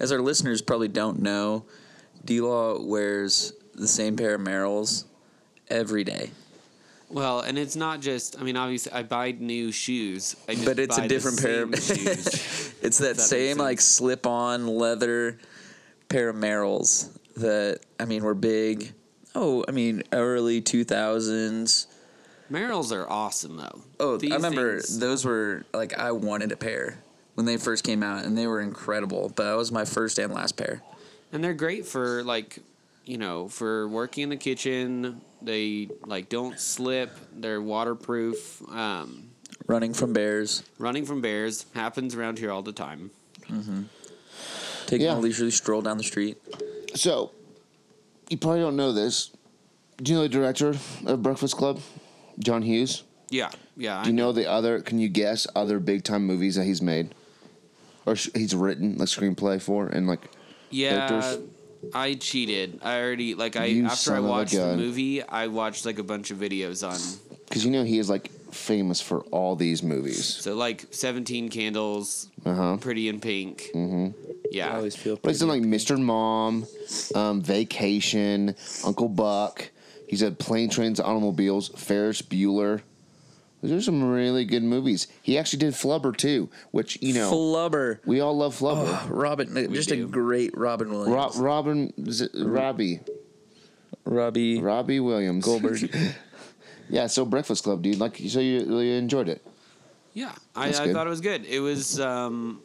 as 0.00 0.10
our 0.10 0.20
listeners 0.20 0.60
probably 0.62 0.88
don't 0.88 1.20
know, 1.22 1.66
D 2.24 2.40
Law 2.40 2.80
wears 2.82 3.52
the 3.74 3.86
same 3.86 4.16
pair 4.16 4.34
of 4.34 4.40
Merrells 4.40 5.04
every 5.68 6.02
day, 6.02 6.30
Well, 7.10 7.40
and 7.40 7.56
it's 7.58 7.76
not 7.76 8.00
just. 8.00 8.38
I 8.40 8.42
mean, 8.42 8.56
obviously, 8.56 8.90
I 8.92 9.02
buy 9.04 9.32
new 9.32 9.70
shoes. 9.70 10.34
I 10.48 10.54
just 10.54 10.64
but 10.64 10.78
it's 10.80 10.98
buy 10.98 11.04
a 11.04 11.08
different 11.08 11.40
pair. 11.42 11.62
Of, 11.64 11.76
same 11.78 11.96
shoes. 12.06 12.74
it's 12.82 12.98
that 12.98 13.16
That 13.16 13.22
same 13.22 13.58
like 13.58 13.80
slip-on 13.80 14.66
leather 14.66 15.38
pair 16.08 16.30
of 16.30 16.36
Merrells 16.36 17.10
that 17.36 17.80
I 17.98 18.04
mean 18.04 18.22
were 18.24 18.34
big. 18.34 18.92
Oh, 19.34 19.64
I 19.68 19.72
mean 19.72 20.02
early 20.12 20.60
two 20.60 20.84
thousands. 20.84 21.86
Merrells 22.50 22.92
are 22.92 23.08
awesome 23.10 23.56
though. 23.56 23.80
Oh, 23.98 24.16
These 24.16 24.32
I 24.32 24.36
remember 24.36 24.80
things- 24.80 24.98
those 24.98 25.24
were 25.24 25.64
like 25.72 25.98
I 25.98 26.12
wanted 26.12 26.52
a 26.52 26.56
pair 26.56 26.98
when 27.34 27.46
they 27.46 27.56
first 27.56 27.82
came 27.84 28.02
out, 28.02 28.24
and 28.24 28.36
they 28.38 28.46
were 28.46 28.60
incredible. 28.60 29.32
But 29.34 29.44
that 29.50 29.56
was 29.56 29.72
my 29.72 29.84
first 29.84 30.18
and 30.18 30.32
last 30.32 30.56
pair. 30.56 30.82
and 31.32 31.42
they're 31.42 31.52
great 31.54 31.84
for 31.84 32.22
like, 32.22 32.60
you 33.04 33.18
know, 33.18 33.48
for 33.48 33.88
working 33.88 34.22
in 34.24 34.28
the 34.28 34.36
kitchen. 34.36 35.20
They 35.42 35.88
like 36.06 36.28
don't 36.28 36.58
slip. 36.60 37.10
They're 37.34 37.60
waterproof. 37.60 38.62
Um, 38.70 39.30
Running 39.66 39.94
from 39.94 40.12
bears, 40.12 40.62
running 40.78 41.06
from 41.06 41.20
bears 41.22 41.64
happens 41.74 42.14
around 42.14 42.38
here 42.38 42.50
all 42.52 42.62
the 42.62 42.72
time. 42.72 43.10
taking 44.86 45.06
Yeah. 45.06 45.16
a 45.16 45.18
leisurely 45.18 45.50
stroll 45.50 45.80
down 45.82 45.96
the 45.96 46.04
street. 46.04 46.36
So, 46.94 47.32
you 48.28 48.38
probably 48.38 48.60
don't 48.60 48.76
know 48.76 48.92
this. 48.92 49.30
Do 49.98 50.12
you 50.12 50.18
know 50.18 50.22
the 50.22 50.28
director 50.28 50.74
of 51.06 51.22
Breakfast 51.22 51.56
Club, 51.56 51.80
John 52.38 52.62
Hughes? 52.62 53.04
Yeah, 53.30 53.50
yeah. 53.76 54.02
Do 54.02 54.10
you 54.10 54.14
know 54.14 54.32
the 54.32 54.48
other? 54.48 54.80
Can 54.80 54.98
you 54.98 55.08
guess 55.08 55.46
other 55.54 55.78
big 55.78 56.04
time 56.04 56.26
movies 56.26 56.56
that 56.56 56.64
he's 56.64 56.82
made, 56.82 57.14
or 58.06 58.16
sh- 58.16 58.30
he's 58.34 58.54
written 58.54 58.96
like 58.96 59.08
screenplay 59.08 59.60
for, 59.60 59.86
and 59.86 60.06
like 60.06 60.28
Yeah, 60.70 61.08
characters? 61.08 61.48
I 61.92 62.14
cheated. 62.14 62.80
I 62.82 63.00
already 63.00 63.34
like 63.34 63.56
I 63.56 63.66
You 63.66 63.86
after 63.86 64.14
I 64.14 64.20
watched 64.20 64.52
the 64.52 64.76
movie, 64.76 65.22
I 65.22 65.46
watched 65.48 65.84
like 65.86 65.98
a 65.98 66.02
bunch 66.04 66.30
of 66.30 66.38
videos 66.38 66.86
on 66.86 66.98
because 67.48 67.64
you 67.64 67.70
know 67.70 67.84
he 67.84 67.98
is 67.98 68.08
like 68.10 68.30
famous 68.54 69.00
for 69.00 69.20
all 69.32 69.56
these 69.56 69.82
movies. 69.82 70.24
so 70.24 70.54
like 70.54 70.86
Seventeen 70.90 71.48
Candles, 71.48 72.28
Uh 72.44 72.54
huh. 72.54 72.76
Pretty 72.78 73.08
in 73.08 73.20
Pink. 73.20 73.70
Mm-hmm. 73.74 74.08
Yeah, 74.50 74.72
I 74.72 74.76
always 74.76 74.94
feel. 74.96 75.16
But 75.16 75.30
he's 75.30 75.40
done 75.40 75.48
like 75.48 75.62
Mr. 75.62 76.00
Mom, 76.00 76.66
um, 77.14 77.40
Vacation, 77.42 78.54
Uncle 78.84 79.08
Buck. 79.08 79.70
He's 80.06 80.20
had 80.20 80.38
Plane, 80.38 80.68
Trains, 80.70 81.00
Automobiles, 81.00 81.68
Ferris 81.70 82.22
Bueller. 82.22 82.82
Those 83.62 83.72
are 83.72 83.80
some 83.80 84.04
really 84.04 84.44
good 84.44 84.62
movies. 84.62 85.06
He 85.22 85.38
actually 85.38 85.60
did 85.60 85.72
Flubber 85.72 86.14
too, 86.14 86.50
which 86.70 86.98
you 87.00 87.14
know 87.14 87.32
Flubber. 87.32 87.98
we 88.04 88.20
all 88.20 88.36
love 88.36 88.58
Flubber. 88.58 88.84
Oh, 88.86 89.08
Robin, 89.08 89.72
just 89.72 89.90
a 89.90 89.96
great 90.04 90.56
Robin 90.56 90.90
Ro- 90.90 91.06
Williams. 91.06 91.36
Robin, 91.38 91.92
is 91.96 92.20
it 92.20 92.30
Robbie, 92.36 93.00
Robbie 94.04 94.60
Robbie 94.60 95.00
Williams, 95.00 95.44
Goldberg. 95.44 95.78
yeah, 96.88 97.06
so 97.06 97.24
Breakfast 97.24 97.64
Club, 97.64 97.82
dude. 97.82 97.98
Like, 97.98 98.16
so 98.28 98.40
you 98.40 98.60
really 98.60 98.96
enjoyed 98.96 99.28
it? 99.28 99.44
yeah. 100.12 100.32
I, 100.54 100.66
That's 100.66 100.80
I 100.80 100.84
good. 100.86 100.94
thought 100.94 101.06
it 101.06 101.10
was 101.10 101.20
good. 101.20 101.44
It 101.46 101.60
was 101.60 101.98
um, 102.00 102.60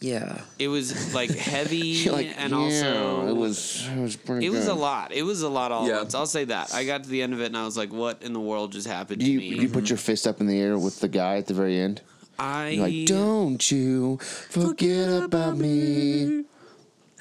yeah. 0.00 0.40
it 0.58 0.68
was 0.68 1.14
like 1.14 1.30
heavy 1.52 2.08
like, 2.10 2.32
and 2.38 2.52
yeah, 2.52 2.56
also 2.58 3.28
it 3.28 3.36
was 3.36 3.86
it 3.88 4.00
was 4.00 4.16
pretty. 4.16 4.46
It 4.46 4.50
was 4.50 4.66
a 4.68 4.74
lot. 4.74 5.12
It 5.12 5.22
was 5.22 5.42
a 5.42 5.48
lot 5.48 5.72
all 5.72 5.86
Yeah. 5.86 5.94
at 5.96 5.98
once. 6.02 6.14
I'll 6.14 6.26
say 6.26 6.44
that. 6.46 6.74
I 6.74 6.84
got 6.86 7.04
to 7.04 7.10
the 7.10 7.22
end 7.22 7.32
of 7.34 7.40
it 7.40 7.46
and 7.46 7.56
I 7.56 7.64
was 7.64 7.76
like, 7.76 7.92
"What 7.92 8.22
in 8.22 8.32
the 8.32 8.40
world 8.40 8.72
just 8.72 8.86
happened 8.86 9.20
Do 9.20 9.26
to 9.26 9.32
you, 9.32 9.38
me?" 9.40 9.50
do 9.56 9.62
you 9.62 9.68
put 9.68 9.88
your 9.90 9.98
fist 9.98 10.26
up 10.26 10.40
in 10.40 10.46
the 10.46 10.58
air 10.60 10.78
with 10.78 11.00
the 11.00 11.08
guy 11.08 11.36
at 11.36 11.46
the 11.46 11.54
very 11.54 11.78
end? 11.78 12.00
I 12.38 12.68
You're 12.70 12.86
like, 12.88 13.06
don't 13.06 13.70
you 13.70 14.16
forget 14.18 15.22
about 15.22 15.56
me. 15.56 16.44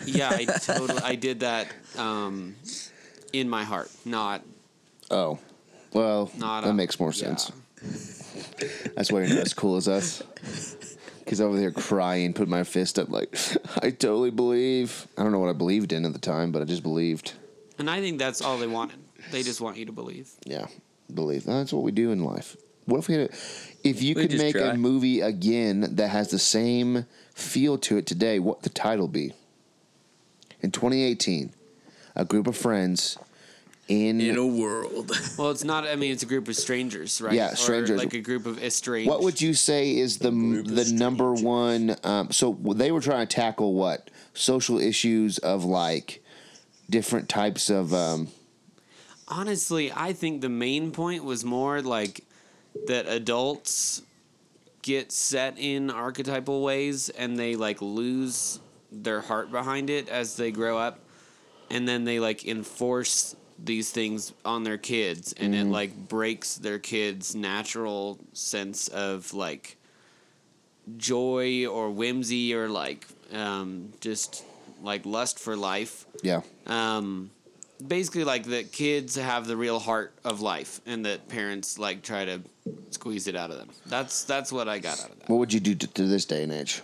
yeah, 0.06 0.30
I 0.32 0.46
totally 0.46 1.02
I 1.04 1.16
did 1.16 1.42
that 1.42 1.68
um, 1.98 2.56
in 3.32 3.48
my 3.50 3.64
heart, 3.64 3.92
not 4.06 4.42
Oh, 5.12 5.38
well, 5.94 6.32
not 6.38 6.64
that 6.64 6.70
a- 6.72 6.74
makes 6.74 7.00
more 7.00 7.10
yeah. 7.10 7.36
sense. 7.36 7.52
That's 8.96 9.12
why 9.12 9.20
you're 9.22 9.30
not 9.30 9.40
as 9.46 9.54
cool 9.54 9.76
as 9.76 9.88
us. 9.88 10.24
Because 11.20 11.40
over 11.42 11.58
there 11.58 11.72
crying, 11.72 12.34
put 12.34 12.48
my 12.48 12.64
fist 12.64 13.00
up 13.00 13.10
like, 13.10 13.38
I 13.82 13.90
totally 13.92 14.32
believe. 14.32 15.08
I 15.18 15.24
don't 15.24 15.32
know 15.32 15.40
what 15.40 15.50
I 15.50 15.54
believed 15.54 15.94
in 15.94 16.06
at 16.06 16.14
the 16.14 16.20
time, 16.20 16.52
but 16.52 16.62
I 16.62 16.66
just 16.66 16.84
believed. 16.84 17.34
And 17.78 17.90
I 17.90 18.00
think 18.02 18.20
that's 18.20 18.42
all 18.42 18.58
they 18.58 18.68
wanted. 18.68 19.00
They 19.32 19.42
just 19.44 19.62
want 19.62 19.78
you 19.78 19.86
to 19.86 19.92
believe. 19.92 20.30
Yeah, 20.46 20.68
believe. 21.14 21.46
That's 21.46 21.72
what 21.74 21.84
we 21.84 21.92
do 21.92 22.12
in 22.12 22.24
life. 22.24 22.56
What 22.86 22.98
if 23.00 23.08
we 23.08 23.16
had 23.16 23.30
a, 23.30 23.34
if 23.88 24.02
you 24.02 24.16
We 24.16 24.24
could 24.24 24.32
just 24.32 24.44
make 24.44 24.56
try. 24.56 24.68
a 24.68 24.78
movie 24.78 25.22
again 25.22 25.96
that 25.96 26.10
has 26.10 26.30
the 26.30 26.40
same 26.40 27.06
feel 27.34 27.78
to 27.80 27.98
it 27.98 28.06
today, 28.06 28.40
what 28.40 28.58
would 28.58 28.64
the 28.64 28.70
title 28.70 29.08
be? 29.08 29.34
In 30.62 30.72
2018, 30.72 31.54
a 32.16 32.26
group 32.26 32.48
of 32.48 32.58
friends 32.58 33.18
in, 33.88 34.22
In 34.22 34.38
a 34.38 34.46
world. 34.46 35.12
Well, 35.38 35.52
it's 35.52 35.64
not. 35.64 35.86
I 35.86 35.96
mean, 35.96 36.12
it's 36.12 36.24
a 36.24 36.28
group 36.28 36.48
of 36.48 36.56
strangers, 36.56 37.20
right? 37.22 37.34
Yeah, 37.34 37.52
Or 37.52 37.56
strangers. 37.56 37.98
like 38.00 38.14
a 38.14 38.22
group 38.22 38.46
of 38.46 38.64
estranged. 38.64 39.10
What 39.10 39.22
would 39.24 39.42
you 39.42 39.54
say 39.54 39.98
is 39.98 40.20
the 40.20 40.30
the 40.30 40.92
number 40.94 41.34
one? 41.34 41.96
Um, 42.04 42.32
so 42.32 42.54
they 42.54 42.92
were 42.92 43.02
trying 43.02 43.28
to 43.28 43.36
tackle 43.36 43.74
what 43.74 44.10
social 44.34 44.80
issues 44.80 45.38
of 45.40 45.66
like 45.66 46.24
different 46.90 47.30
types 47.30 47.70
of. 47.70 47.94
Um, 47.94 48.28
Honestly, 49.28 49.92
I 49.92 50.14
think 50.14 50.42
the 50.42 50.50
main 50.50 50.92
point 50.92 51.24
was 51.24 51.44
more 51.44 51.82
like 51.82 52.24
that 52.88 53.08
adults 53.08 54.02
get 54.82 55.12
set 55.12 55.58
in 55.58 55.90
archetypal 55.90 56.62
ways 56.62 57.10
and 57.10 57.40
they 57.40 57.56
like 57.56 57.82
lose 57.82 58.60
their 58.92 59.22
heart 59.22 59.50
behind 59.50 59.90
it 59.90 60.10
as 60.10 60.36
they 60.36 60.52
grow 60.52 60.78
up 60.78 61.00
and 61.70 61.88
then 61.88 62.04
they 62.04 62.20
like 62.20 62.46
enforce 62.46 63.36
these 63.64 63.92
things 63.92 64.34
on 64.44 64.64
their 64.64 64.78
kids 64.78 65.34
and 65.34 65.56
it 65.56 65.66
like 65.66 65.96
breaks 66.10 66.56
their 66.56 66.80
kids 66.80 67.34
natural 67.34 68.20
sense 68.34 68.90
of 68.90 69.34
like 69.34 69.78
joy 70.98 71.66
or 71.66 71.90
whimsy 71.90 72.54
or 72.54 72.68
like 72.68 73.08
um, 73.34 73.94
just 74.02 74.44
like 74.82 75.06
lust 75.06 75.40
for 75.40 75.56
life. 75.56 76.06
Yeah, 76.22 76.42
um, 76.68 77.32
basically 77.86 78.24
like 78.24 78.46
that 78.46 78.72
kids 78.72 79.16
have 79.16 79.48
the 79.48 79.58
real 79.58 79.80
heart 79.80 80.14
of 80.24 80.42
life 80.42 80.82
and 80.86 81.06
that 81.06 81.28
parents 81.30 81.80
like 81.80 82.02
try 82.02 82.26
to 82.26 82.42
squeeze 82.92 83.28
it 83.28 83.36
out 83.36 83.50
of 83.50 83.58
them. 83.58 83.70
That's 83.86 84.24
that's 84.24 84.52
what 84.52 84.68
i 84.68 84.80
got 84.80 85.00
out 85.00 85.10
of 85.10 85.20
that. 85.20 85.30
What 85.30 85.38
would 85.38 85.54
you 85.54 85.60
do 85.60 85.76
to, 85.76 85.88
to 85.88 86.06
this 86.06 86.26
day 86.26 86.44
and 86.44 86.52
age? 86.52 86.82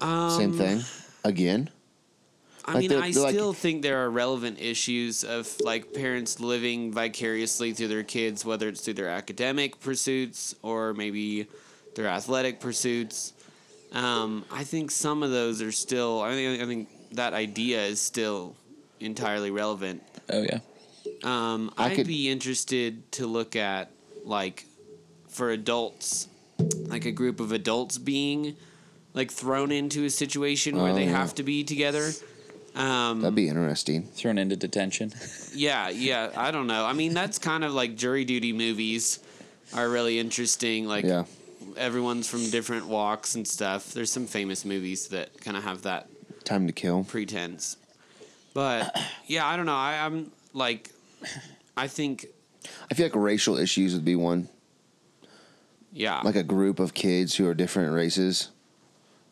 um, 0.00 0.30
Same 0.30 0.52
thing? 0.52 0.82
Again. 1.24 1.70
I 2.68 2.72
Like 2.74 2.80
mean 2.80 2.90
they're- 2.90 2.98
i 3.02 3.10
they're 3.12 3.22
like- 3.22 3.34
still 3.34 3.52
think 3.52 3.82
there 3.82 3.98
are 4.04 4.10
relevant 4.10 4.60
issues 4.60 5.24
of 5.24 5.48
like 5.62 5.92
parents 5.94 6.38
living 6.40 6.92
vicariously 6.92 7.72
through 7.72 7.88
their 7.88 8.02
kids 8.04 8.44
whether 8.44 8.68
it's 8.68 8.80
through 8.82 8.94
their 8.94 9.08
academic 9.08 9.80
pursuits 9.80 10.54
or 10.62 10.92
maybe 10.94 11.46
their 11.94 12.06
athletic 12.08 12.60
pursuits 12.60 13.32
um, 13.92 14.44
i 14.52 14.62
think 14.64 14.90
some 14.90 15.22
of 15.22 15.30
those 15.30 15.62
are 15.62 15.72
still 15.72 16.20
i 16.20 16.32
think, 16.32 16.62
I 16.62 16.66
think 16.66 16.88
that 17.12 17.32
idea 17.32 17.80
is 17.86 18.00
still 18.00 18.54
entirely 19.00 19.50
relevant 19.50 20.02
Oh 20.30 20.42
yeah. 20.42 20.58
Um, 21.24 21.72
I 21.78 21.86
I'd 21.86 21.96
could- 21.96 22.06
be 22.06 22.28
interested 22.28 23.10
to 23.12 23.26
look 23.26 23.56
at 23.56 23.90
like 24.26 24.66
for 25.28 25.50
adults, 25.50 26.28
like 26.86 27.06
a 27.06 27.12
group 27.12 27.40
of 27.40 27.50
adults 27.50 27.96
being 27.96 28.56
like 29.14 29.30
thrown 29.32 29.72
into 29.72 30.04
a 30.04 30.10
situation 30.10 30.76
where 30.76 30.92
Oh, 30.92 30.94
they 30.94 31.04
yeah. 31.06 31.16
have 31.20 31.34
to 31.36 31.42
be 31.42 31.64
together. 31.64 32.12
Um, 32.78 33.20
That'd 33.22 33.34
be 33.34 33.48
interesting. 33.48 34.04
Thrown 34.04 34.38
into 34.38 34.56
detention. 34.56 35.12
yeah, 35.54 35.88
yeah. 35.88 36.30
I 36.36 36.50
don't 36.50 36.66
know. 36.66 36.84
I 36.86 36.92
mean, 36.92 37.12
that's 37.12 37.38
kind 37.38 37.64
of 37.64 37.72
like 37.74 37.96
jury 37.96 38.24
duty 38.24 38.52
movies 38.52 39.18
are 39.74 39.88
really 39.88 40.18
interesting. 40.18 40.86
Like 40.86 41.04
Yeah, 41.04 41.24
everyone's 41.76 42.28
from 42.28 42.48
different 42.50 42.86
walks 42.86 43.34
and 43.34 43.46
stuff. 43.46 43.92
There's 43.92 44.12
some 44.12 44.26
famous 44.26 44.64
movies 44.64 45.08
that 45.08 45.40
kind 45.40 45.56
of 45.56 45.64
have 45.64 45.82
that 45.82 46.08
time 46.44 46.66
to 46.68 46.72
kill. 46.72 47.04
pretense. 47.04 47.76
But 48.54 48.96
yeah, 49.26 49.46
I 49.46 49.56
don't 49.56 49.66
know. 49.66 49.74
I, 49.74 50.04
I'm 50.04 50.30
like, 50.54 50.90
I 51.76 51.88
think 51.88 52.26
I 52.90 52.94
feel 52.94 53.06
like 53.06 53.16
racial 53.16 53.56
issues 53.58 53.94
would 53.94 54.04
be 54.04 54.16
one. 54.16 54.48
yeah. 55.92 56.20
Like 56.22 56.36
a 56.36 56.42
group 56.42 56.78
of 56.78 56.94
kids 56.94 57.34
who 57.34 57.46
are 57.48 57.54
different 57.54 57.92
races. 57.92 58.50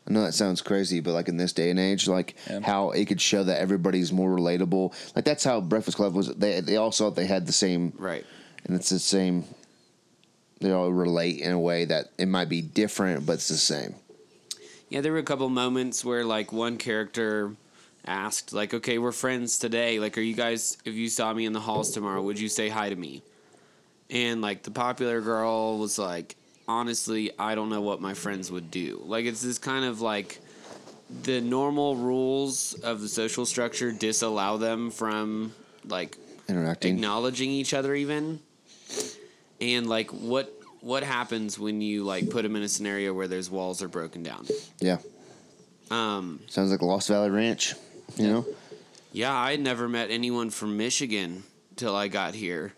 I 0.08 0.12
know 0.12 0.22
that 0.22 0.34
sounds 0.34 0.62
crazy, 0.62 1.00
but 1.00 1.12
like 1.12 1.28
in 1.28 1.36
this 1.36 1.52
day 1.52 1.70
and 1.70 1.78
age, 1.80 2.06
like 2.06 2.36
Yeah. 2.48 2.60
how 2.60 2.90
it 2.90 3.06
could 3.06 3.20
show 3.20 3.42
that 3.44 3.60
everybody's 3.60 4.12
more 4.12 4.30
relatable. 4.36 4.92
Like 5.16 5.24
that's 5.24 5.42
how 5.44 5.60
Breakfast 5.60 5.96
Club 5.96 6.14
was. 6.14 6.28
They 6.34 6.60
they 6.60 6.76
all 6.76 6.92
thought 6.92 7.16
they 7.16 7.26
had 7.26 7.46
the 7.46 7.52
same 7.52 7.92
right. 7.98 8.24
and 8.64 8.76
it's 8.76 8.88
the 8.90 8.98
same. 9.00 9.44
They 10.60 10.70
all 10.70 10.90
relate 10.92 11.40
in 11.40 11.52
a 11.52 11.58
way 11.58 11.84
that 11.86 12.08
it 12.18 12.26
might 12.26 12.48
be 12.48 12.62
different, 12.62 13.26
but 13.26 13.34
it's 13.34 13.48
the 13.48 13.56
same. 13.56 13.94
Yeah, 14.88 15.00
there 15.00 15.12
were 15.12 15.18
a 15.18 15.22
couple 15.24 15.48
moments 15.48 16.04
where 16.04 16.24
like 16.24 16.52
one 16.52 16.76
character 16.78 17.56
asked 18.06 18.52
like, 18.52 18.72
"Okay, 18.72 18.98
we're 18.98 19.10
friends 19.12 19.58
today. 19.58 19.98
Like, 19.98 20.16
are 20.16 20.20
you 20.22 20.34
guys 20.34 20.78
if 20.84 20.94
you 20.94 21.08
saw 21.08 21.34
me 21.34 21.44
in 21.44 21.52
the 21.52 21.60
halls 21.60 21.90
tomorrow, 21.90 22.22
would 22.22 22.38
you 22.38 22.48
say 22.48 22.68
hi 22.68 22.88
to 22.90 22.96
me?" 22.96 23.22
And 24.08 24.40
like 24.40 24.62
the 24.62 24.70
popular 24.70 25.20
girl 25.20 25.78
was 25.78 25.98
like, 25.98 26.36
"Honestly, 26.68 27.30
I 27.38 27.54
don't 27.54 27.68
know 27.70 27.80
what 27.80 28.00
my 28.00 28.14
friends 28.14 28.50
would 28.50 28.70
do." 28.70 29.02
Like 29.04 29.24
it's 29.26 29.42
this 29.42 29.58
kind 29.58 29.84
of 29.84 30.00
like 30.00 30.40
the 31.22 31.40
normal 31.40 31.96
rules 31.96 32.74
of 32.74 33.00
the 33.00 33.08
social 33.08 33.46
structure 33.46 33.92
disallow 33.92 34.58
them 34.58 34.90
from 34.90 35.54
like 35.84 36.16
Interacting. 36.48 36.94
acknowledging 36.94 37.50
each 37.50 37.72
other 37.74 37.94
even 37.94 38.40
and 39.60 39.88
like 39.88 40.10
what 40.10 40.52
what 40.80 41.02
happens 41.04 41.58
when 41.58 41.80
you 41.80 42.02
like 42.04 42.28
put 42.30 42.42
them 42.42 42.56
in 42.56 42.62
a 42.62 42.68
scenario 42.68 43.12
where 43.14 43.28
those 43.28 43.48
walls 43.50 43.82
are 43.82 43.88
broken 43.88 44.22
down 44.24 44.46
Yeah, 44.80 44.98
um 45.90 46.40
sounds 46.48 46.70
like 46.70 46.82
Lost 46.82 47.08
Valley 47.08 47.30
Ranch. 47.30 47.74
You 48.16 48.26
know, 48.28 48.46
yeah 49.12 49.32
i 49.34 49.50
had 49.52 49.60
never 49.60 49.88
met 49.88 50.10
anyone 50.10 50.50
from 50.50 50.76
michigan 50.76 51.42
till 51.76 51.94
i 51.94 52.08
got 52.08 52.34
here 52.34 52.72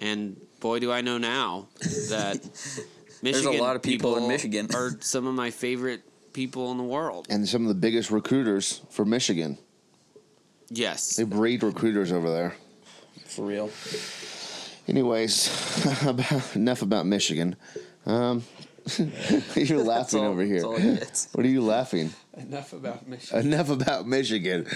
and 0.00 0.36
boy 0.60 0.78
do 0.80 0.90
i 0.92 1.00
know 1.00 1.18
now 1.18 1.66
that 2.08 2.38
michigan 3.24 3.44
There's 3.50 3.60
a 3.60 3.62
lot 3.62 3.76
of 3.76 3.82
people 3.82 4.16
in 4.18 4.28
Michigan. 4.28 4.68
are 4.74 4.96
some 5.00 5.26
of 5.26 5.34
my 5.34 5.50
favorite 5.50 6.02
people 6.32 6.70
in 6.72 6.78
the 6.78 6.84
world 6.84 7.26
and 7.30 7.48
some 7.48 7.62
of 7.62 7.68
the 7.68 7.74
biggest 7.86 8.10
recruiters 8.10 8.82
for 8.90 9.04
Michigan. 9.04 9.56
yes 10.70 11.16
They 11.16 11.24
breed 11.24 11.62
recruiters 11.62 12.12
over 12.12 12.30
there. 12.30 12.54
For 13.26 13.44
real. 13.46 13.70
Anyways, 14.86 15.48
enough 16.56 16.82
about 16.82 17.06
Michigan. 17.06 17.56
Um, 18.06 18.44
You're 19.56 19.82
laughing 19.82 20.20
all- 20.20 20.26
over 20.26 20.42
here. 20.42 20.56
that's 20.60 20.64
all 20.64 20.76
it 20.76 20.98
gets. 20.98 21.28
What 21.32 21.46
are 21.46 21.48
you 21.48 21.62
laughing? 21.62 22.10
Enough 22.36 22.72
about 22.72 23.06
Michigan. 23.08 23.46
Enough 23.46 23.70
about 23.70 24.06
Michigan. 24.08 24.66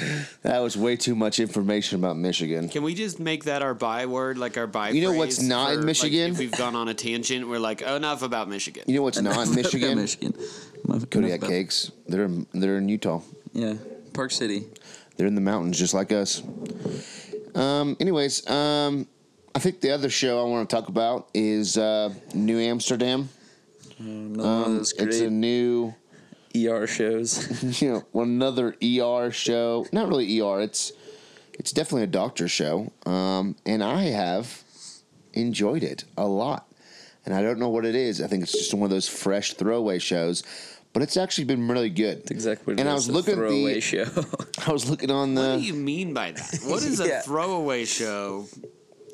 That 0.43 0.61
was 0.61 0.77
way 0.77 0.97
too 0.97 1.15
much 1.15 1.41
information 1.41 1.99
about 1.99 2.17
Michigan. 2.17 2.69
Can 2.69 2.83
we 2.85 2.95
just 2.95 3.19
make 3.19 3.45
that 3.45 3.63
our 3.63 3.75
byword, 3.75 4.39
like 4.39 4.57
our 4.57 4.67
by? 4.69 4.91
You 4.91 5.03
know 5.03 5.13
what's 5.13 5.41
not 5.43 5.73
in 5.73 5.77
like, 5.79 5.87
Michigan? 5.87 6.33
if 6.33 6.39
we've 6.39 6.53
gone 6.53 6.77
on 6.77 6.89
a 6.89 6.95
tangent, 6.95 7.49
we're 7.49 7.59
like, 7.59 7.83
oh, 7.85 7.97
enough 7.97 8.23
about 8.23 8.49
Michigan. 8.49 8.85
You 8.87 8.95
know 8.95 9.03
what's 9.03 9.21
not 9.21 9.47
in 9.49 9.55
Michigan? 9.57 9.99
Michigan. 9.99 10.35
Enough 10.89 11.11
Kodiak 11.11 11.39
about- 11.41 11.51
cakes. 11.51 11.91
They're 12.07 12.25
in, 12.25 12.47
they're 12.55 12.79
in 12.79 12.89
Utah. 12.89 13.21
Yeah, 13.53 13.75
Park 14.15 14.31
City. 14.31 14.65
They're 15.17 15.27
in 15.27 15.35
the 15.35 15.41
mountains 15.41 15.79
just 15.79 15.95
like 15.95 16.13
us. 16.13 16.43
Um, 17.57 17.97
anyways, 17.99 18.49
um, 18.49 19.09
I 19.55 19.59
think 19.59 19.81
the 19.81 19.91
other 19.91 20.11
show 20.11 20.41
I 20.41 20.49
want 20.49 20.71
to 20.71 20.77
talk 20.77 20.89
about 20.89 21.29
is 21.35 21.77
uh, 21.77 22.15
New 22.35 22.59
Amsterdam. 22.61 23.29
Another 23.99 24.49
Um, 24.49 24.79
it's 24.81 25.21
a 25.21 25.31
new, 25.31 25.95
ER 26.57 26.87
shows. 26.87 27.63
you 27.83 27.91
know, 27.91 28.21
another 28.21 28.75
ER 28.83 29.31
show. 29.31 29.87
Not 29.93 30.09
really 30.09 30.41
ER. 30.41 30.61
It's 30.61 30.93
it's 31.55 31.73
definitely 31.73 32.05
a 32.05 32.07
doctor 32.09 32.47
show. 32.49 32.93
Um, 33.05 33.57
and 33.67 33.83
I 33.83 34.05
have 34.05 34.63
enjoyed 35.35 35.83
it 35.83 36.05
a 36.17 36.27
lot. 36.27 36.67
And 37.27 37.35
I 37.35 37.43
don't 37.43 37.59
know 37.59 37.69
what 37.69 37.85
it 37.85 37.95
is. 37.97 38.23
I 38.23 38.27
think 38.29 38.43
it's 38.45 38.53
just 38.53 38.73
one 38.73 38.85
of 38.85 38.91
those 38.91 39.09
fresh 39.09 39.55
throwaway 39.55 39.99
shows. 39.99 40.43
But 40.95 41.03
it's 41.03 41.17
actually 41.19 41.45
been 41.45 41.69
really 41.69 41.91
good. 41.91 42.21
That's 42.21 42.31
exactly 42.31 42.73
what 42.75 42.79
it 42.79 42.81
And 42.81 42.89
I 42.89 42.95
was 42.95 43.09
a 43.09 43.13
looking 43.13 43.35
at 43.35 43.49
the- 43.51 43.81
show. 43.81 44.07
I 44.67 44.73
was 44.73 44.89
looking 44.89 45.11
on 45.11 45.35
the. 45.35 45.43
What 45.43 45.59
do 45.59 45.65
you 45.65 45.75
mean 45.75 46.15
by 46.15 46.31
that? 46.33 46.61
What 46.65 46.83
is 46.83 46.99
Yeah. 47.01 47.19
a 47.19 47.23
throwaway 47.23 47.85
show? 47.85 48.47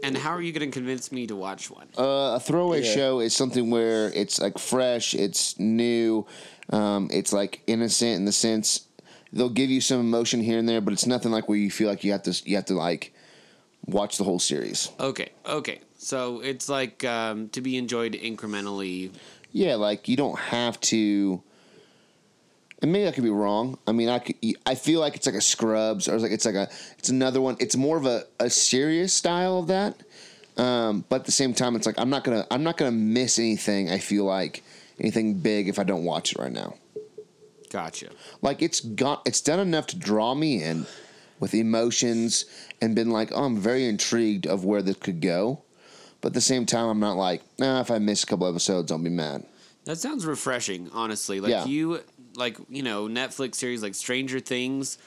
And 0.04 0.16
how 0.16 0.30
are 0.30 0.42
you 0.42 0.52
going 0.52 0.70
to 0.70 0.74
convince 0.76 1.10
me 1.10 1.26
to 1.26 1.36
watch 1.36 1.70
one? 1.70 1.88
Uh, 1.96 2.36
a 2.36 2.40
throwaway 2.40 2.82
Yeah. 2.82 2.94
show 2.94 3.20
is 3.20 3.34
something 3.34 3.70
where 3.70 4.12
it's 4.14 4.40
like 4.40 4.58
fresh, 4.58 5.14
it's 5.14 5.58
new, 5.58 6.26
um, 6.70 7.08
it's 7.10 7.32
like 7.32 7.62
innocent 7.66 8.16
in 8.16 8.24
the 8.24 8.32
sense 8.32 8.86
they'll 9.34 9.48
give 9.50 9.68
you 9.68 9.80
some 9.80 10.00
emotion 10.00 10.40
here 10.40 10.58
and 10.58 10.68
there, 10.68 10.80
but 10.80 10.92
it's 10.92 11.06
nothing 11.06 11.32
like 11.32 11.48
where 11.48 11.58
you 11.58 11.70
feel 11.70 11.88
like 11.88 12.04
you 12.04 12.12
have 12.12 12.22
to 12.22 12.42
you 12.48 12.56
have 12.56 12.64
to 12.66 12.74
like 12.74 13.12
watch 13.86 14.16
the 14.16 14.24
whole 14.24 14.38
series. 14.38 14.90
Okay, 14.98 15.30
okay. 15.44 15.80
So 15.98 16.40
it's 16.40 16.68
like 16.68 17.04
um, 17.04 17.48
to 17.50 17.60
be 17.60 17.76
enjoyed 17.76 18.12
incrementally. 18.12 19.10
Yeah, 19.52 19.74
like 19.74 20.08
you 20.08 20.16
don't 20.16 20.38
have 20.38 20.80
to. 20.82 21.42
And 22.84 22.92
maybe 22.92 23.08
I 23.08 23.12
could 23.12 23.24
be 23.24 23.30
wrong. 23.30 23.78
I 23.86 23.92
mean, 23.92 24.10
I 24.10 24.18
could. 24.18 24.34
I 24.66 24.74
feel 24.74 25.00
like 25.00 25.16
it's 25.16 25.24
like 25.24 25.34
a 25.34 25.40
Scrubs, 25.40 26.06
or 26.06 26.16
it's 26.16 26.22
like 26.22 26.32
it's 26.32 26.44
like 26.44 26.54
a. 26.54 26.68
It's 26.98 27.08
another 27.08 27.40
one. 27.40 27.56
It's 27.58 27.76
more 27.76 27.96
of 27.96 28.04
a, 28.04 28.24
a 28.38 28.50
serious 28.50 29.14
style 29.14 29.56
of 29.56 29.68
that. 29.68 29.96
Um, 30.58 31.02
but 31.08 31.20
at 31.20 31.24
the 31.24 31.32
same 31.32 31.54
time, 31.54 31.76
it's 31.76 31.86
like 31.86 31.98
I'm 31.98 32.10
not 32.10 32.24
gonna. 32.24 32.46
I'm 32.50 32.62
not 32.62 32.76
gonna 32.76 32.90
miss 32.92 33.38
anything. 33.38 33.90
I 33.90 33.96
feel 34.00 34.24
like 34.26 34.62
anything 35.00 35.32
big 35.38 35.66
if 35.66 35.78
I 35.78 35.84
don't 35.84 36.04
watch 36.04 36.32
it 36.32 36.38
right 36.38 36.52
now. 36.52 36.74
Gotcha. 37.70 38.10
Like 38.42 38.60
it's 38.60 38.80
got. 38.80 39.22
It's 39.24 39.40
done 39.40 39.60
enough 39.60 39.86
to 39.86 39.96
draw 39.98 40.34
me 40.34 40.62
in 40.62 40.84
with 41.40 41.54
emotions 41.54 42.44
and 42.82 42.94
been 42.94 43.08
like, 43.08 43.30
oh, 43.32 43.44
I'm 43.44 43.56
very 43.56 43.88
intrigued 43.88 44.46
of 44.46 44.66
where 44.66 44.82
this 44.82 44.96
could 44.96 45.22
go. 45.22 45.62
But 46.20 46.28
at 46.28 46.34
the 46.34 46.42
same 46.42 46.66
time, 46.66 46.90
I'm 46.90 47.00
not 47.00 47.16
like, 47.16 47.40
nah. 47.58 47.80
If 47.80 47.90
I 47.90 47.98
miss 47.98 48.24
a 48.24 48.26
couple 48.26 48.46
episodes, 48.46 48.92
I'll 48.92 48.98
be 48.98 49.08
mad. 49.08 49.46
That 49.84 49.96
sounds 49.98 50.24
refreshing, 50.24 50.90
honestly. 50.92 51.40
Like 51.40 51.50
Yeah. 51.50 51.66
you, 51.66 52.00
like 52.36 52.56
you 52.68 52.82
know, 52.82 53.06
Netflix 53.08 53.56
series 53.56 53.82
like 53.82 53.94
Stranger 53.94 54.40
Things, 54.40 54.98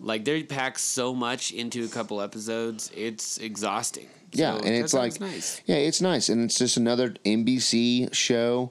like 0.00 0.24
they 0.24 0.42
pack 0.42 0.78
so 0.78 1.14
much 1.14 1.52
into 1.52 1.84
a 1.84 1.88
couple 1.88 2.20
episodes. 2.20 2.90
It's 2.94 3.38
exhausting. 3.38 4.08
Yeah, 4.32 4.58
So 4.58 4.64
and 4.64 4.74
it's 4.74 4.92
like 4.94 5.20
nice. 5.20 5.60
yeah, 5.66 5.76
it's 5.76 6.00
nice, 6.00 6.28
and 6.28 6.44
it's 6.44 6.58
just 6.58 6.76
another 6.76 7.10
NBC 7.24 8.14
show. 8.14 8.70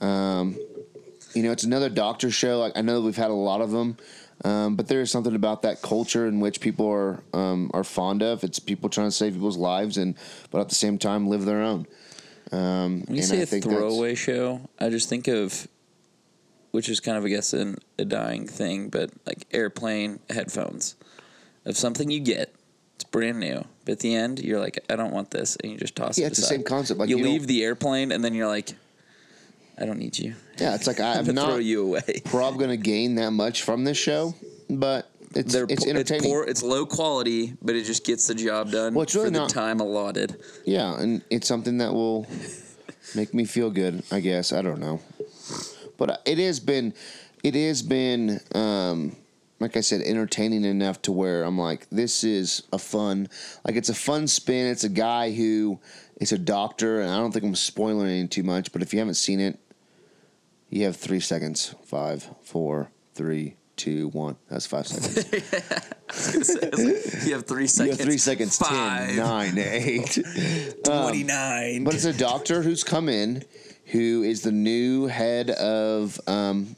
Um, 0.00 0.56
you 1.34 1.42
know, 1.42 1.52
it's 1.52 1.64
another 1.64 1.88
doctor 1.88 2.30
show. 2.30 2.58
Like 2.58 2.72
I 2.76 2.80
know 2.82 3.00
we've 3.00 3.16
had 3.16 3.30
a 3.30 3.34
lot 3.34 3.60
of 3.60 3.70
them, 3.70 3.96
um, 4.44 4.74
but 4.74 4.88
there 4.88 5.00
is 5.00 5.10
something 5.10 5.34
about 5.34 5.62
that 5.62 5.80
culture 5.82 6.26
in 6.26 6.40
which 6.40 6.60
people 6.60 6.88
are 6.88 7.22
um, 7.32 7.70
are 7.72 7.84
fond 7.84 8.22
of. 8.22 8.42
It's 8.42 8.58
people 8.58 8.88
trying 8.88 9.06
to 9.08 9.12
save 9.12 9.34
people's 9.34 9.56
lives, 9.56 9.96
and 9.96 10.16
but 10.50 10.60
at 10.60 10.68
the 10.68 10.74
same 10.74 10.98
time 10.98 11.28
live 11.28 11.44
their 11.44 11.62
own. 11.62 11.86
Um, 12.52 13.02
When 13.06 13.16
you 13.16 13.20
and 13.22 13.24
say 13.24 13.38
I 13.38 13.42
a 13.42 13.46
think 13.46 13.64
throwaway 13.64 14.14
show, 14.14 14.68
I 14.78 14.88
just 14.88 15.08
think 15.08 15.26
of, 15.28 15.66
which 16.76 16.90
is 16.90 17.00
kind 17.00 17.16
of, 17.16 17.24
I 17.24 17.28
guess, 17.28 17.54
an, 17.54 17.78
a 17.98 18.04
dying 18.04 18.46
thing, 18.46 18.90
but 18.90 19.10
like 19.24 19.46
airplane 19.50 20.18
headphones 20.28 20.94
of 21.64 21.74
something 21.74 22.10
you 22.10 22.20
get. 22.20 22.54
It's 22.96 23.04
brand 23.04 23.40
new, 23.40 23.64
but 23.86 23.92
at 23.92 24.00
the 24.00 24.14
end, 24.14 24.40
you're 24.40 24.60
like, 24.60 24.84
I 24.90 24.94
don't 24.94 25.10
want 25.10 25.30
this, 25.30 25.56
and 25.56 25.72
you 25.72 25.78
just 25.78 25.96
toss 25.96 26.18
it. 26.18 26.20
Yeah, 26.20 26.26
it's 26.26 26.36
the 26.36 26.42
same 26.42 26.62
concept, 26.62 27.00
like, 27.00 27.08
you, 27.08 27.16
you 27.16 27.24
leave 27.24 27.46
the 27.46 27.64
airplane, 27.64 28.12
and 28.12 28.22
then 28.22 28.34
you're 28.34 28.46
like, 28.46 28.74
I 29.78 29.86
don't 29.86 29.98
need 29.98 30.18
you. 30.18 30.34
Yeah, 30.58 30.74
it's 30.74 30.86
like 30.86 31.00
I'm 31.00 31.20
I'm 31.20 31.24
gonna 31.24 31.32
not 31.32 31.46
throw 31.46 31.56
you 31.56 31.82
away. 31.82 32.02
probably 32.26 32.58
going 32.58 32.78
to 32.78 32.82
gain 32.82 33.14
that 33.14 33.30
much 33.30 33.62
from 33.62 33.84
this 33.84 33.96
show, 33.96 34.34
but 34.68 35.10
it's 35.34 35.54
They're 35.54 35.64
it's 35.70 35.86
entertaining. 35.86 36.24
It's, 36.24 36.30
poor, 36.30 36.44
it's 36.44 36.62
low 36.62 36.84
quality, 36.84 37.54
but 37.62 37.74
it 37.74 37.84
just 37.84 38.04
gets 38.04 38.26
the 38.26 38.34
job 38.34 38.70
done 38.70 38.92
Well, 38.92 39.04
it's 39.04 39.14
really 39.14 39.28
for 39.28 39.40
the 39.40 39.46
time 39.46 39.80
allotted. 39.80 40.36
Yeah, 40.66 41.00
and 41.00 41.22
it's 41.30 41.48
something 41.48 41.78
that 41.78 41.94
will 41.94 42.26
make 43.14 43.32
me 43.32 43.46
feel 43.46 43.70
good. 43.70 44.02
I 44.10 44.20
guess 44.20 44.52
I 44.52 44.60
don't 44.60 44.80
know, 44.80 45.00
but 45.96 46.22
it 46.24 46.38
has 46.38 46.60
been, 46.60 46.94
it 47.42 47.54
has 47.54 47.82
been, 47.82 48.40
um, 48.54 49.16
like 49.60 49.76
I 49.76 49.80
said, 49.80 50.02
entertaining 50.02 50.64
enough 50.64 51.00
to 51.02 51.12
where 51.12 51.44
I'm 51.44 51.58
like, 51.58 51.88
this 51.90 52.24
is 52.24 52.62
a 52.72 52.78
fun, 52.78 53.28
like 53.64 53.76
it's 53.76 53.88
a 53.88 53.94
fun 53.94 54.26
spin. 54.26 54.66
It's 54.66 54.84
a 54.84 54.88
guy 54.88 55.32
who 55.32 55.80
is 56.20 56.32
a 56.32 56.38
doctor, 56.38 57.00
and 57.00 57.10
I 57.10 57.18
don't 57.18 57.32
think 57.32 57.44
I'm 57.44 57.54
spoiling 57.54 58.06
anything 58.06 58.28
too 58.28 58.42
much. 58.42 58.72
But 58.72 58.82
if 58.82 58.92
you 58.92 58.98
haven't 58.98 59.14
seen 59.14 59.40
it, 59.40 59.58
you 60.68 60.84
have 60.84 60.96
three 60.96 61.20
seconds. 61.20 61.74
Five, 61.84 62.28
four, 62.42 62.90
three, 63.14 63.56
two, 63.76 64.08
one. 64.08 64.36
That's 64.48 64.66
five 64.66 64.86
seconds. 64.86 65.32
you 67.26 67.34
have 67.34 67.46
three 67.46 67.66
seconds. 67.66 67.78
you 67.78 67.90
have 67.90 68.00
three 68.00 68.18
seconds. 68.18 68.58
Five. 68.58 69.08
Ten, 69.08 69.16
nine, 69.16 69.58
eight. 69.58 70.18
29. 70.84 71.84
But 71.84 71.94
it's 71.94 72.04
a 72.04 72.12
doctor 72.12 72.62
who's 72.62 72.84
come 72.84 73.08
in 73.08 73.44
who 73.86 74.22
is 74.22 74.42
the 74.42 74.52
new 74.52 75.06
head 75.06 75.50
of 75.50 76.20
um, 76.26 76.76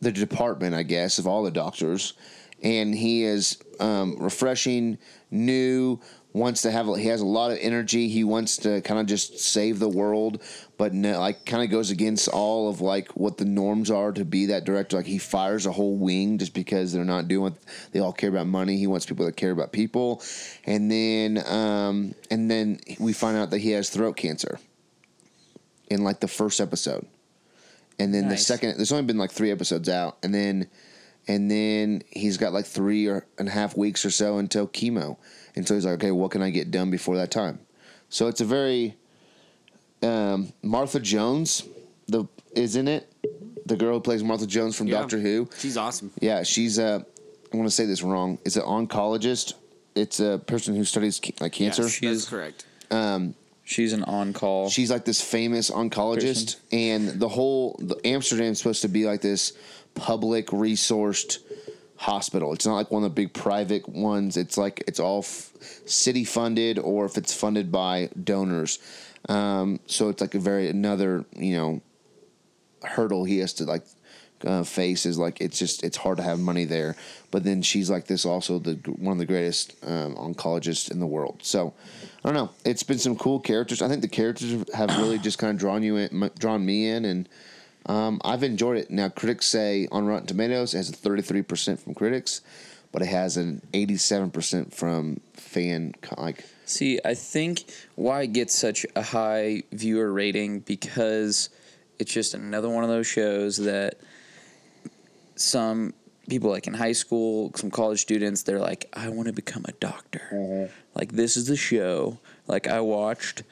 the 0.00 0.12
department, 0.12 0.74
I 0.74 0.82
guess, 0.82 1.18
of 1.18 1.26
all 1.26 1.42
the 1.42 1.50
doctors. 1.50 2.14
And 2.62 2.94
he 2.94 3.24
is 3.24 3.58
um, 3.78 4.16
refreshing, 4.18 4.98
new, 5.30 6.00
wants 6.32 6.62
to 6.62 6.70
have, 6.70 6.86
he 6.96 7.06
has 7.06 7.20
a 7.20 7.26
lot 7.26 7.50
of 7.50 7.58
energy. 7.60 8.08
He 8.08 8.24
wants 8.24 8.58
to 8.58 8.80
kind 8.82 9.00
of 9.00 9.06
just 9.06 9.38
save 9.38 9.78
the 9.78 9.88
world, 9.88 10.42
but 10.76 10.92
no, 10.92 11.18
like 11.18 11.46
kind 11.46 11.62
of 11.62 11.70
goes 11.70 11.90
against 11.90 12.28
all 12.28 12.68
of 12.68 12.80
like 12.80 13.16
what 13.16 13.38
the 13.38 13.44
norms 13.44 13.90
are 13.90 14.12
to 14.12 14.24
be 14.24 14.46
that 14.46 14.64
director. 14.64 14.96
Like 14.96 15.06
he 15.06 15.18
fires 15.18 15.66
a 15.66 15.72
whole 15.72 15.96
wing 15.96 16.38
just 16.38 16.52
because 16.52 16.92
they're 16.92 17.04
not 17.04 17.28
doing, 17.28 17.56
they 17.92 18.00
all 18.00 18.12
care 18.12 18.30
about 18.30 18.46
money. 18.46 18.76
He 18.76 18.86
wants 18.86 19.06
people 19.06 19.24
that 19.26 19.36
care 19.36 19.52
about 19.52 19.72
people. 19.72 20.22
And 20.64 20.90
then, 20.90 21.42
um, 21.46 22.14
and 22.30 22.50
then 22.50 22.80
we 22.98 23.12
find 23.12 23.36
out 23.36 23.50
that 23.50 23.58
he 23.58 23.70
has 23.70 23.88
throat 23.88 24.16
cancer 24.16 24.58
in 25.90 26.04
like 26.04 26.20
the 26.20 26.28
first 26.28 26.60
episode. 26.60 27.06
And 27.98 28.14
then 28.14 28.28
the 28.28 28.36
second, 28.36 28.76
there's 28.76 28.92
only 28.92 29.04
been 29.04 29.18
like 29.18 29.32
three 29.32 29.50
episodes 29.50 29.88
out, 29.88 30.18
and 30.22 30.32
then, 30.32 30.68
and 31.26 31.50
then 31.50 32.02
he's 32.10 32.36
got 32.36 32.52
like 32.52 32.64
three 32.64 33.06
or 33.08 33.26
and 33.38 33.48
a 33.48 33.50
half 33.50 33.76
weeks 33.76 34.04
or 34.04 34.10
so 34.10 34.38
until 34.38 34.68
chemo, 34.68 35.16
and 35.56 35.66
so 35.66 35.74
he's 35.74 35.84
like, 35.84 35.94
okay, 35.94 36.12
what 36.12 36.30
can 36.30 36.40
I 36.40 36.50
get 36.50 36.70
done 36.70 36.90
before 36.90 37.16
that 37.16 37.30
time? 37.32 37.58
So 38.08 38.28
it's 38.28 38.40
a 38.40 38.44
very, 38.44 38.96
um, 40.02 40.52
Martha 40.62 41.00
Jones, 41.00 41.64
the 42.06 42.24
is 42.54 42.76
in 42.76 42.86
it, 42.88 43.12
the 43.66 43.76
girl 43.76 43.94
who 43.94 44.00
plays 44.00 44.22
Martha 44.22 44.46
Jones 44.46 44.76
from 44.76 44.86
Yeah. 44.86 45.00
Doctor 45.00 45.18
Who. 45.18 45.48
She's 45.58 45.76
awesome. 45.76 46.12
Yeah, 46.20 46.42
she's 46.44 46.78
a. 46.78 47.04
I 47.52 47.56
want 47.56 47.66
to 47.68 47.74
say 47.74 47.84
this 47.86 48.02
wrong. 48.02 48.38
Is 48.44 48.56
an 48.56 48.62
oncologist. 48.62 49.54
It's 49.94 50.20
a 50.20 50.40
person 50.46 50.76
who 50.76 50.84
studies 50.84 51.18
ca- 51.22 51.32
like 51.40 51.52
cancer. 51.52 51.82
Yes, 51.82 51.92
She 51.92 52.06
that's 52.06 52.18
is- 52.18 52.28
correct. 52.28 52.64
She's 53.68 53.92
an 53.92 54.02
on 54.04 54.32
call. 54.32 54.70
She's 54.70 54.90
like 54.90 55.04
this 55.04 55.20
famous 55.20 55.70
oncologist, 55.70 56.56
and 56.72 57.20
the 57.20 57.28
whole 57.28 57.76
the 57.78 58.00
Amsterdam's 58.02 58.56
supposed 58.56 58.80
to 58.80 58.88
be 58.88 59.04
like 59.04 59.20
this 59.20 59.52
public 59.94 60.46
resourced 60.46 61.40
hospital. 61.96 62.54
It's 62.54 62.64
not 62.64 62.76
like 62.76 62.90
one 62.90 63.04
of 63.04 63.10
the 63.10 63.14
big 63.14 63.34
private 63.34 63.86
ones. 63.86 64.38
It's 64.38 64.56
like 64.56 64.82
it's 64.86 64.98
all 64.98 65.18
f- 65.18 65.52
city 65.84 66.24
funded, 66.24 66.78
or 66.78 67.04
if 67.04 67.18
it's 67.18 67.34
funded 67.34 67.70
by 67.70 68.08
donors. 68.24 68.78
Um, 69.28 69.80
so 69.84 70.08
it's 70.08 70.22
like 70.22 70.34
a 70.34 70.38
very 70.38 70.70
another 70.70 71.26
you 71.36 71.54
know 71.54 71.82
hurdle 72.84 73.24
he 73.24 73.40
has 73.40 73.52
to 73.54 73.64
like 73.64 73.84
uh, 74.46 74.62
face 74.62 75.06
is 75.06 75.18
like 75.18 75.40
it's 75.40 75.58
just 75.58 75.82
it's 75.82 75.96
hard 75.96 76.16
to 76.18 76.22
have 76.22 76.38
money 76.38 76.64
there. 76.64 76.96
But 77.30 77.44
then 77.44 77.62
she's 77.62 77.90
like 77.90 78.06
this 78.06 78.24
also 78.24 78.58
the 78.58 78.74
one 78.96 79.12
of 79.12 79.18
the 79.18 79.26
greatest 79.26 79.74
um, 79.84 80.14
oncologists 80.16 80.90
in 80.90 81.00
the 81.00 81.06
world. 81.06 81.40
So 81.42 81.74
I 82.24 82.28
don't 82.28 82.34
know. 82.34 82.50
It's 82.64 82.82
been 82.82 82.98
some 82.98 83.16
cool 83.16 83.40
characters. 83.40 83.82
I 83.82 83.88
think 83.88 84.02
the 84.02 84.08
characters 84.08 84.64
have 84.74 84.96
really 84.98 85.18
just 85.18 85.38
kind 85.38 85.52
of 85.52 85.58
drawn 85.58 85.82
you 85.82 85.96
in, 85.96 86.30
drawn 86.38 86.64
me 86.64 86.88
in, 86.88 87.04
and 87.04 87.28
um, 87.86 88.20
I've 88.24 88.42
enjoyed 88.42 88.78
it. 88.78 88.90
Now 88.90 89.08
critics 89.08 89.46
say 89.46 89.88
on 89.90 90.06
Rotten 90.06 90.26
Tomatoes 90.26 90.74
it 90.74 90.78
has 90.78 90.90
a 90.90 90.92
thirty 90.92 91.22
three 91.22 91.42
percent 91.42 91.80
from 91.80 91.94
critics, 91.94 92.40
but 92.92 93.02
it 93.02 93.08
has 93.08 93.36
an 93.36 93.62
eighty 93.74 93.96
seven 93.96 94.30
percent 94.30 94.72
from 94.72 95.20
fan 95.34 95.94
like. 96.16 96.44
See, 96.64 97.00
I 97.02 97.14
think 97.14 97.64
why 97.94 98.22
it 98.22 98.34
gets 98.34 98.54
such 98.54 98.84
a 98.94 99.00
high 99.00 99.62
viewer 99.72 100.12
rating 100.12 100.60
because 100.60 101.48
it's 101.98 102.12
just 102.12 102.34
another 102.34 102.68
one 102.68 102.84
of 102.84 102.90
those 102.90 103.06
shows 103.06 103.56
that 103.56 103.98
some 105.40 105.94
people 106.28 106.50
like 106.50 106.66
in 106.66 106.74
high 106.74 106.92
school, 106.92 107.52
some 107.54 107.70
college 107.70 108.00
students, 108.00 108.42
they're 108.42 108.58
like, 108.58 108.88
I 108.92 109.08
want 109.08 109.28
to 109.28 109.32
become 109.32 109.64
a 109.66 109.72
doctor. 109.72 110.28
Mm-hmm. 110.32 110.72
Like 110.94 111.12
this 111.12 111.36
is 111.36 111.46
the 111.46 111.56
show. 111.56 112.18
Like 112.46 112.66
I 112.66 112.80
watched 112.80 113.42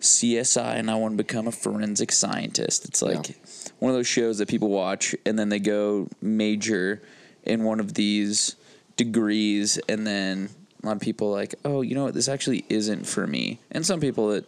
CSI 0.00 0.76
and 0.76 0.90
I 0.90 0.94
want 0.96 1.16
to 1.16 1.24
become 1.24 1.46
a 1.46 1.52
forensic 1.52 2.12
scientist. 2.12 2.84
It's 2.84 3.02
like 3.02 3.36
one 3.78 3.90
of 3.90 3.96
those 3.96 4.06
shows 4.06 4.38
that 4.38 4.48
people 4.48 4.68
watch 4.68 5.14
and 5.24 5.38
then 5.38 5.48
they 5.48 5.58
go 5.58 6.08
major 6.20 7.02
in 7.44 7.64
one 7.64 7.80
of 7.80 7.94
these 7.94 8.56
degrees 8.96 9.78
and 9.88 10.06
then 10.06 10.50
a 10.82 10.86
lot 10.86 10.96
of 10.96 11.02
people 11.02 11.28
are 11.28 11.36
like, 11.36 11.54
oh, 11.64 11.82
you 11.82 11.94
know 11.94 12.04
what, 12.04 12.14
this 12.14 12.28
actually 12.28 12.64
isn't 12.68 13.06
for 13.06 13.26
me. 13.26 13.60
And 13.70 13.86
some 13.86 14.00
people 14.00 14.28
that 14.28 14.44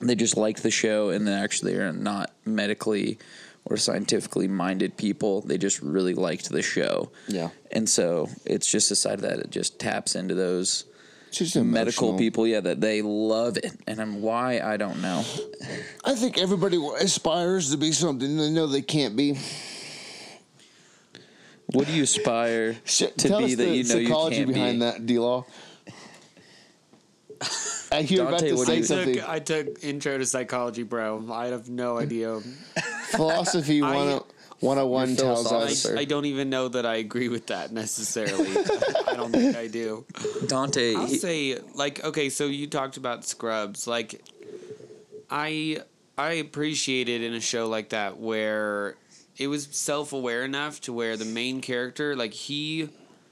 they 0.00 0.14
just 0.14 0.36
like 0.36 0.62
the 0.62 0.70
show 0.70 1.10
and 1.10 1.26
they 1.26 1.32
actually 1.32 1.76
are 1.76 1.92
not 1.92 2.32
medically 2.44 3.18
or 3.64 3.76
scientifically 3.76 4.48
minded 4.48 4.96
people. 4.96 5.40
They 5.42 5.58
just 5.58 5.80
really 5.80 6.14
liked 6.14 6.50
the 6.50 6.62
show. 6.62 7.10
Yeah. 7.28 7.50
And 7.70 7.88
so 7.88 8.28
it's 8.44 8.70
just 8.70 8.88
decided 8.88 9.20
that 9.20 9.38
it 9.38 9.50
just 9.50 9.78
taps 9.78 10.14
into 10.14 10.34
those 10.34 10.84
just 11.30 11.56
medical 11.56 12.08
emotional. 12.08 12.18
people, 12.18 12.46
yeah, 12.46 12.60
that 12.60 12.80
they 12.80 13.02
love 13.02 13.56
it. 13.56 13.72
And 13.86 14.00
I'm, 14.00 14.20
why, 14.20 14.60
I 14.60 14.76
don't 14.76 15.00
know. 15.00 15.24
I 16.04 16.14
think 16.14 16.38
everybody 16.38 16.78
aspires 17.00 17.70
to 17.70 17.76
be 17.76 17.92
something 17.92 18.36
they 18.36 18.50
know 18.50 18.66
they 18.66 18.82
can't 18.82 19.16
be. 19.16 19.38
What 21.66 21.86
do 21.86 21.94
you 21.94 22.02
aspire 22.02 22.74
to 22.74 23.06
tell 23.08 23.38
be 23.38 23.54
that 23.54 23.64
the 23.64 23.76
you 23.76 23.84
know 23.84 23.96
you 23.96 24.06
psychology 24.06 24.36
can't 24.36 24.52
behind 24.52 24.80
be? 24.80 24.84
that, 24.84 25.06
D-Law. 25.06 25.46
I 27.92 28.02
hear 28.02 28.26
about 28.26 28.40
to 28.40 28.56
say 28.58 28.78
you- 28.78 28.84
something. 28.84 29.14
Took, 29.16 29.28
I 29.28 29.38
took 29.38 29.84
intro 29.84 30.18
to 30.18 30.26
psychology, 30.26 30.82
bro. 30.82 31.24
I 31.32 31.46
have 31.48 31.68
no 31.68 31.98
idea. 32.06 32.40
Philosophy 33.10 33.82
I- 33.82 33.94
101 33.94 34.22
101 34.60 35.16
tells 35.16 35.50
us. 35.50 35.80
Sir. 35.82 35.98
I 35.98 36.04
don't 36.04 36.24
even 36.26 36.48
know 36.48 36.68
that 36.68 36.86
I 36.86 36.96
agree 36.96 37.28
with 37.28 37.48
that 37.48 37.72
necessarily. 37.72 38.50
I 39.08 39.14
don't 39.16 39.32
think 39.32 39.56
I 39.56 39.66
do. 39.66 40.04
Dante, 40.46 40.94
I'll 40.94 41.06
he- 41.06 41.16
say 41.18 41.58
like 41.74 42.04
okay, 42.04 42.28
so 42.30 42.46
you 42.46 42.66
talked 42.68 42.96
about 42.96 43.24
Scrubs. 43.24 43.86
Like 43.88 44.22
I 45.30 45.82
I 46.16 46.32
appreciate 46.34 47.08
it 47.08 47.22
in 47.22 47.34
a 47.34 47.40
show 47.40 47.68
like 47.68 47.88
that 47.90 48.18
where 48.18 48.96
it 49.36 49.48
was 49.48 49.66
self 49.72 50.12
aware 50.12 50.44
enough 50.44 50.80
to 50.82 50.92
where 50.92 51.16
the 51.16 51.24
main 51.24 51.60
character, 51.60 52.14
like 52.14 52.32
he 52.32 52.88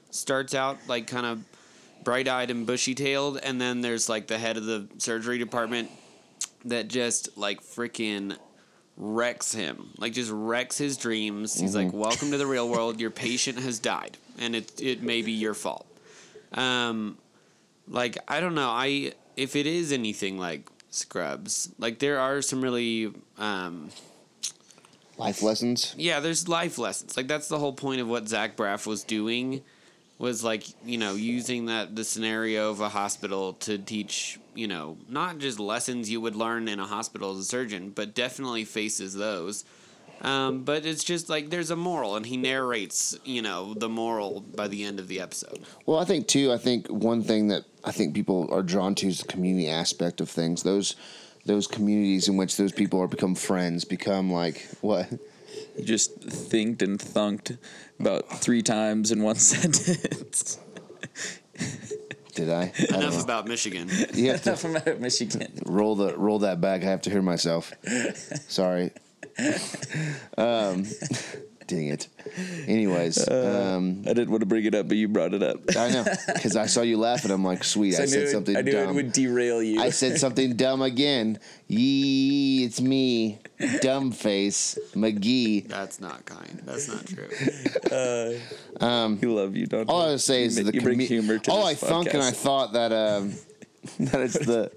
starts 0.09 0.53
out 0.53 0.77
like 0.87 1.07
kind 1.07 1.25
of 1.25 1.39
bright 2.03 2.27
eyed 2.27 2.51
and 2.51 2.65
bushy 2.65 2.95
tailed, 2.95 3.37
and 3.41 3.59
then 3.59 3.81
there's 3.81 4.09
like 4.09 4.27
the 4.27 4.37
head 4.37 4.57
of 4.57 4.65
the 4.65 4.87
surgery 4.97 5.37
department 5.37 5.89
that 6.65 6.87
just 6.87 7.37
like 7.37 7.61
freaking 7.61 8.37
wrecks 8.97 9.51
him 9.51 9.89
like 9.97 10.13
just 10.13 10.29
wrecks 10.31 10.77
his 10.77 10.95
dreams 10.95 11.59
he's 11.59 11.73
like 11.73 11.91
welcome 11.91 12.29
to 12.29 12.37
the 12.37 12.45
real 12.45 12.69
world 12.69 12.99
your 12.99 13.09
patient 13.25 13.57
has 13.57 13.79
died 13.79 14.15
and 14.37 14.55
it 14.55 14.79
it 14.79 15.01
may 15.01 15.23
be 15.23 15.31
your 15.31 15.55
fault 15.55 15.87
um 16.53 17.17
like 17.87 18.17
I 18.27 18.39
don't 18.39 18.55
know. 18.55 18.69
I 18.69 19.13
if 19.35 19.55
it 19.55 19.67
is 19.67 19.91
anything 19.91 20.37
like 20.37 20.69
Scrubs, 20.89 21.71
like 21.77 21.99
there 21.99 22.19
are 22.19 22.41
some 22.41 22.61
really 22.61 23.13
um 23.37 23.89
Life 25.17 25.43
lessons. 25.43 25.93
yeah, 25.97 26.19
there's 26.19 26.47
life 26.47 26.77
lessons. 26.77 27.15
Like 27.15 27.27
that's 27.27 27.47
the 27.47 27.59
whole 27.59 27.73
point 27.73 28.01
of 28.01 28.07
what 28.07 28.27
Zach 28.27 28.55
Braff 28.57 28.87
was 28.87 29.03
doing 29.03 29.61
was 30.21 30.43
like, 30.43 30.63
you 30.85 30.99
know, 30.99 31.15
using 31.15 31.65
that 31.65 31.95
the 31.95 32.03
scenario 32.03 32.69
of 32.69 32.79
a 32.79 32.89
hospital 32.89 33.53
to 33.53 33.79
teach, 33.79 34.39
you 34.53 34.67
know, 34.67 34.97
not 35.09 35.39
just 35.39 35.59
lessons 35.59 36.11
you 36.11 36.21
would 36.21 36.35
learn 36.35 36.67
in 36.67 36.79
a 36.79 36.85
hospital 36.85 37.31
as 37.31 37.39
a 37.39 37.43
surgeon, 37.43 37.89
but 37.89 38.13
definitely 38.13 38.63
faces 38.63 39.15
those. 39.15 39.65
Um, 40.21 40.63
but 40.63 40.85
it's 40.85 41.03
just 41.03 41.27
like 41.27 41.49
there's 41.49 41.71
a 41.71 41.75
moral, 41.75 42.15
and 42.15 42.23
he 42.23 42.37
narrates, 42.37 43.17
you 43.25 43.41
know, 43.41 43.73
the 43.73 43.89
moral 43.89 44.41
by 44.41 44.67
the 44.67 44.83
end 44.83 44.99
of 44.99 45.07
the 45.07 45.19
episode. 45.19 45.61
Well, 45.87 45.97
I 45.97 46.05
think 46.05 46.27
too. 46.27 46.51
I 46.51 46.57
think 46.57 46.87
one 46.87 47.23
thing 47.23 47.47
that 47.47 47.63
I 47.83 47.91
think 47.91 48.13
people 48.13 48.47
are 48.51 48.61
drawn 48.61 48.93
to 48.95 49.07
is 49.07 49.21
the 49.21 49.27
community 49.27 49.67
aspect 49.67 50.21
of 50.21 50.29
things. 50.29 50.61
Those 50.61 50.95
those 51.47 51.65
communities 51.65 52.27
in 52.27 52.37
which 52.37 52.57
those 52.57 52.71
people 52.71 53.01
are 53.01 53.07
become 53.07 53.33
friends, 53.33 53.83
become 53.83 54.31
like 54.31 54.69
what? 54.81 55.09
he 55.75 55.83
just 55.83 56.21
thinked 56.21 56.81
and 56.81 56.99
thunked 56.99 57.57
about 58.01 58.29
three 58.39 58.61
times 58.61 59.11
in 59.11 59.21
one 59.23 59.35
sentence. 59.53 60.59
Did 62.35 62.49
I? 62.49 62.71
I 62.91 62.97
Enough 62.97 63.13
know. 63.17 63.21
about 63.23 63.47
Michigan. 63.47 63.89
You 64.13 64.31
have 64.31 64.41
to 64.43 64.55
From 64.55 64.75
out 64.75 64.87
of 64.87 64.99
Michigan. 65.01 65.51
roll 65.65 65.95
the 65.95 66.17
roll 66.17 66.39
that 66.39 66.61
back. 66.61 66.81
I 66.81 66.85
have 66.85 67.01
to 67.03 67.09
hear 67.09 67.21
myself. 67.21 67.71
Sorry. 68.47 68.91
Um, 70.37 70.85
dang 71.71 71.87
it. 71.87 72.07
Anyways, 72.67 73.29
um, 73.29 74.01
I 74.05 74.13
didn't 74.13 74.29
want 74.29 74.41
to 74.41 74.45
bring 74.45 74.65
it 74.65 74.75
up, 74.75 74.87
but 74.87 74.97
you 74.97 75.07
brought 75.07 75.33
it 75.33 75.41
up. 75.41 75.57
I 75.77 75.89
know 75.89 76.03
because 76.33 76.55
I 76.55 76.65
saw 76.65 76.81
you 76.81 76.97
laughing. 76.97 77.31
I'm 77.31 77.43
like, 77.43 77.63
sweet. 77.63 77.97
I, 77.99 78.03
I, 78.03 78.05
said 78.05 78.19
knew, 78.19 78.27
something 78.27 78.55
it, 78.55 78.59
I 78.59 78.61
knew 78.61 78.71
dumb. 78.73 78.89
it 78.89 78.93
would 78.93 79.13
derail 79.13 79.63
you. 79.63 79.81
I 79.81 79.89
said 79.89 80.19
something 80.19 80.55
dumb 80.55 80.81
again. 80.81 81.39
Yee, 81.67 82.65
it's 82.65 82.81
me, 82.81 83.39
dumb 83.81 84.11
face 84.11 84.77
McGee. 84.93 85.67
That's 85.67 86.01
not 86.01 86.25
kind. 86.25 86.61
That's 86.65 86.89
not 86.89 87.05
true. 87.07 87.29
we 89.21 89.27
love 89.27 89.55
you, 89.55 89.65
don't 89.67 89.89
All 89.89 90.01
I 90.01 90.05
we? 90.07 90.11
would 90.11 90.21
say 90.21 90.41
You 90.41 90.47
is 90.47 90.57
ma- 90.59 90.69
the 90.69 90.73
you 90.73 90.81
bring 90.81 90.99
commu- 90.99 91.07
humor 91.07 91.39
to 91.39 91.51
all 91.51 91.65
I 91.65 91.73
this 91.73 91.83
thunk 91.83 92.13
and 92.13 92.21
I 92.21 92.31
thought 92.31 92.73
that 92.73 92.91
um, 92.91 93.33
that 93.99 94.21
it's 94.21 94.37
the 94.37 94.71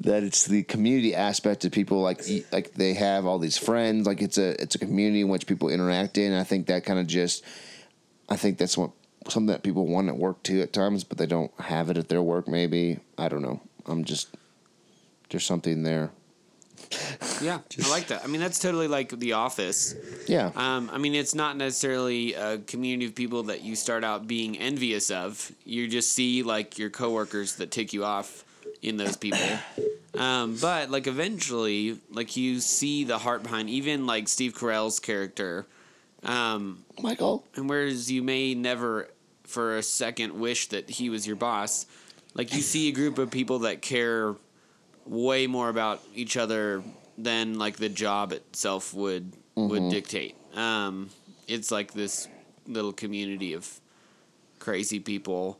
that 0.00 0.22
it's 0.22 0.44
the 0.44 0.62
community 0.64 1.14
aspect 1.14 1.64
of 1.64 1.72
people 1.72 2.02
like 2.02 2.22
like 2.52 2.72
they 2.74 2.92
have 2.92 3.24
all 3.24 3.38
these 3.38 3.56
friends 3.56 4.06
like 4.06 4.20
it's 4.20 4.36
a 4.36 4.60
it's 4.60 4.74
a 4.74 4.78
community 4.78 5.22
in 5.22 5.28
which 5.28 5.46
people 5.46 5.70
interact 5.70 6.18
in. 6.18 6.34
I 6.34 6.44
think 6.44 6.66
that 6.66 6.84
kind 6.84 6.98
of 6.98 7.06
just 7.06 7.42
I 8.28 8.36
think 8.36 8.58
that's 8.58 8.76
what 8.76 8.90
something 9.28 9.52
that 9.52 9.62
people 9.62 9.86
want 9.86 10.08
at 10.08 10.16
work 10.16 10.42
too 10.42 10.60
at 10.60 10.74
times, 10.74 11.04
but 11.04 11.16
they 11.16 11.26
don't 11.26 11.52
have 11.58 11.88
it 11.88 11.96
at 11.96 12.08
their 12.10 12.22
work. 12.22 12.48
Maybe 12.48 12.98
I 13.16 13.28
don't 13.28 13.42
know. 13.42 13.60
I'm 13.86 14.04
just 14.04 14.28
there's 15.30 15.46
something 15.46 15.82
there. 15.82 16.10
Yeah, 17.40 17.60
I 17.84 17.90
like 17.90 18.08
that. 18.08 18.24
I 18.24 18.26
mean, 18.26 18.40
that's 18.40 18.58
totally 18.58 18.88
like 18.88 19.10
The 19.10 19.34
Office. 19.34 19.94
Yeah. 20.26 20.50
Um, 20.56 20.90
I 20.92 20.98
mean, 20.98 21.14
it's 21.14 21.34
not 21.34 21.56
necessarily 21.56 22.34
a 22.34 22.58
community 22.58 23.06
of 23.06 23.14
people 23.14 23.44
that 23.44 23.62
you 23.62 23.76
start 23.76 24.02
out 24.04 24.26
being 24.26 24.58
envious 24.58 25.10
of. 25.10 25.52
You 25.64 25.88
just 25.88 26.12
see 26.12 26.42
like 26.42 26.78
your 26.78 26.90
coworkers 26.90 27.56
that 27.56 27.70
tick 27.70 27.92
you 27.92 28.04
off 28.04 28.44
in 28.82 28.96
those 28.96 29.16
people. 29.16 29.40
Um, 30.14 30.56
but 30.60 30.90
like 30.90 31.06
eventually, 31.06 31.98
like 32.10 32.36
you 32.36 32.60
see 32.60 33.04
the 33.04 33.18
heart 33.18 33.42
behind 33.44 33.70
even 33.70 34.06
like 34.06 34.26
Steve 34.26 34.54
Carell's 34.54 34.98
character. 34.98 35.66
Um, 36.24 36.84
Michael. 37.00 37.44
and 37.54 37.68
whereas 37.68 38.10
you 38.10 38.22
may 38.22 38.54
never 38.54 39.08
for 39.44 39.76
a 39.76 39.82
second 39.82 40.38
wish 40.38 40.68
that 40.68 40.90
he 40.90 41.08
was 41.08 41.26
your 41.26 41.36
boss, 41.36 41.86
like 42.34 42.52
you 42.52 42.60
see 42.60 42.88
a 42.88 42.92
group 42.92 43.18
of 43.18 43.30
people 43.30 43.60
that 43.60 43.80
care 43.82 44.34
way 45.08 45.46
more 45.46 45.68
about 45.68 46.02
each 46.14 46.36
other 46.36 46.82
than 47.16 47.58
like 47.58 47.76
the 47.76 47.88
job 47.88 48.32
itself 48.32 48.94
would 48.94 49.32
would 49.56 49.90
dictate. 49.90 50.36
Um, 50.54 51.10
it's 51.48 51.70
like 51.70 51.92
this 51.92 52.28
little 52.66 52.92
community 52.92 53.54
of 53.54 53.80
crazy 54.60 55.00
people. 55.00 55.58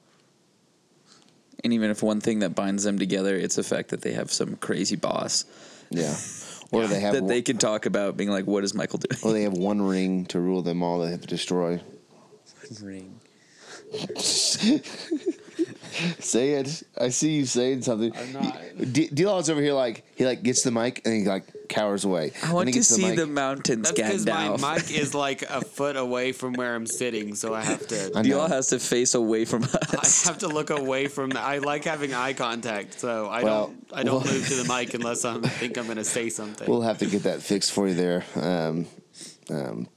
And 1.64 1.72
even 1.72 1.90
if 1.90 2.03
one 2.03 2.20
thing 2.20 2.38
that 2.40 2.55
binds 2.55 2.84
them 2.84 2.99
together, 2.99 3.34
it's 3.36 3.57
the 3.57 3.64
fact 3.64 3.88
that 3.88 4.03
they 4.03 4.12
have 4.12 4.30
some 4.30 4.55
crazy 4.57 4.96
boss 4.96 5.44
Yeah. 5.90 6.14
Or 6.70 6.86
they 6.86 7.01
have 7.01 7.14
that 7.14 7.22
one, 7.22 7.28
they 7.30 7.40
can 7.40 7.57
talk 7.57 7.86
about, 7.86 8.18
being 8.18 8.28
like, 8.28 8.46
"What 8.46 8.62
is 8.62 8.74
Michael 8.74 8.99
doing? 8.99 9.18
or 9.24 9.32
they 9.32 9.44
have 9.44 9.55
one 9.70 9.80
ring 9.80 10.26
to 10.26 10.38
rule 10.38 10.61
them 10.61 10.82
all. 10.82 10.99
They 10.99 11.11
have 11.11 11.22
to 11.22 11.26
destroy. 11.26 11.80
One 12.68 12.82
ring. 12.82 13.20
Say 16.20 16.51
it. 16.53 16.82
I 16.99 17.09
see 17.11 17.30
you 17.32 17.46
saying 17.46 17.82
something. 17.82 18.12
I'm 18.16 18.32
not. 18.32 18.59
D- 18.92 19.09
D-Law's 19.12 19.51
over 19.51 19.61
here 19.61 19.72
like 19.72 20.05
he 20.16 20.24
like 20.26 20.42
gets 20.42 20.62
the 20.62 20.70
mic 20.70 21.03
and 21.05 21.14
he 21.14 21.24
like 21.28 21.44
cowers 21.68 22.05
away. 22.05 22.32
I 22.42 22.53
want 22.53 22.68
he 22.68 22.72
to 22.72 22.78
gets 22.78 22.88
see 22.88 23.03
mic. 23.07 23.16
the 23.16 23.26
mountains, 23.26 23.90
That's 23.90 23.92
because 24.01 24.26
my 24.26 24.32
Gandalf. 24.49 24.74
mic 24.88 24.90
is 25.01 25.14
like 25.14 25.42
a 25.42 25.61
foot 25.61 25.96
away 25.96 26.32
from 26.32 26.55
where 26.55 26.74
I'm 26.74 26.86
sitting, 26.86 27.34
so 27.34 27.55
I 27.55 27.62
have 27.62 27.86
to. 27.88 28.12
I 28.14 28.22
You 28.22 28.30
know. 28.34 28.40
all 28.40 28.49
has 28.49 28.68
to 28.68 28.78
face 28.78 29.14
away 29.14 29.44
from 29.44 29.64
us. 29.64 29.74
I 29.94 29.99
us. 29.99 30.26
have 30.26 30.38
to 30.38 30.49
look 30.49 30.70
away 30.70 31.09
from. 31.09 31.30
The, 31.30 31.40
I 31.40 31.59
like 31.59 31.84
having 31.84 32.14
eye 32.14 32.32
contact, 32.32 32.99
so 33.01 33.26
I 33.26 33.42
Well, 33.42 33.66
don't. 33.68 33.86
I 33.92 34.03
don't 34.03 34.24
well- 34.24 34.32
move 34.32 34.46
to 34.49 34.55
the 34.55 34.64
mic 34.74 34.94
unless 34.94 35.24
I 35.24 35.38
think 35.40 35.76
I'm 35.78 35.84
going 35.86 35.96
to 35.99 36.05
say 36.05 36.28
something. 36.30 36.68
We'll 36.70 36.82
have 36.82 36.99
to 36.99 37.07
get 37.07 37.24
that 37.24 37.42
fixed 37.42 37.72
for 37.72 37.88
you 37.88 37.94
there, 37.94 38.24
um, 38.36 38.86
um, 39.51 39.88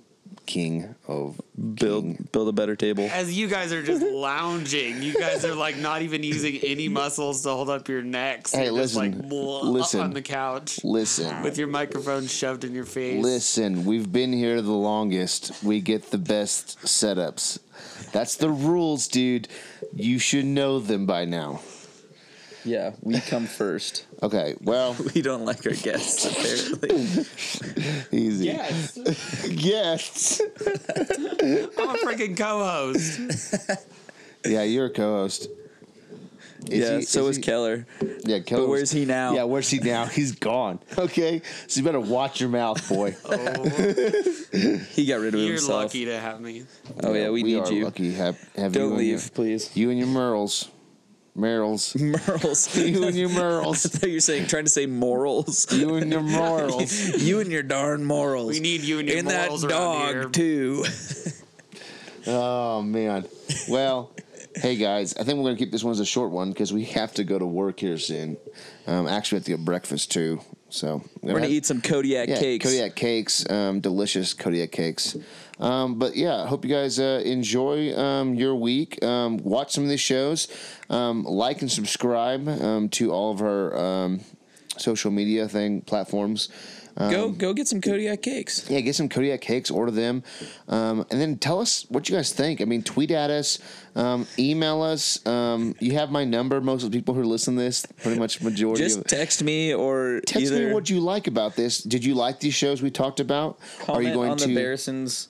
King 0.51 0.95
of 1.07 1.39
build 1.75 2.29
build 2.33 2.49
a 2.49 2.51
better 2.51 2.75
table. 2.75 3.07
As 3.13 3.31
you 3.31 3.47
guys 3.47 3.71
are 3.71 3.81
just 3.81 4.03
lounging, 4.05 5.01
you 5.01 5.13
guys 5.13 5.45
are 5.45 5.55
like 5.55 5.77
not 5.77 6.01
even 6.01 6.23
using 6.23 6.57
any 6.57 6.89
muscles 6.89 7.41
to 7.43 7.49
hold 7.51 7.69
up 7.69 7.87
your 7.87 8.01
necks. 8.01 8.51
Hey, 8.51 8.65
You're 8.65 8.75
just 8.77 8.95
listen, 8.97 9.29
like 9.29 9.63
listen. 9.63 9.99
on 10.01 10.11
the 10.11 10.21
couch 10.21 10.83
Listen, 10.83 11.41
with 11.41 11.57
your 11.57 11.69
microphone 11.69 12.27
shoved 12.27 12.65
in 12.65 12.73
your 12.73 12.83
face. 12.83 13.23
listen. 13.23 13.85
We've 13.85 14.11
been 14.11 14.33
here 14.33 14.61
the 14.61 14.71
longest. 14.73 15.63
We 15.63 15.79
get 15.79 16.11
the 16.11 16.17
best 16.17 16.79
setups. 16.81 17.59
That's 18.11 18.35
the 18.35 18.49
rules, 18.49 19.07
dude. 19.07 19.47
You 19.95 20.19
should 20.19 20.45
know 20.45 20.79
them 20.79 21.05
by 21.05 21.23
now. 21.23 21.61
Yeah, 22.63 22.93
we 23.01 23.19
come 23.21 23.45
first. 23.47 24.05
Okay, 24.21 24.55
well, 24.61 24.95
We 25.15 25.21
don't 25.21 25.45
like 25.45 25.65
our 25.65 25.73
guests, 25.73 26.25
apparently. 26.81 27.25
easy. 28.17 28.45
Yes. 28.45 28.97
Guests. 29.55 30.41
I'm 30.41 31.89
a 31.89 31.97
freaking 32.05 32.37
co-host. 32.37 33.19
Yeah, 34.45 34.63
you're 34.63 34.87
a 34.87 34.89
co-host. 34.89 35.47
Is 36.69 36.79
yeah, 36.87 36.97
he- 36.97 37.01
so 37.03 37.21
is 37.21 37.29
is 37.31 37.35
he- 37.37 37.41
Keller. 37.43 37.87
Yeah, 38.23 38.39
Keller. 38.39 38.61
But 38.63 38.69
where's 38.69 38.91
he 38.91 39.05
now? 39.05 39.33
Yeah, 39.33 39.43
where's 39.45 39.67
he 39.69 39.79
now? 39.79 40.05
He's 40.05 40.33
gone. 40.33 40.79
Okay, 40.95 41.41
so 41.65 41.79
you 41.79 41.83
better 41.85 41.99
watch 41.99 42.39
your 42.39 42.49
mouth, 42.49 42.87
boy. 42.87 43.15
Oh. 43.25 43.33
He 44.93 45.05
got 45.07 45.21
rid 45.21 45.33
of 45.33 45.39
himself. 45.39 45.41
You're 45.41 45.53
himself. 45.53 45.83
lucky 45.83 46.05
to 46.05 46.19
have 46.19 46.39
me. 46.39 46.65
Oh, 47.01 47.13
yeah, 47.13 47.29
we, 47.31 47.41
we 47.41 47.53
need 47.55 47.63
are 47.63 47.71
you. 47.73 47.85
lucky. 47.85 48.11
Have, 48.13 48.37
have 48.55 48.75
you 48.75 48.81
Don't 48.81 48.89
and 48.89 48.97
leave, 48.99 49.07
your- 49.21 49.29
please. 49.33 49.75
you 49.75 49.89
and 49.89 49.97
your 49.97 50.07
Merrells, 50.09 50.69
Merrells. 51.37 51.95
Merrells. 52.13 52.91
you 52.91 53.03
and 53.07 53.15
your 53.15 53.29
I 53.61 53.73
thought 53.73 54.07
you 54.07 54.15
were 54.15 54.19
saying, 54.19 54.47
trying 54.47 54.65
to 54.65 54.69
say 54.69 54.85
morals. 54.85 55.71
You 55.71 55.95
and 55.95 56.11
your 56.11 56.21
morals. 56.21 57.23
you 57.23 57.39
and 57.39 57.51
your 57.51 57.63
darn 57.63 58.03
morals. 58.03 58.49
We 58.51 58.59
need 58.59 58.81
you 58.81 58.99
and 58.99 59.07
your 59.07 59.19
and 59.19 59.27
morals 59.27 59.61
that 59.61 59.69
dog 59.69 60.09
here. 60.11 60.29
too. 60.29 60.85
Oh 62.27 62.81
man. 62.81 63.25
Well, 63.69 64.11
hey 64.55 64.75
guys, 64.75 65.15
I 65.15 65.23
think 65.23 65.37
we're 65.37 65.45
gonna 65.45 65.57
keep 65.57 65.71
this 65.71 65.83
one 65.83 65.91
as 65.91 65.99
a 65.99 66.05
short 66.05 66.31
one 66.31 66.51
because 66.51 66.73
we 66.73 66.85
have 66.85 67.13
to 67.15 67.23
go 67.23 67.39
to 67.39 67.45
work 67.45 67.79
here 67.79 67.97
soon. 67.97 68.37
Um, 68.87 69.07
actually, 69.07 69.37
we 69.37 69.39
have 69.39 69.45
to 69.45 69.51
get 69.51 69.65
breakfast 69.65 70.11
too. 70.11 70.41
So 70.69 71.03
We're 71.21 71.33
gonna 71.33 71.47
eat 71.47 71.65
some 71.65 71.81
Kodiak 71.81 72.29
yeah, 72.29 72.39
cakes. 72.39 72.65
Kodiak 72.65 72.95
cakes, 72.95 73.49
um, 73.49 73.79
delicious 73.81 74.33
Kodiak 74.33 74.71
cakes. 74.71 75.17
Um, 75.61 75.99
but 75.99 76.15
yeah, 76.15 76.47
hope 76.47 76.65
you 76.65 76.71
guys 76.71 76.99
uh, 76.99 77.21
enjoy 77.23 77.95
um, 77.95 78.33
your 78.33 78.55
week. 78.55 79.01
Um, 79.03 79.37
watch 79.37 79.73
some 79.73 79.83
of 79.83 79.89
these 79.89 80.01
shows. 80.01 80.47
Um, 80.89 81.23
like 81.23 81.61
and 81.61 81.71
subscribe 81.71 82.47
um, 82.47 82.89
to 82.89 83.11
all 83.11 83.31
of 83.31 83.41
our 83.41 83.77
um, 83.77 84.21
social 84.77 85.11
media 85.11 85.47
thing 85.47 85.81
platforms. 85.81 86.49
go 86.97 87.29
go 87.29 87.53
get 87.53 87.67
some 87.67 87.79
Kodiak 87.79 88.23
cakes. 88.23 88.69
Yeah, 88.69 88.81
get 88.81 88.95
some 88.95 89.07
Kodiak 89.07 89.39
cakes, 89.39 89.69
order 89.69 89.91
them, 89.91 90.23
um, 90.67 91.05
and 91.11 91.21
then 91.21 91.37
tell 91.37 91.59
us 91.59 91.85
what 91.89 92.09
you 92.09 92.15
guys 92.15 92.33
think. 92.33 92.59
I 92.59 92.65
mean, 92.65 92.81
tweet 92.81 93.11
at 93.11 93.29
us, 93.29 93.59
um, 93.95 94.27
email 94.39 94.81
us. 94.81 95.23
Um, 95.27 95.75
you 95.79 95.93
have 95.93 96.09
my 96.09 96.25
number. 96.25 96.59
Most 96.59 96.83
of 96.83 96.91
the 96.91 96.97
people 96.97 97.13
who 97.13 97.23
listen 97.23 97.55
to 97.55 97.61
this, 97.61 97.85
pretty 98.01 98.19
much 98.19 98.41
majority 98.41 98.83
of 98.83 98.89
Just 98.89 99.07
text 99.07 99.43
me 99.43 99.73
or 99.73 100.21
Text 100.25 100.51
either 100.51 100.69
me 100.69 100.73
what 100.73 100.89
you 100.89 100.99
like 100.99 101.27
about 101.27 101.55
this. 101.55 101.83
Did 101.83 102.03
you 102.03 102.15
like 102.15 102.39
these 102.39 102.55
shows 102.55 102.81
we 102.81 102.89
talked 102.89 103.19
about? 103.19 103.59
comment 103.79 103.97
Are 103.97 104.01
you 104.01 104.13
going 104.13 104.31
on 104.31 104.37
to? 104.37 104.47
the 104.47 104.55
Bearsons 104.55 105.27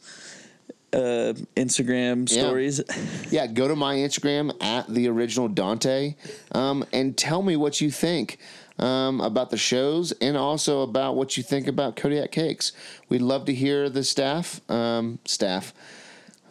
uh, 0.93 1.33
Instagram 1.55 2.29
Yeah. 2.31 2.41
stories. 2.43 2.81
Yeah, 3.29 3.47
go 3.47 3.67
to 3.67 3.75
my 3.75 3.95
Instagram 3.95 4.51
at 4.63 4.87
the 4.87 5.07
original 5.07 5.47
Dante, 5.47 6.15
um, 6.53 6.83
and 6.93 7.17
tell 7.17 7.41
me 7.41 7.55
what 7.55 7.79
you 7.81 7.91
think 7.91 8.37
um, 8.79 9.21
about 9.21 9.49
the 9.51 9.57
shows 9.57 10.11
and 10.13 10.35
also 10.35 10.81
about 10.81 11.15
what 11.15 11.37
you 11.37 11.43
think 11.43 11.67
about 11.67 11.95
Kodiak 11.95 12.31
cakes. 12.31 12.71
We'd 13.09 13.21
love 13.21 13.45
to 13.45 13.53
hear 13.53 13.89
the 13.89 14.03
staff. 14.03 14.59
Um, 14.69 15.19
staff. 15.25 15.73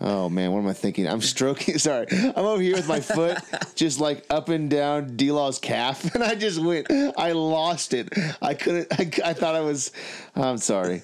Oh 0.02 0.30
man, 0.30 0.50
what 0.52 0.60
am 0.60 0.66
I 0.66 0.72
thinking? 0.72 1.06
I'm 1.06 1.20
stroking. 1.20 1.76
Sorry, 1.88 2.06
I'm 2.10 2.32
over 2.46 2.62
here 2.62 2.74
with 2.76 2.88
my 2.88 3.00
foot 3.00 3.36
just 3.74 4.00
like 4.00 4.24
up 4.30 4.48
and 4.48 4.70
down 4.70 5.16
D 5.16 5.30
Law's 5.30 5.58
calf, 5.58 6.02
and 6.14 6.24
I 6.24 6.34
just 6.36 6.58
went. 6.58 6.86
I 7.18 7.32
lost 7.32 7.92
it. 7.92 8.08
I 8.40 8.54
couldn't. 8.54 8.86
I, 8.92 9.30
I 9.30 9.32
thought 9.34 9.54
I 9.54 9.60
was. 9.60 9.92
I'm 10.34 10.56
sorry. 10.56 11.02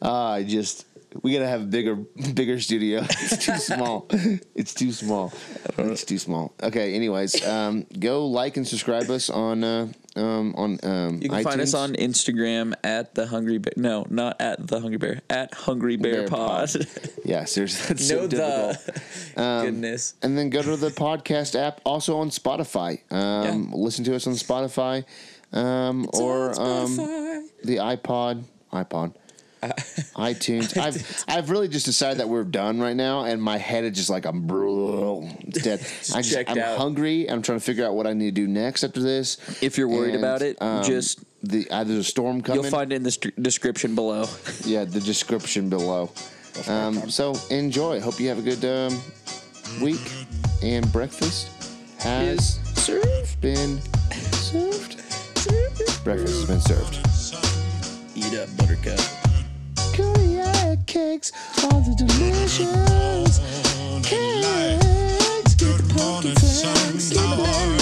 Uh, 0.00 0.12
I 0.12 0.44
just. 0.44 0.84
We 1.22 1.32
gotta 1.32 1.46
have 1.48 1.62
a 1.62 1.66
bigger, 1.66 1.96
bigger 2.34 2.60
studio. 2.60 3.00
It's 3.10 3.44
too 3.44 3.56
small. 3.58 4.06
It's 4.54 4.74
too 4.74 4.92
small. 4.92 5.32
It's 5.78 6.04
too 6.04 6.18
small. 6.18 6.54
Okay. 6.62 6.94
Anyways, 6.94 7.46
um, 7.46 7.86
go 7.98 8.26
like 8.26 8.56
and 8.56 8.66
subscribe 8.66 9.10
us 9.10 9.30
on 9.30 9.64
uh, 9.64 9.88
um, 10.16 10.54
on 10.56 10.78
um, 10.82 11.20
You 11.22 11.28
can 11.28 11.44
find 11.44 11.60
us 11.60 11.74
on 11.74 11.94
Instagram 11.94 12.74
at 12.82 13.14
the 13.14 13.26
Hungry 13.26 13.58
Bear. 13.58 13.72
No, 13.76 14.06
not 14.08 14.40
at 14.40 14.66
the 14.66 14.80
Hungry 14.80 14.98
Bear. 14.98 15.20
At 15.28 15.52
Hungry 15.54 15.96
Bear, 15.96 16.26
Bear 16.26 16.28
Pod. 16.28 16.70
Yeah, 17.24 17.44
seriously, 17.44 17.88
that's 17.88 18.06
so 18.06 18.20
no 18.20 18.26
difficult. 18.28 18.86
the 19.34 19.62
goodness. 19.64 20.14
and 20.22 20.38
then 20.38 20.48
go 20.48 20.62
to 20.62 20.76
the 20.76 20.90
podcast 20.90 21.58
app 21.58 21.80
also 21.84 22.18
on 22.18 22.30
Spotify. 22.30 23.00
Um, 23.10 23.72
Listen 23.72 24.04
to 24.04 24.14
us 24.14 24.26
on 24.26 24.34
Spotify 24.34 25.04
um, 25.52 26.08
or 26.12 26.50
um, 26.60 26.96
the 27.64 27.76
iPod, 27.76 28.44
iPod, 28.72 29.14
iTunes. 30.16 30.76
I've 30.80 31.24
I've 31.28 31.50
really 31.50 31.68
just 31.68 31.86
decided 31.86 32.18
that 32.18 32.28
we're 32.28 32.44
done 32.44 32.80
right 32.80 32.96
now, 32.96 33.24
and 33.24 33.42
my 33.42 33.56
head 33.58 33.84
is 33.84 33.92
just 33.92 34.10
like 34.10 34.24
I'm 34.26 34.46
it's 35.40 35.62
dead. 35.62 35.80
I 36.14 36.22
out. 36.60 36.78
hungry. 36.78 37.28
I'm 37.28 37.42
trying 37.42 37.58
to 37.58 37.64
figure 37.64 37.84
out 37.86 37.94
what 37.94 38.06
I 38.06 38.12
need 38.12 38.34
to 38.34 38.40
do 38.42 38.46
next 38.46 38.84
after 38.84 39.00
this. 39.00 39.38
If 39.62 39.78
you're 39.78 39.88
worried 39.88 40.14
And, 40.14 40.24
about 40.24 40.42
it, 40.42 40.60
um, 40.60 40.84
just 40.84 41.24
the 41.42 41.70
either 41.70 41.92
there's 41.94 42.06
a 42.06 42.10
storm 42.10 42.42
coming. 42.42 42.62
you'll 42.62 42.70
find 42.70 42.92
it 42.92 42.96
in 42.96 43.02
the 43.02 43.10
st- 43.10 43.42
description 43.42 43.94
below. 43.94 44.26
yeah, 44.64 44.84
the 44.84 45.00
description 45.00 45.68
below. 45.68 46.10
Um, 46.68 47.10
so 47.10 47.34
enjoy. 47.50 48.00
Hope 48.00 48.18
you 48.18 48.28
have 48.28 48.38
a 48.38 48.42
good 48.42 48.64
um, 48.64 49.00
week. 49.82 50.00
And 50.62 50.90
breakfast 50.90 51.50
has 52.00 52.60
served. 52.74 53.40
been 53.40 53.80
served. 54.32 54.96
Breakfast 56.02 56.34
has 56.34 56.46
been 56.46 56.60
served. 56.60 58.16
Eat 58.16 58.38
up, 58.38 58.48
Buttercup. 58.56 59.25
Cakes. 60.86 61.32
Are 61.64 61.80
the 61.80 61.94
delicious 61.96 63.40
cakes. 64.08 65.54
Get 65.56 65.78
the 65.78 65.94
pumpkin 65.94 66.34
Morning 67.36 67.75